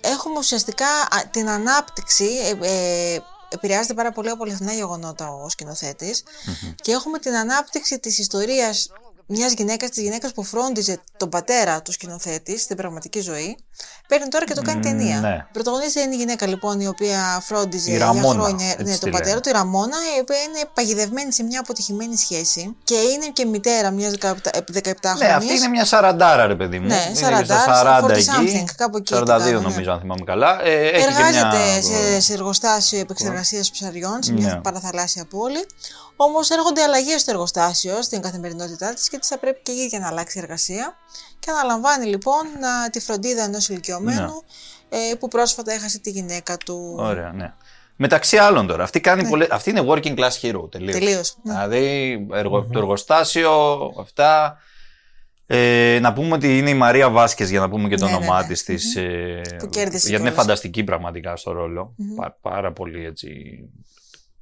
έχουμε 0.00 0.38
ουσιαστικά 0.38 0.86
α, 0.86 1.28
την 1.30 1.48
ανάπτυξη. 1.48 2.24
Ε, 2.24 2.66
ε, 3.14 3.20
επηρεάζεται 3.48 3.94
πάρα 3.94 4.12
πολύ 4.12 4.28
από 4.28 4.44
αληθινά 4.44 4.72
γεγονότα 4.72 5.30
ο 5.32 5.48
σκηνοθέτης. 5.48 6.22
Και 6.82 6.92
έχουμε 6.92 7.18
την 7.18 7.34
ανάπτυξη 7.34 7.98
της 7.98 8.18
ιστορίας 8.18 8.90
μιας 9.26 9.52
γυναίκας, 9.52 9.90
της 9.90 10.02
γυναίκας 10.02 10.32
που 10.32 10.42
φρόντιζε 10.42 11.00
τον 11.16 11.28
πατέρα 11.28 11.82
του 11.82 11.92
σκηνοθέτη 11.92 12.58
στην 12.58 12.76
πραγματική 12.76 13.20
ζωή. 13.20 13.56
Παίρνει 14.12 14.28
τώρα 14.28 14.44
και 14.44 14.54
το 14.54 14.62
κάνει 14.62 14.78
Μ, 14.78 14.82
ταινία. 14.82 15.20
ναι. 15.20 15.34
Η 15.48 15.52
πρωταγωνίστρια 15.52 16.04
είναι 16.04 16.14
η 16.14 16.18
γυναίκα 16.18 16.46
λοιπόν 16.46 16.80
η 16.80 16.86
οποία 16.86 17.40
φρόντιζε 17.42 17.90
Η 17.90 17.96
για 17.96 18.06
Ραμόνα, 18.06 18.42
χρόνια 18.42 18.66
έτσι 18.66 18.84
ναι, 18.84 18.92
τη 18.92 18.98
τον 18.98 19.08
λένε. 19.10 19.18
πατέρα 19.22 19.40
του, 19.40 19.48
η 19.48 19.52
Ραμόνα, 19.52 19.96
η 20.16 20.20
οποία 20.20 20.36
είναι 20.42 20.60
παγιδευμένη 20.74 21.32
σε 21.32 21.42
μια 21.42 21.60
αποτυχημένη 21.60 22.16
σχέση 22.16 22.76
και 22.84 22.94
είναι 22.94 23.26
και 23.32 23.44
μητέρα 23.44 23.90
μιας 23.90 24.12
17χρονη. 24.22 25.18
Ναι, 25.18 25.26
αυτή 25.32 25.54
είναι 25.54 25.68
μια 25.68 25.84
σαραντάρα, 25.84 26.46
ρε 26.46 26.54
παιδί 26.54 26.78
μου. 26.78 26.86
Ναι, 26.86 27.04
Είναι 27.08 27.14
σαραντάρα, 27.18 27.60
στα 27.60 28.00
40 28.00 28.04
40 28.04 28.10
εκεί. 28.10 28.26
something, 28.36 28.64
κάπου 28.76 28.96
εκεί 28.96 29.14
42 29.14 29.18
την 29.18 29.26
κάνω, 29.26 29.44
ναι. 29.44 29.68
νομίζω, 29.68 29.90
αν 29.92 30.00
θυμάμαι 30.00 30.24
καλά. 30.24 30.64
Ε, 30.64 30.86
έχει 30.88 31.04
Εργάζεται 31.04 31.56
και 31.82 31.88
μια... 31.90 32.12
σε, 32.12 32.20
σε 32.20 32.32
εργοστάσιο 32.32 32.98
επεξεργασίας 32.98 33.70
ψαριών, 33.70 34.22
σε 34.22 34.32
μια 34.32 34.54
Ναι. 34.54 34.60
παραθαλάσσια 34.60 35.24
πόλη. 35.24 35.66
Όμως 36.16 36.50
έρχονται 36.50 36.82
αλλαγές 36.82 37.20
στο 37.20 37.30
εργοστάσιο, 37.30 38.02
στην 38.02 38.20
καθημερινότητά 38.22 38.94
της 38.94 39.08
και 39.08 39.18
της 39.18 39.28
θα 39.28 39.38
πρέπει 39.38 39.60
και 39.62 39.72
η 39.72 39.76
ίδια 39.76 39.98
να 39.98 40.06
αλλάξει 40.08 40.38
εργασία. 40.38 40.94
Και 41.44 41.50
αναλαμβάνει 41.50 42.06
λοιπόν 42.06 42.42
να, 42.60 42.90
τη 42.90 43.00
φροντίδα 43.00 43.42
ενός 43.44 43.68
ηλικιωμένου 43.68 44.42
ε, 44.88 45.14
που 45.18 45.28
πρόσφατα 45.28 45.72
έχασε 45.72 45.98
τη 45.98 46.10
γυναίκα 46.10 46.56
του. 46.56 46.94
Ναι. 46.96 47.02
Ωραία, 47.06 47.32
ναι. 47.32 47.52
Μεταξύ 47.96 48.36
άλλων 48.36 48.66
τώρα, 48.66 48.82
αυτή, 48.84 49.00
κάνει 49.00 49.28
πολλές- 49.28 49.50
αυτή 49.50 49.70
είναι 49.70 49.84
working 49.86 50.18
class 50.18 50.40
hero 50.42 50.70
τελείως. 50.70 50.92
Τελείως, 50.98 51.36
ναι. 51.42 51.52
Δηλαδή 51.52 52.26
εργο- 52.32 52.66
το 52.72 52.78
εργοστάσιο, 52.78 53.52
αυτά. 54.00 54.58
Ε, 55.46 55.98
να 56.02 56.12
πούμε 56.12 56.34
ότι 56.34 56.58
είναι 56.58 56.70
η 56.70 56.74
Μαρία 56.74 57.10
Βάσκες 57.10 57.50
για 57.50 57.60
να 57.60 57.68
πούμε 57.68 57.88
και 57.88 57.96
το 57.96 58.04
Ναι, 58.04 58.10
ναι, 58.10 58.16
όνομά 58.16 58.40
ναι. 58.40 58.46
της, 58.46 58.62
της, 58.64 58.96
ε, 58.96 59.40
Που 59.58 59.66
κέρδισε 59.68 60.08
γιατί 60.08 60.08
είναι 60.08 60.16
κιόλας. 60.30 60.34
φανταστική 60.34 60.84
πραγματικά 60.84 61.36
στο 61.36 61.52
ρόλο. 61.52 61.94
Πα- 62.16 62.38
πάρα 62.40 62.72
πολύ 62.72 63.04
έτσι. 63.06 63.28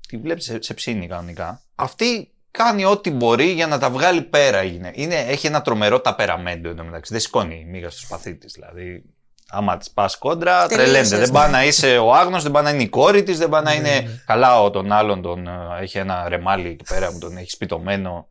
Τη 0.08 0.16
βλέπεις 0.16 0.44
σε, 0.44 0.62
σε 0.62 0.74
ψήνει 0.74 1.06
κανονικά. 1.06 1.62
Αυτή 1.74 2.30
κάνει 2.50 2.84
ό,τι 2.84 3.10
μπορεί 3.10 3.50
για 3.50 3.66
να 3.66 3.78
τα 3.78 3.90
βγάλει 3.90 4.22
πέρα. 4.22 4.62
Είναι, 4.62 4.90
είναι, 4.94 5.14
έχει 5.14 5.46
ένα 5.46 5.62
τρομερό 5.62 6.00
ταπεραμέντο 6.00 6.68
εντωμεταξύ. 6.68 7.12
Δεν 7.12 7.22
σηκώνει 7.22 7.54
η 7.54 7.70
μίγα 7.70 7.90
στο 7.90 8.00
σπαθί 8.00 8.34
της. 8.34 8.52
Δηλαδή, 8.52 9.02
άμα 9.50 9.76
της 9.76 9.90
πας 9.90 10.18
κόντρα, 10.18 10.66
Τελείωσες, 10.66 10.92
τρελαίνεται. 10.92 11.16
Δεν 11.16 11.32
ναι. 11.32 11.38
πάει 11.38 11.50
να 11.50 11.64
είσαι 11.64 11.98
ο 11.98 12.14
άγνωστος, 12.14 12.42
δεν 12.42 12.52
πάει 12.52 12.62
να 12.62 12.70
είναι 12.70 12.82
η 12.82 12.88
κόρη 12.88 13.22
της, 13.22 13.38
δεν 13.38 13.48
πάει 13.48 13.62
να 13.62 13.74
είναι. 13.74 14.22
Καλά, 14.26 14.62
ο 14.62 14.70
τον 14.70 14.92
άλλον 14.92 15.22
τον 15.22 15.46
ε, 15.46 15.52
έχει 15.80 15.98
ένα 15.98 16.28
ρεμάλι 16.28 16.68
εκεί 16.68 16.84
πέρα 16.88 17.12
που 17.12 17.18
τον 17.18 17.36
έχει 17.36 17.50
σπιτωμένο. 17.50 18.28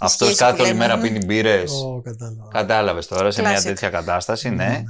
Αυτός 0.00 0.26
σχέση 0.26 0.42
κάθε 0.42 0.56
που 0.56 0.62
όλη 0.62 0.70
λέμε, 0.70 0.86
μέρα 0.86 0.96
ναι. 0.96 1.02
πίνει 1.02 1.24
μπύρες. 1.24 1.72
Ω, 1.72 2.02
κατάλαβα. 2.04 2.48
Κατάλαβες 2.50 3.06
τώρα 3.06 3.30
σε 3.30 3.42
μια 3.42 3.58
Classic. 3.58 3.62
τέτοια 3.62 3.88
κατάσταση, 3.88 4.50
ναι. 4.50 4.82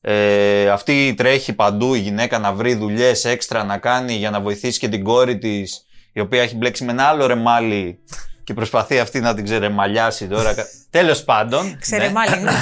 Ε, 0.00 0.68
αυτή 0.70 1.14
τρέχει 1.16 1.52
παντού 1.52 1.94
η 1.94 1.98
γυναίκα 1.98 2.38
να 2.38 2.52
βρει 2.52 2.74
δουλειές 2.74 3.24
έξτρα 3.24 3.64
να 3.64 3.78
κάνει 3.78 4.14
για 4.14 4.30
να 4.30 4.40
βοηθήσει 4.40 4.78
και 4.78 4.88
την 4.88 5.04
κόρη 5.04 5.38
της, 5.38 5.85
η 6.16 6.20
οποία 6.20 6.42
έχει 6.42 6.56
μπλέξει 6.56 6.84
με 6.84 6.92
ένα 6.92 7.04
άλλο 7.04 7.26
ρεμάλι 7.26 7.98
και 8.44 8.54
προσπαθεί 8.54 8.98
αυτή 8.98 9.20
να 9.20 9.34
την 9.34 9.44
ξερεμαλιάσει 9.44 10.26
τώρα. 10.26 10.54
Τέλος 10.90 11.24
πάντων. 11.24 11.66
ναι. 11.66 11.76
Ξερεμάλι. 11.80 12.42
ναι. 12.42 12.52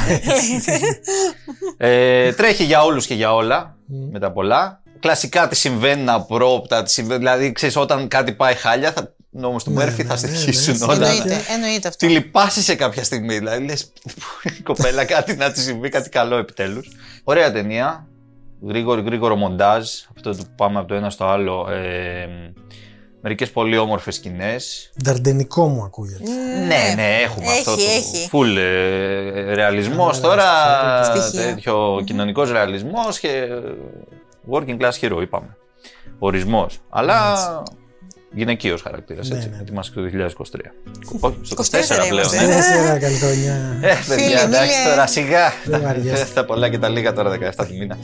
Ε, 1.76 2.32
τρέχει 2.32 2.64
για 2.64 2.82
όλους 2.82 3.06
και 3.06 3.14
για 3.14 3.34
όλα. 3.34 3.76
Με 4.12 4.18
τα 4.18 4.32
πολλά. 4.32 4.82
Κλασικά 5.00 5.48
τη 5.48 5.56
συμβαίνουν 5.56 6.08
απρόπτα. 6.08 6.82
Της 6.82 6.92
συμβαίνουν, 6.92 7.18
δηλαδή, 7.18 7.52
ξέρεις, 7.52 7.76
όταν 7.76 8.08
κάτι 8.08 8.32
πάει 8.32 8.54
χάλια, 8.54 8.92
θα, 8.92 9.14
νόμο 9.30 9.56
του 9.64 9.70
Μέρφυ 9.72 10.04
θα 10.04 10.16
στοιχήσουν 10.16 10.82
όλα. 10.82 11.08
εννοείται, 11.08 11.40
εννοείται 11.54 11.88
αυτό. 11.88 12.06
Τη 12.06 12.12
λυπάσαι 12.12 12.62
σε 12.62 12.74
κάποια 12.74 13.04
στιγμή. 13.04 13.38
Δηλαδή, 13.38 13.64
λες, 13.64 13.92
η 14.58 14.62
κοπέλα 14.62 15.04
κάτι 15.04 15.36
να 15.36 15.50
της 15.50 15.62
συμβεί, 15.62 15.88
κάτι 15.88 16.08
καλό 16.08 16.36
επιτέλους. 16.36 16.88
Ωραία 17.24 17.52
ταινία. 17.52 18.08
Γρήγορο, 18.66 19.00
γρήγορο 19.00 19.36
μοντάζ. 19.36 19.88
Αυτό 20.16 20.30
που 20.30 20.46
πάμε 20.56 20.78
από 20.78 20.88
το 20.88 20.94
ένα 20.94 21.10
στο 21.10 21.24
άλλο. 21.24 21.68
Ε, 21.70 22.26
Μερικές 23.26 23.50
πολύ 23.50 23.78
όμορφες 23.78 24.14
σκηνές. 24.14 24.92
Νταρντενικό 25.02 25.66
μου 25.68 25.82
ακούγεται. 25.82 26.30
Ναι, 26.66 26.92
ναι, 26.94 27.16
έχουμε 27.22 27.46
Έχει, 27.46 27.58
αυτό 27.58 27.76
το 27.76 27.82
έχει. 27.82 28.28
full 28.32 28.56
ε, 28.58 29.54
ρεαλισμός 29.54 30.20
Ωραία, 30.22 30.30
τώρα, 30.30 31.04
στοιχεία. 31.04 31.44
τέτοιο 31.46 32.02
κοινωνικός 32.04 32.50
ρεαλισμός 32.52 33.18
και 33.18 33.28
ε, 33.28 33.58
working 34.50 34.76
class 34.80 34.92
hero 35.00 35.18
είπαμε. 35.22 35.56
Ορισμός. 36.18 36.78
Αλλά 36.90 37.34
γυναικείος 38.32 38.82
χαρακτήρας, 38.82 39.28
Ναι, 39.28 39.36
έτσι. 39.36 39.48
ναι. 39.48 39.56
Ετοιμάστε 39.60 40.00
το 40.00 40.06
2023. 40.06 40.72
Όχι, 41.20 41.38
στο 41.42 41.56
24 41.56 42.04
24 42.04 42.08
πλέον. 42.08 42.12
είμαστε. 42.12 42.46
ναι. 42.46 42.54
Τέσσερα 42.54 42.98
καλή 42.98 43.16
χρονιά. 43.16 43.78
Ε, 43.80 43.94
παιδιά, 44.08 44.38
Φίλοι, 44.38 44.40
εντάξει 44.54 44.78
μίλε. 44.80 44.90
τώρα, 44.90 45.06
σιγά. 45.06 45.52
Δεν 45.64 45.80
βαριέστε. 45.82 46.26
Τα 46.34 46.44
πολλά 46.44 46.68
και 46.68 46.78
τα 46.78 46.88
λίγα 46.88 47.12
τώρα, 47.12 47.30
17 47.30 47.66
του 47.68 47.76
μήνα. 47.78 47.98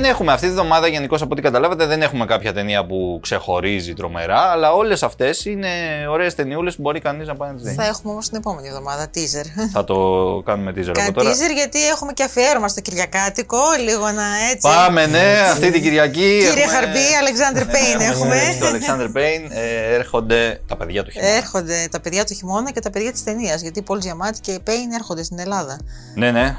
Δεν 0.00 0.10
έχουμε 0.10 0.32
αυτή 0.32 0.46
τη 0.46 0.52
βδομάδα, 0.52 0.86
γενικώ 0.88 1.14
από 1.14 1.28
ό,τι 1.30 1.42
καταλάβατε, 1.42 1.86
δεν 1.86 2.02
έχουμε 2.02 2.24
κάποια 2.24 2.52
ταινία 2.52 2.86
που 2.86 3.18
ξεχωρίζει 3.22 3.92
τρομερά, 3.94 4.40
αλλά 4.40 4.72
όλες 4.72 5.02
αυτές 5.02 5.44
είναι 5.44 5.68
ωραίες 6.10 6.34
ταινιούλες 6.34 6.76
που 6.76 6.82
μπορεί 6.82 7.00
κανείς 7.00 7.26
να 7.26 7.34
πάει 7.36 7.48
να 7.48 7.54
τις 7.54 7.64
δει. 7.64 7.74
Θα 7.74 7.86
έχουμε 7.86 8.12
όμως 8.12 8.28
την 8.28 8.36
επόμενη 8.36 8.68
εβδομάδα 8.68 9.06
teaser. 9.14 9.46
Θα 9.72 9.84
το 9.84 9.96
κάνουμε 10.44 10.70
teaser 10.70 10.88
από 10.88 10.92
Κάτι 11.00 11.12
τώρα. 11.12 11.30
teaser 11.30 11.54
γιατί 11.54 11.88
έχουμε 11.88 12.12
και 12.12 12.22
αφιέρωμα 12.22 12.68
στο 12.68 12.80
Κυριακάτικο, 12.80 13.58
λίγο 13.84 14.10
να 14.10 14.24
έτσι. 14.50 14.68
Πάμε, 14.68 15.06
ναι, 15.06 15.38
αυτή 15.52 15.70
την 15.70 15.82
Κυριακή. 15.82 16.20
Κύριε 16.38 16.48
έχουμε- 16.48 16.66
Χαρμπή, 16.66 17.06
Αλεξάνδρ 17.20 17.64
Πέιν 17.64 18.00
έχουμε. 18.00 18.36
Στο 18.56 18.66
Alexander 18.66 19.16
Payne 19.16 19.50
ε, 19.50 19.94
έρχονται 19.94 20.60
τα 20.66 20.76
παιδιά 20.76 21.04
του 21.04 21.10
χειμώνα. 21.10 21.34
Έρχονται 21.34 21.88
τα 21.90 22.00
παιδιά 22.00 22.24
του 22.24 22.34
χειμώνα 22.34 22.70
και 22.70 22.80
τα 22.80 22.90
παιδιά 22.90 23.12
της 23.12 23.24
ταινίας. 23.24 23.60
Γιατί 23.62 23.82
Πολ 23.82 24.00
Giamatti 24.04 24.38
και 24.40 24.58
Πέιν 24.64 24.92
έρχονται 24.92 25.22
στην 25.22 25.38
Ελλάδα. 25.38 25.78
Ναι, 26.14 26.30
ναι. 26.30 26.56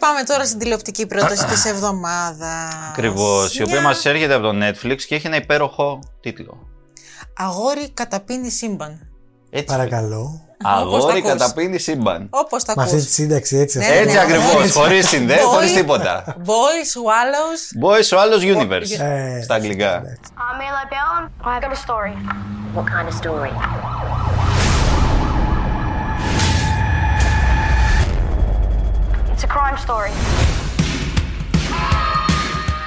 Πάμε 0.00 0.22
τώρα 0.22 0.44
στην 0.46 0.58
τηλεοπτική 0.58 1.06
πρόταση 1.06 1.44
της 1.52 1.64
εβδομάδας. 1.64 2.74
Ακριβώς. 2.90 3.58
Η 3.58 3.62
οποία 3.62 3.80
μας 3.80 4.04
έρχεται 4.04 4.34
από 4.34 4.42
το 4.42 4.52
Netflix 4.66 4.96
και 5.08 5.14
έχει 5.14 5.26
ένα 5.26 5.36
υπέροχο 5.36 5.98
τίτλο. 6.20 6.68
Αγόρι 7.36 7.90
καταπίνει 7.90 8.50
σύμπαν. 8.50 9.10
Έτσι. 9.50 9.64
Παρακαλώ. 9.64 10.40
Όπως 10.64 11.04
Αγόρι 11.04 11.22
τα 11.22 11.28
ακούς. 11.28 11.40
καταπίνει 11.40 11.78
σύμπαν. 11.78 12.26
Όπως 12.30 12.64
τα 12.64 12.72
Με 12.76 12.82
αυτή 12.82 12.94
τη 12.94 13.00
ακούς. 13.02 13.12
σύνταξη 13.14 13.56
έτσι. 13.56 13.78
Ναι, 13.78 13.84
αυτό. 13.84 13.96
Έτσι 13.98 14.14
ναι, 14.14 14.20
ακριβώς. 14.20 14.64
ναι. 14.64 14.70
Χωρίς 14.70 15.08
συνδέει, 15.08 15.36
Boy. 15.38 15.48
χωρίς 15.54 15.72
τίποτα. 15.74 16.36
Boy 16.44 16.80
Swallows. 16.94 17.84
Boy 17.84 18.00
Swallows 18.10 18.56
Universe. 18.56 19.00
Ε, 19.00 19.42
Στα 19.42 19.54
αγγλικά. 19.54 20.02
I'm 20.02 20.60
Eli 20.60 20.86
Bell. 20.92 21.28
I've 21.44 21.62
got 21.62 21.72
a 21.72 21.80
story. 21.86 22.14
What 22.76 22.84
kind 22.84 23.08
of 23.08 23.14
story? 23.24 23.52
It's 29.42 29.48
a 29.52 29.54
crime 29.58 29.78
story. 29.86 30.12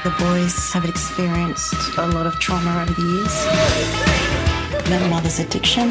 The 0.06 0.14
boys 0.26 0.56
have 0.76 0.86
experienced 0.94 1.82
a 1.98 2.08
lot 2.16 2.26
of 2.30 2.34
trauma 2.46 2.72
over 2.82 2.94
the 3.00 3.06
years. 3.14 3.36
Their 4.90 5.04
mother's 5.14 5.40
addiction, 5.46 5.88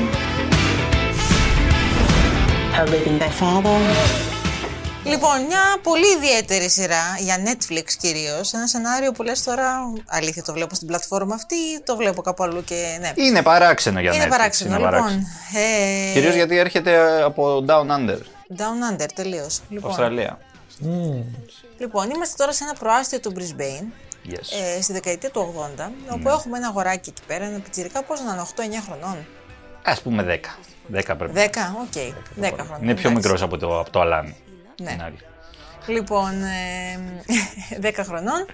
her 2.76 2.86
leaving 2.92 3.18
their 3.18 3.34
father. 3.42 3.78
Λοιπόν, 5.04 5.40
μια 5.48 5.60
πολύ 5.82 6.06
ιδιαίτερη 6.16 6.70
σειρά 6.70 7.16
για 7.18 7.36
Netflix 7.44 7.84
κυρίως. 7.98 8.52
Ένα 8.52 8.66
σενάριο 8.66 9.12
που 9.12 9.22
λες 9.22 9.42
τώρα. 9.42 9.92
Αλήθεια, 10.06 10.42
το 10.42 10.52
βλέπω 10.52 10.74
στην 10.74 10.86
πλατφόρμα 10.86 11.34
αυτή 11.34 11.54
ή 11.54 11.82
το 11.84 11.96
βλέπω 11.96 12.22
κάπου 12.22 12.42
αλλού 12.42 12.64
και. 12.64 12.98
Ναι. 13.00 13.12
Είναι 13.14 13.42
παράξενο 13.42 14.00
για 14.00 14.14
Είναι 14.14 14.24
Netflix. 14.24 14.28
παράξενο. 14.30 14.70
είναι 14.74 14.78
λοιπόν, 14.78 14.92
παράξενο. 14.92 15.22
ε, 16.10 16.12
Κυρίως 16.12 16.34
γιατί 16.34 16.56
έρχεται 16.56 17.22
από 17.22 17.64
Down 17.68 17.86
Under, 17.86 18.18
Down 18.56 18.92
Under, 19.00 19.06
τελείως. 19.14 19.60
Λοιπόν, 19.68 19.90
Αυστραλία. 19.90 20.38
Λοιπόν, 21.78 22.10
είμαστε 22.10 22.34
τώρα 22.36 22.52
σε 22.52 22.64
ένα 22.64 22.72
προάστιο 22.74 23.20
του 23.20 23.32
Brisbane. 23.36 23.86
Yes. 24.30 24.76
Ε, 24.76 24.82
στη 24.82 24.92
δεκαετία 24.92 25.30
του 25.30 25.54
80, 25.78 25.90
όπου 26.10 26.22
Ναι. 26.22 26.30
έχουμε 26.30 26.56
ένα 26.58 26.66
αγοράκι 26.66 27.10
εκεί 27.10 27.22
πέρα, 27.26 27.44
ένα 27.44 27.58
πιτσιρικά, 27.58 28.02
πόσο 28.02 28.22
να 28.24 28.32
είναι, 28.32 28.40
8-9 28.40 28.82
χρονών. 28.86 29.26
Ας 29.82 29.94
πούμε 30.02 30.22
10. 30.22 30.58
10 30.92 31.16
πρέπει. 31.18 31.32
10, 31.34 31.76
οκ, 31.80 31.92
10 32.40 32.64
χρονών. 32.64 32.82
Είναι 32.82 32.94
πιο 32.94 33.08
εντάξει. 33.08 33.08
μικρός 33.08 33.42
από 33.42 33.56
το, 33.58 33.80
από 33.80 33.90
το 33.90 34.00
Αλάνι. 34.00 34.36
Ναι. 34.82 34.90
Την 34.90 35.02
άλλη. 35.02 35.18
Λοιπόν, 35.86 36.42
ε, 36.42 37.00
10 37.90 37.92
χρονών, 38.04 38.46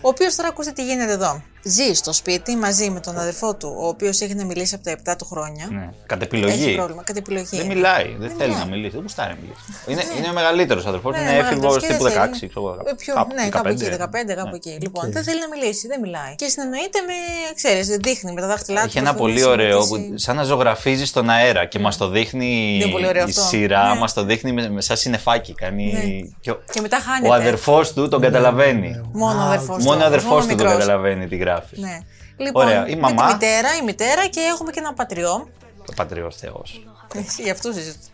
ο 0.00 0.08
οποίος 0.08 0.34
τώρα 0.34 0.48
ακούστε 0.48 0.72
τι 0.72 0.84
γίνεται 0.84 1.12
εδώ. 1.12 1.42
Ζει 1.68 1.94
στο 1.94 2.12
σπίτι 2.12 2.56
μαζί 2.56 2.90
με 2.90 3.00
τον 3.00 3.18
αδερφό 3.18 3.54
του, 3.54 3.76
ο 3.78 3.86
οποίος 3.88 4.20
έχει 4.20 4.34
να 4.34 4.44
μιλήσει 4.44 4.74
από 4.74 4.84
τα 5.04 5.12
7 5.12 5.16
του 5.18 5.24
χρόνια. 5.24 5.68
Ναι. 5.70 5.88
Κατ' 6.06 6.22
επιλογή. 6.22 6.64
Έχει 6.64 6.74
πρόβλημα, 6.74 7.02
κατ' 7.02 7.16
επιλογή. 7.16 7.56
Δεν 7.56 7.66
μιλάει, 7.66 8.16
δεν, 8.18 8.28
θέλει 8.38 8.48
μιλάει. 8.50 8.58
να 8.64 8.70
μιλήσει, 8.70 8.90
δεν 8.92 9.00
γουστάρει 9.02 9.30
να 9.34 9.38
μιλήσει. 9.40 9.60
Είναι, 9.86 10.02
είναι 10.18 10.28
ο 10.28 10.32
μεγαλύτερος 10.32 10.86
αδερφός, 10.86 11.12
Ναι, 11.14 11.20
είναι 11.22 11.30
μεγαλύτερος 11.30 11.76
έφηβος 11.76 11.86
και 11.86 11.92
τύπου 11.92 12.02
δεν 12.04 12.12
16, 12.12 12.16
θέλει. 12.38 12.48
ξέρω 12.48 12.60
εγώ. 12.66 12.70
Ε, 12.90 12.92
πιο, 12.96 13.14
κάπου, 13.14 13.34
ναι, 13.34 13.48
κάπου 13.48 13.68
εκεί, 13.68 13.84
15, 13.84 13.90
15. 13.90 14.34
κάπου 14.34 14.48
Ναι. 14.50 14.56
εκεί. 14.56 14.78
Λοιπόν, 14.80 15.12
δεν 15.12 15.22
θέλει 15.24 15.40
να 15.40 15.48
μιλήσει, 15.56 15.86
δεν 15.86 16.00
μιλάει. 16.00 16.34
Και 16.34 16.48
συνεννοείται 16.48 16.98
με, 17.08 17.16
ξέρεις, 17.54 17.86
δείχνει 17.96 18.32
με 18.32 18.40
τα 18.40 18.46
δάχτυλά 18.46 18.80
του. 18.80 18.86
Έχει 18.86 18.98
ένα 18.98 19.14
προσπαθεί 19.14 19.32
πολύ 19.34 19.44
να 19.46 19.50
ωραίο 19.64 19.82
συναντήσει. 19.82 20.10
που 20.12 20.18
σαν 20.18 20.36
να 20.36 20.42
ζωγραφίζει 20.42 21.06
στον 21.06 21.30
αέρα 21.30 21.64
και 21.64 21.78
μας 21.78 21.96
το 21.96 22.08
δείχνει 22.08 22.78
Είναι 22.82 22.90
πολύ 22.92 23.06
ωραίο 23.06 23.26
η 23.26 23.30
αυτό. 23.30 23.40
σειρά, 23.40 23.92
Ναι. 23.92 23.98
μας 24.00 24.12
το 24.12 24.22
δείχνει 24.24 24.52
με, 24.52 24.68
με 24.68 24.80
σαν 24.80 24.96
συννεφάκι. 24.96 25.52
Κάνει... 25.54 25.92
Ναι. 25.92 26.28
Και 26.40 26.50
ο, 26.50 26.58
Και 26.72 26.80
μετά 26.80 26.98
χάνεται. 27.00 27.28
ο 27.28 27.32
αδερφός 27.34 27.92
του 27.92 28.08
τον 28.08 28.20
καταλαβαίνει. 28.20 29.00
Μόνο 29.12 29.40
ο 29.40 29.44
αδερφός 29.46 29.84
Μόνο 29.84 29.96
του, 29.96 30.02
ο 30.02 30.06
αδερφός 30.06 30.30
μόνο 30.30 30.40
του 30.40 30.46
τον 30.46 30.56
μικρός. 30.56 30.72
καταλαβαίνει 30.72 31.26
τι 31.26 31.36
γράφει. 31.36 31.54
Ναι. 31.70 31.98
Λοιπόν, 32.36 32.66
Ωραία, 32.66 32.86
η 32.88 32.94
με 32.94 33.00
μαμά. 33.00 33.26
τη 33.26 33.32
μητέρα, 33.32 33.68
η 33.80 33.84
μητέρα 33.84 34.26
και 34.26 34.40
έχουμε 34.40 34.72
και 34.72 34.78
έναν 34.78 34.94
πατριό. 34.94 35.48
Ο 35.90 35.92
πατριός 35.96 36.36
Θεός. 36.36 36.84
Εσύ 37.14 37.42
για 37.42 37.52
αυτού 37.52 37.70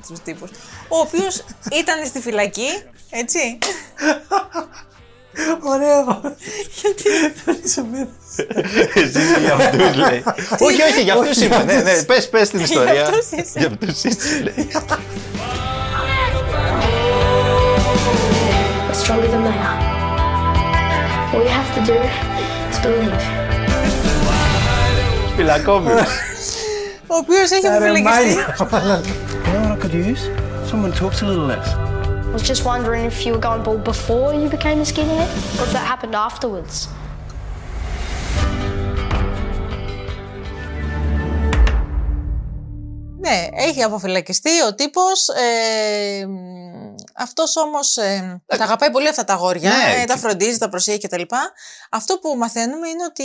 τους 0.09 0.21
τύπους. 0.25 0.51
Ο 0.89 0.99
οποίος 0.99 1.45
ήταν 1.73 2.07
στη 2.07 2.21
φυλακή, 2.21 2.69
έτσι. 3.11 3.59
Ωραίο. 5.63 6.21
Γιατί; 6.81 7.11
Εσύ 8.95 9.21
για 9.41 9.55
αυτούς 9.55 9.95
λέει. 9.97 10.23
όχι, 10.59 10.83
όχι, 10.83 11.03
για 11.03 11.15
αυτούς 11.15 11.37
είμαι. 11.41 11.63
Ναι, 11.65 11.75
ναι, 11.75 12.03
πες 12.03 12.29
πες 12.29 12.49
την 12.49 12.61
ιστορία. 12.61 12.93
Για 12.93 13.03
αυτούς 13.03 13.31
είσαι. 13.31 13.59
Για 13.59 13.67
αυτούς 13.69 14.05
είσαι, 14.05 14.41
λέει. 14.43 14.69
We're 18.89 18.95
stronger 18.95 19.29
than 19.35 19.43
they 19.45 19.57
are. 19.71 19.81
All 21.35 21.43
you 21.43 21.49
have 21.49 21.71
to 21.77 21.81
do 21.91 22.32
is 22.82 22.82
believe. 22.86 23.22
Σπυλακόμιο. 25.32 25.98
Ο 27.08 27.16
οποίο 27.16 27.40
έχει 27.40 27.68
αποφυλακιστεί. 27.68 28.36
You 29.46 29.52
know 29.54 29.62
what 29.64 29.72
I 29.72 29.80
could 29.84 29.96
use? 30.12 30.24
Someone 30.72 30.94
talks 31.02 31.20
a 31.22 31.26
little 31.32 31.48
less. 31.54 31.68
I 32.30 32.34
was 32.38 32.46
just 32.54 32.64
wondering 32.72 33.04
if 33.12 33.18
you 33.26 33.32
were 33.36 33.44
going 33.50 33.62
bald 33.68 33.84
before 33.94 34.30
you 34.40 34.48
became 34.58 34.80
a 34.86 34.88
skinhead, 34.92 35.30
or 35.58 35.64
if 35.68 35.72
that 35.76 35.86
happened 35.94 36.16
afterwards. 36.30 36.76
Ναι, 43.23 43.47
έχει 43.53 43.83
αποφυλακιστεί 43.83 44.63
ο 44.69 44.75
τύπος. 44.75 45.29
Ε, 45.29 46.27
αυτός 47.17 47.57
όμως. 47.57 47.97
Ε, 47.97 48.43
τα 48.47 48.65
αγαπάει 48.65 48.91
πολύ 48.91 49.09
αυτά 49.09 49.25
τα 49.25 49.33
αγόρια. 49.33 49.71
Ναι, 49.71 50.03
ε, 50.03 50.05
τα 50.05 50.15
και- 50.15 50.21
φροντίζει, 50.21 50.59
τα 50.59 50.69
προσέχει 50.69 50.99
κτλ. 50.99 51.23
Αυτό 51.91 52.19
που 52.19 52.35
μαθαίνουμε 52.37 52.89
είναι 52.89 53.05
ότι 53.05 53.25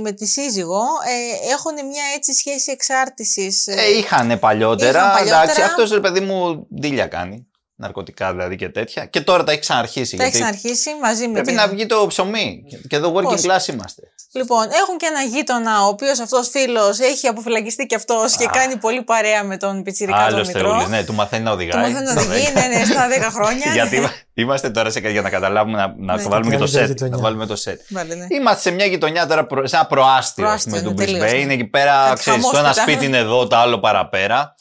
με 0.00 0.12
τη 0.12 0.26
σύζυγο 0.26 0.80
ε, 1.06 1.50
έχουν 1.52 1.74
μια 1.86 2.02
έτσι 2.16 2.32
σχέση 2.34 2.70
εξάρτησης. 2.70 3.66
Ε, 3.66 3.96
είχανε 3.98 4.36
παλιότερα. 4.36 4.98
Είχαν 4.98 5.10
παλιότερα. 5.12 5.42
Εντάξει, 5.42 5.62
αυτός 5.62 5.90
ρε 5.90 6.00
παιδί 6.00 6.20
μου 6.20 6.66
δίλια 6.70 7.06
κάνει. 7.06 7.47
Ναρκωτικά 7.80 8.30
δηλαδή 8.30 8.56
και 8.56 8.68
τέτοια. 8.68 9.04
Και 9.04 9.20
τώρα 9.20 9.44
τα 9.44 9.50
έχει 9.52 9.60
ξαναρχίσει. 9.60 10.16
Τα 10.16 10.24
έχει 10.24 10.36
γιατί 10.36 10.48
αρχίσει 10.52 10.90
μαζί 11.02 11.26
με 11.26 11.32
Πρέπει 11.32 11.46
την. 11.46 11.56
να 11.56 11.68
βγει 11.68 11.86
το 11.86 12.06
ψωμί. 12.08 12.62
Και 12.88 12.96
εδώ 12.96 13.12
working 13.16 13.22
Πώς; 13.22 13.42
class 13.46 13.68
είμαστε. 13.68 14.02
Λοιπόν, 14.32 14.62
έχουν 14.62 14.96
και 14.96 15.06
ένα 15.10 15.22
γείτονα, 15.22 15.84
ο 15.84 15.86
οποίος 15.88 16.18
αυτός 16.20 16.48
φίλος 16.48 16.98
έχει 16.98 17.26
αποφυλακιστεί 17.26 17.86
και 17.86 17.94
αυτός 17.94 18.36
και 18.36 18.46
κάνει 18.52 18.76
πολύ 18.76 19.02
παρέα 19.02 19.44
με 19.44 19.56
τον 19.56 19.82
πιτσιρικά 19.82 20.16
τον 20.18 20.26
Άλλο 20.26 20.46
μικρό. 20.46 20.68
θεούλης. 20.70 20.88
Ναι, 20.88 21.04
του 21.04 21.14
μαθαίνει 21.14 21.42
να 21.42 21.50
Του 21.50 21.56
οδηγάει. 21.56 21.80
μαθαίνει 21.90 22.04
να 22.06 22.20
στα 22.20 22.20
οδηγεί, 22.30 22.44
δέκα. 22.52 22.68
ναι, 22.68 22.76
ναι, 22.78 22.84
στα 22.84 23.08
10 23.08 23.30
χρόνια. 23.32 23.72
Γιατί 23.72 23.90
ναι. 23.90 23.96
είμα- 23.96 24.12
είμαστε 24.34 24.70
τώρα 24.70 24.90
σε 24.90 25.00
κάτι 25.00 25.12
για 25.12 25.22
να 25.22 25.30
καταλάβουμε 25.30 25.76
να, 25.76 25.94
να 25.98 26.16
Ναι. 26.16 26.22
βάλουμε 26.22 26.50
και 26.50 26.56
το 26.56 26.64
Καλύτερη 26.64 26.84
set. 26.84 26.88
γειτονιά. 26.88 27.16
Να 27.16 27.22
βάλουμε 27.22 27.46
το 27.46 27.54
set. 27.64 27.76
Βάλε, 27.88 28.14
ναι. 28.14 28.26
Είμαστε 28.28 28.60
σε 28.68 28.70
μια 28.74 28.86
γειτονιά 28.86 29.26
τώρα, 29.26 29.46
προ- 29.46 29.68
σε 29.68 29.76
ένα 29.76 29.86
προάστιο, 29.86 30.44
Προάστιο, 30.44 30.70
με 30.72 30.78
ναι, 30.78 30.84
τον 30.84 30.96
τελείως, 30.96 31.30
Brisbane. 31.30 31.46
ναι. 31.46 31.52
Εκεί 31.52 31.64
πέρα, 31.64 32.04
Κάτι 32.08 32.18
ξέρεις, 32.20 32.42
το 32.42 32.48
ένα 32.52 32.58
χαμόσπιτα. 32.58 32.90
σπίτι 32.90 33.04
είναι 33.06 33.18
εδώ, 33.18 33.46
το 33.46 33.56
άλλο 33.56 33.78
παραπέρα. 33.78 34.54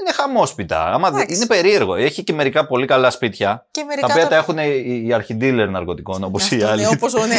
Είναι 0.00 0.12
χαμόσπιτα. 0.12 0.92
Άμα 0.92 1.10
δε- 1.10 1.16
Εντάξει. 1.16 1.34
είναι 1.36 1.46
περίεργο. 1.46 1.94
Έχει 1.94 2.22
και 2.24 2.32
μερικά 2.32 2.66
πολύ 2.66 2.86
καλά 2.86 3.10
σπίτια. 3.10 3.66
Και 3.70 3.84
μερικά 3.84 4.06
τα 4.06 4.12
οποία 4.12 4.22
τα- 4.22 4.28
τα 4.28 4.36
έχουν 4.36 4.58
οι, 4.58 5.02
οι 5.06 5.12
αρχιντήλερ 5.12 5.68
ναρκωτικών, 5.68 6.24
όπως 6.24 6.50
οι 6.50 6.54
Αυτό, 6.56 6.66
άλλοι. 6.68 6.80
ναι, 6.82 6.88
όπως 6.88 7.14
ο, 7.14 7.26
ναι, 7.26 7.34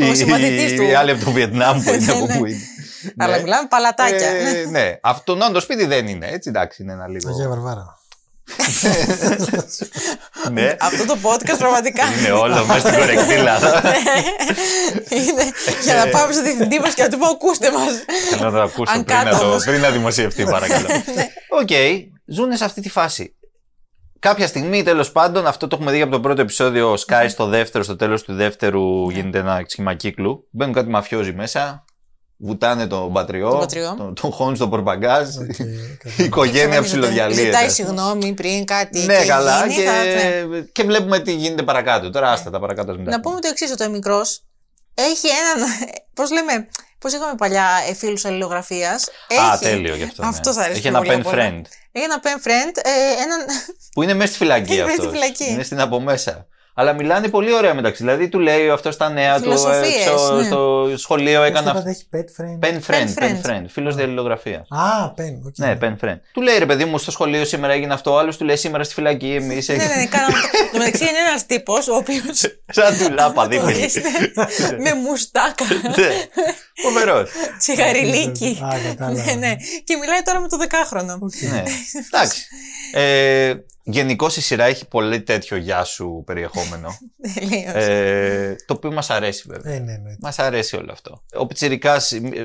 ο 0.06 0.10
Οι- 0.10 0.14
συμμαθητής 0.14 0.74
του. 0.74 0.82
Οι 0.82 0.94
άλλοι 0.94 1.10
από 1.10 1.24
το 1.24 1.30
Βιετνάμ 1.30 1.82
που 1.82 1.88
είναι 1.92 2.04
Ναι, 2.04 2.12
από 2.12 2.26
ναι. 2.26 2.38
πού 2.38 2.46
είναι. 2.46 2.58
Αλλά 3.16 3.36
Ναι. 3.36 3.42
μιλάμε 3.42 3.68
παλατάκια. 3.68 4.28
Ε, 4.28 4.64
ναι. 4.70 4.98
Αυτό 5.02 5.36
το 5.52 5.60
σπίτι 5.60 5.86
δεν 5.86 6.06
είναι. 6.08 6.26
Έτσι, 6.26 6.48
εντάξει, 6.48 6.82
είναι 6.82 6.92
ένα 6.92 7.08
λίγο. 7.08 7.30
Αγία 7.30 7.48
Βαρβάρα. 7.48 7.98
Ναι. 10.52 10.76
Αυτό 10.80 11.06
το 11.06 11.16
podcast 11.22 11.58
πραγματικά. 11.58 12.02
Είναι 12.18 12.30
όλο 12.30 12.64
μέσα 12.64 12.88
στην 12.88 12.98
κορεκτήλα. 12.98 13.58
είναι 15.08 15.52
για 15.82 15.94
να 15.94 16.06
πάμε 16.06 16.32
στο 16.32 16.42
διευθυντή 16.42 16.78
μας 16.78 16.94
και 16.94 17.02
να 17.02 17.08
του 17.08 17.18
πω: 17.18 17.26
Ακούστε 17.26 17.70
μας. 17.72 18.04
Θέλω 18.30 18.50
να 18.50 18.50
το 18.50 18.62
ακούσω 18.62 18.92
Αν 18.92 19.04
πριν 19.04 19.16
να, 19.16 19.22
κάτω 19.22 19.38
το, 19.38 19.46
όμως. 19.46 19.64
πριν 19.64 19.80
να 19.80 19.90
δημοσιευτεί, 19.90 20.44
παρακαλώ. 20.44 20.88
Οκ, 21.60 21.68
ζουν 22.26 22.56
σε 22.56 22.64
αυτή 22.64 22.80
τη 22.80 22.88
φάση. 22.88 23.34
Κάποια 24.18 24.46
στιγμή, 24.46 24.82
τέλος 24.82 25.12
πάντων, 25.12 25.46
αυτό 25.46 25.66
το 25.68 25.76
έχουμε 25.76 25.92
δει 25.92 26.00
από 26.00 26.10
το 26.10 26.20
πρώτο 26.20 26.40
επεισόδιο. 26.40 26.96
Σκάει 26.96 27.28
στο 27.28 27.46
δεύτερο, 27.46 27.84
στο 27.84 27.96
τέλος 27.96 28.22
του 28.22 28.34
δεύτερου 28.34 29.10
γίνεται 29.10 29.38
ένα 29.38 29.64
σχήμα 29.66 29.94
κύκλου. 29.94 30.48
Μπαίνουν 30.50 30.74
κάτι 30.74 30.88
μαφιόζοι 30.88 31.32
μέσα. 31.32 31.84
Βουτάνε 32.42 32.86
τον 32.86 33.12
πατριό, 33.12 33.50
Τον 33.50 33.58
πατριό. 33.58 33.94
τον, 33.98 34.14
τον 34.14 34.30
χώνουν 34.32 34.56
στο 34.56 34.68
πορπαγκάζ. 34.68 35.28
η 36.16 36.24
οικογένεια 36.24 36.82
ψιλοδιαλύεται. 36.82 37.42
Ζητάει 37.44 37.68
συγγνώμη 37.68 38.32
πριν 38.34 38.64
κάτι. 38.64 38.98
Ναι, 39.00 39.20
και 39.20 39.26
καλά. 39.26 39.66
γίνει, 39.66 39.74
Και, 39.82 39.88
θα- 39.88 40.44
ναι. 40.46 40.60
και 40.60 40.82
βλέπουμε 40.82 41.20
τι 41.20 41.32
γίνεται 41.32 41.62
παρακάτω. 41.62 42.10
Τώρα 42.10 42.30
άστα 42.32 42.50
τα 42.50 42.60
παρακάτω. 42.60 42.90
ας 42.90 42.96
μην 42.96 43.04
τα 43.06 43.10
Να 43.10 43.20
πούμε 43.20 43.40
το 43.40 43.48
εξής: 43.50 43.70
ότι 43.70 43.84
ο 43.84 43.88
μικρός 43.90 44.42
έχει 44.94 45.26
έναν. 45.28 45.68
Πώς 46.14 46.30
λέμε, 46.30 46.68
Πώς 46.98 47.12
είχαμε 47.12 47.34
παλιά 47.36 47.66
ε, 47.90 47.94
φίλου 47.94 48.16
αλληλογραφίας. 48.22 49.08
Α, 49.52 49.58
τέλειο 49.58 49.94
γι' 49.94 50.02
αυτό. 50.02 50.22
ναι. 50.22 50.28
Αυτό 50.28 50.52
θα 50.52 50.60
αρέσει 50.62 50.78
Έχει 50.78 50.88
πιο 50.88 50.96
ένα 50.96 50.98
πολύ 51.06 51.10
pen 51.14 51.20
απ' 51.26 51.26
όλα. 51.32 51.42
friend. 51.48 51.62
Έχει 51.92 52.04
ένα 52.04 52.20
pen 52.22 52.46
friend, 52.46 52.76
ε, 52.82 53.22
έναν. 53.22 53.40
Που 53.92 54.02
είναι 54.02 54.14
μέσα 54.14 54.28
στη 54.28 54.38
φυλακή 54.38 54.72
Είναι 54.74 54.82
μέσα 54.82 54.94
αυτός. 54.94 55.06
στη 55.08 55.14
φυλακή. 55.18 55.52
Είναι 55.52 55.62
στην 55.62 55.80
από 55.80 56.00
μέσα. 56.00 56.46
Αλλά 56.80 56.92
μιλάνε 56.92 57.28
πολύ 57.28 57.54
ωραία 57.54 57.74
μεταξύ. 57.74 58.02
Δηλαδή 58.02 58.28
του 58.28 58.38
λέει 58.38 58.68
αυτός 58.70 58.94
στα 58.94 59.08
νέα 59.08 59.34
του. 59.36 59.42
Φιλοσοφίες, 59.42 60.06
έξω, 60.06 60.34
ναι. 60.34 60.44
Στο 60.44 60.88
σχολείο 60.96 61.42
έκανε 61.42 61.70
Πώς 61.70 61.78
αυτό. 61.80 61.82
το 61.82 61.90
είπατε, 61.90 62.18
έχει 62.18 62.28
pen 62.38 62.42
friend; 62.42 62.68
Pen 62.68 62.90
friend, 62.90 63.04
Pen 63.04 63.22
pen 63.22 63.46
friend. 63.46 63.50
friend. 63.50 63.64
Φίλος 63.68 63.94
διαλληλογραφίας. 63.94 64.66
Α, 64.70 65.06
pen. 65.16 65.46
οκ. 65.46 65.58
Ναι, 65.58 65.78
pen 65.80 66.04
friend. 66.04 66.18
Του 66.32 66.40
λέει 66.42 66.58
ρε 66.58 66.66
παιδί 66.66 66.84
μου, 66.84 66.98
στο 66.98 67.10
σχολείο 67.10 67.44
σήμερα 67.44 67.72
έγινε 67.72 67.92
αυτό. 67.92 68.16
Άλλος 68.16 68.36
του 68.36 68.44
λέει 68.44 68.56
σήμερα 68.56 68.84
στη 68.84 68.94
φυλακή. 68.94 69.34
Εμείς. 69.40 69.68
ναι, 69.68 69.74
ναι, 69.74 69.82
ναι, 69.84 70.06
κάναμε. 70.06 70.34
Το 70.72 70.78
μεταξύ 70.78 71.02
είναι 71.02 71.18
ένας 71.28 71.46
τύπος 71.46 71.88
ο 71.88 71.94
οποίος. 71.94 72.22
Σαν 72.66 72.98
του 72.98 73.12
λάπα 73.14 73.46
δίπλα. 73.48 73.70
με 74.84 74.94
μουστάκα. 74.94 75.64
Φοβερός. 76.82 77.30
Τσιγαριλίκι. 77.58 78.58
Α, 78.64 78.68
κατάλαβα. 78.88 79.24
ναι, 79.24 79.32
ναι. 79.32 79.54
Και 79.84 79.96
μιλάει 79.96 80.22
τώρα 80.24 80.40
με 80.40 80.48
το 80.48 80.56
δεκάχρονο. 80.56 81.18
ναι. 81.50 81.62
Εντάξει. 82.12 82.42
Ε, 83.90 83.92
Γενικώς 83.92 84.26
η 84.26 84.40
σειρά 84.40 84.64
έχει 84.64 84.86
πολύ 84.88 85.20
τέτοιο 85.22 85.56
γεια 85.56 85.84
σου 85.84 86.22
περιεχόμενο. 86.26 86.88
Τελείως. 87.34 87.74
ε, 87.74 88.56
το 88.66 88.74
οποίο 88.74 88.92
μας 88.92 89.10
αρέσει 89.10 89.44
βέβαια. 89.48 89.74
Ε, 89.74 89.78
ναι, 89.78 89.92
ναι. 89.92 90.14
Μας 90.20 90.38
αρέσει 90.38 90.76
όλο 90.76 90.92
αυτό. 90.92 91.22
Ο 91.34 91.46
Πιτσυρικά 91.46 92.00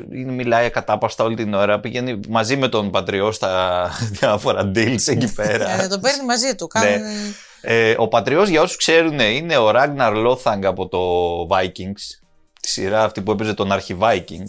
μιλάει 0.10 0.66
ακατάπαυστα 0.66 1.24
όλη 1.24 1.36
την 1.36 1.54
ώρα. 1.54 1.80
Πηγαίνει 1.80 2.20
μαζί 2.30 2.58
με 2.58 2.68
τον 2.68 2.92
πατριό 2.92 3.32
στα 3.32 3.90
διάφορα 4.20 4.72
deals 4.76 5.08
εκεί 5.08 5.34
πέρα. 5.34 5.84
Ε, 5.84 5.88
το 5.88 6.00
παίρνει 6.00 6.26
μαζί 6.26 6.56
του. 6.56 6.70
Ναι. 6.80 6.86
Κάνουν... 6.86 7.08
Ε, 7.62 7.96
ο 7.98 8.08
πατριός, 8.08 8.50
για 8.50 8.62
όσους 8.62 8.78
ξέρουν, 8.78 9.20
είναι 9.20 9.58
ο 9.58 9.72
Ράγναρ 9.72 10.16
Λόθαγκ 10.16 10.66
από 10.66 10.88
το 10.88 11.00
Vikings. 11.56 12.25
Τη 12.66 12.72
σειρά 12.72 13.04
αυτή 13.04 13.22
που 13.22 13.32
έπαιζε 13.32 13.54
τον 13.54 13.72
Αρχιβάικινγκ. 13.72 14.46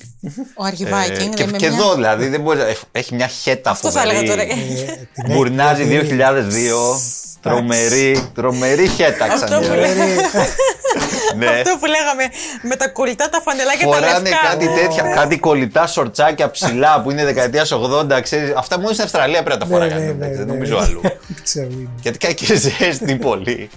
Ο 0.56 0.64
Αρχιβάικινγκ. 0.64 1.32
και, 1.34 1.46
με 1.46 1.56
και 1.56 1.68
μια- 1.68 1.78
εδώ 1.78 1.94
δηλαδή 1.94 2.28
δεν 2.28 2.40
μπορεί, 2.40 2.58
να- 2.58 2.66
έχει 2.92 3.14
μια 3.14 3.26
χέτα 3.26 3.70
Αυτό 3.70 3.90
θα 3.90 4.00
έλεγα 4.02 4.18
φοβερή. 4.18 4.46
τώρα. 4.48 4.60
Ε, 4.60 5.06
την 5.14 5.24
Μπουρνάζει 5.34 5.82
έχει- 5.82 5.90
2002. 5.90 7.00
Τρομερή, 7.42 8.30
τρομερή 8.34 8.88
χαίτη 8.88 9.24
Αυτό 9.24 9.54
που, 9.56 9.60
ξανά. 9.60 9.76
λέγαμε, 9.76 10.04
ναι. 11.36 11.46
αυτό 11.46 11.76
που 11.80 11.86
λέγαμε 11.86 12.24
με 12.62 12.76
τα 12.76 12.88
κολλητά 12.88 13.28
τα 13.28 13.40
φανελάκια 13.44 13.86
τα 13.88 13.92
Φοράνε 13.94 14.28
λευκά. 14.28 14.48
κάτι 14.48 14.68
τέτοια, 14.68 15.02
κάτι 15.02 15.38
κολλητά 15.38 15.86
σορτσάκια 15.86 16.50
ψηλά 16.50 17.00
που 17.02 17.10
είναι 17.10 17.24
δεκαετίας 17.24 17.72
80. 17.72 18.20
Ξέρεις, 18.22 18.52
αυτά 18.56 18.78
μόνο 18.78 18.92
στην 18.92 19.04
Αυστραλία 19.04 19.42
πρέπει 19.42 19.58
να 19.60 19.66
τα 19.66 19.66
Ναι, 19.66 19.72
φοράγανε. 19.72 20.04
ναι, 20.04 20.10
εντάξει, 20.10 20.30
ναι, 20.30 20.36
δεν 20.36 20.46
ναι. 20.46 20.52
νομίζω 20.52 20.76
αλλού. 20.76 21.00
Δεν 21.02 21.18
ξέρω, 21.42 21.68
είναι. 21.70 21.88
Γιατί 22.02 22.18
κάνει 22.18 22.34
και 22.34 22.54
ζέστη 22.54 23.14
πολύ. 23.16 23.70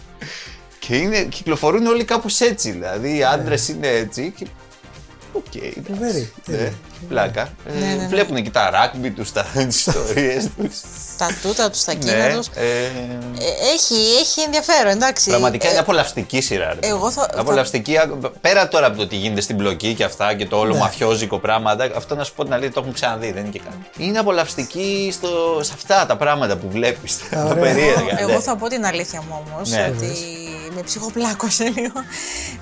Και 0.90 0.96
είναι, 0.98 1.22
κυκλοφορούν 1.24 1.86
όλοι 1.88 2.04
κάπως 2.04 2.40
έτσι. 2.40 2.72
Δηλαδή 2.72 3.18
οι 3.18 3.24
άντρες 3.24 3.68
είναι 3.68 3.88
έτσι. 3.88 4.34
Και 4.38 4.46
Οκ. 5.34 5.44
Φοβερή. 5.88 6.32
Ναι, 6.46 6.72
πλάκα. 7.10 7.42
Ε, 7.42 7.74
Ναι, 7.80 7.86
ναι, 7.86 7.94
ναι. 7.94 8.08
Βλέπουν 8.08 8.36
εκεί 8.36 8.50
τα 8.50 8.70
ράκμπι 8.70 9.10
τους, 9.12 9.32
τα 9.32 9.46
ιστορίες 9.68 10.48
τους. 10.58 10.76
Τα 11.18 11.28
τούτα 11.42 11.70
τους, 11.70 11.84
τα 11.84 11.94
ναι, 11.94 12.00
κίνα 12.00 12.30
του. 12.42 12.44
ε, 12.56 12.64
Έχει, 13.74 13.96
έχει 14.22 14.42
ενδιαφέρον, 14.46 14.92
εντάξει. 14.92 15.30
πραγματικά 15.30 15.68
Ε, 15.68 15.70
είναι 15.70 15.80
απολαυστική 15.80 16.42
σειρά. 16.42 16.74
Ρε. 16.82 16.88
Εγώ 16.88 17.12
θα- 17.12 17.28
θα- 17.34 17.40
Απολαυστική, 17.42 17.98
α- 17.98 18.10
πέρα 18.42 18.68
τώρα 18.68 18.86
από 18.88 18.98
το 18.98 19.08
τι 19.08 19.16
γίνεται 19.16 19.42
στην 19.42 19.56
μπλοκή 19.56 19.94
και 19.94 20.04
αυτά 20.04 20.34
και 20.36 20.46
το 20.46 20.58
όλο 20.60 20.74
Ναι. 20.74 20.80
μαφιόζικο 20.80 21.40
πράγμα. 21.40 21.76
τα- 21.76 21.90
Αυτό 21.96 22.16
να 22.16 22.24
σου 22.24 22.34
πω 22.34 22.44
την 22.44 22.54
αλήθεια, 22.54 22.72
το 22.74 22.80
έχουν 22.80 22.94
ξαναδεί, 22.94 23.32
δεν 23.32 23.42
είναι 23.44 23.52
και 23.52 23.60
κάτι. 23.60 24.06
Είναι 24.08 24.20
απολαυστική 24.20 25.10
στο, 25.14 25.60
σε 25.64 25.72
αυτά 25.76 26.06
τα 26.06 26.18
πράγματα 26.18 26.56
που 26.58 26.70
βλέπεις. 26.70 27.18
Τα 27.30 27.44
Ωραία. 27.44 27.64
περίεργα. 27.64 28.20
Εγώ 28.20 28.32
ναι. 28.32 28.40
θα 28.40 28.56
πω 28.56 28.68
την 28.68 28.86
αλήθεια 28.86 29.22
μου 29.30 29.46
όμως. 29.48 29.70
Ναι. 29.70 29.92
Ότι 29.98 30.06
με 30.76 30.82
ψυχοπλάκωσε 30.82 31.63
λίγο. 31.63 31.99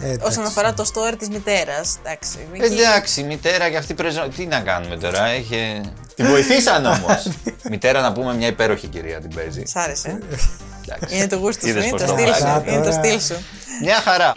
Ε, 0.01 0.05
εντάξει. 0.11 0.27
Όσον 0.27 0.45
αφορά 0.45 0.73
το 0.73 0.91
story 0.93 1.13
της 1.17 1.29
μητέρας. 1.29 1.95
Εντάξει. 2.03 2.47
εκεί- 2.53 2.79
Εντάξει, 2.79 3.21
η 3.21 3.23
μητέρα 3.23 3.69
και 3.69 3.77
αυτή 3.77 3.93
πρέπει 3.93 4.15
να- 4.15 4.27
Τι 4.29 4.45
να 4.45 4.59
κάνουμε 4.59 4.97
τώρα, 4.97 5.25
έχει. 5.25 5.81
Την 6.15 6.27
βοηθήσαν 6.27 6.85
όμως. 6.95 7.27
μητέρα 7.69 8.01
να 8.01 8.11
πούμε 8.11 8.33
μια 8.33 8.47
υπέροχη 8.47 8.87
κυρία 8.87 9.19
την 9.21 9.29
παίζει. 9.35 9.63
Σ' 9.65 9.75
άρεσε. 9.75 10.19
Εντάξει. 10.89 11.15
Είναι 11.15 11.27
το 11.27 11.35
γούστο 11.35 11.61
σου, 11.61 11.67
Είδες 11.71 11.81
είναι 11.83 11.91
πώς 11.91 12.01
το 12.01 12.07
το 12.07 12.13
στυλ 12.13 12.33
σου. 12.33 12.41
βάζει. 12.43 12.69
Είναι 12.73 12.77
το 12.83 12.89
Τώρα. 12.89 12.91
στυλ 13.03 13.19
σου. 13.21 13.43
Μια 13.81 13.95
χαρά. 13.95 14.33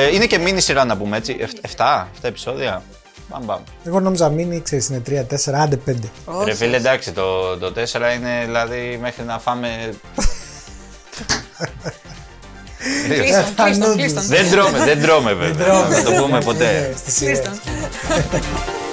Ε, 0.00 0.14
είναι 0.14 0.26
και 0.26 0.38
μίνι 0.38 0.60
σειρά 0.60 0.84
να 0.84 0.96
πούμε 0.96 1.16
έτσι. 1.16 1.36
7, 1.76 2.06
7 2.06 2.06
επεισόδια. 2.22 2.82
Μπαμ, 3.30 3.44
μπαμ. 3.44 3.60
Εγώ 3.84 4.00
νόμιζα 4.00 4.28
μείνει, 4.28 4.60
ξέρεις, 4.60 4.88
είναι 4.88 5.02
3-4, 5.08 5.52
άντε 5.52 5.78
5. 5.86 5.94
Ρε 6.44 6.54
φίλε, 6.54 6.76
εντάξει, 6.76 7.12
το, 7.12 7.56
το 7.58 7.72
4 7.76 8.16
είναι 8.16 8.42
δηλαδή 8.44 8.98
μέχρι 9.02 9.24
να 9.24 9.38
φάμε. 9.38 9.68
Κλείστον, 13.08 13.54
κλείστον, 13.54 13.96
κλείστον. 13.96 14.26
δεν 14.26 14.50
τρώμε, 14.50 14.78
δεν 14.78 15.02
τρώμε 15.02 15.32
βέβαια. 15.32 15.66
τρώμε. 15.66 15.96
Να 15.96 16.02
το 16.02 16.12
πούμε 16.22 16.40
ποτέ. 16.40 16.90
Ε, 16.92 16.96
στη 16.96 17.10
σειρά. 17.10 17.30
Κλείστον. 17.30 17.60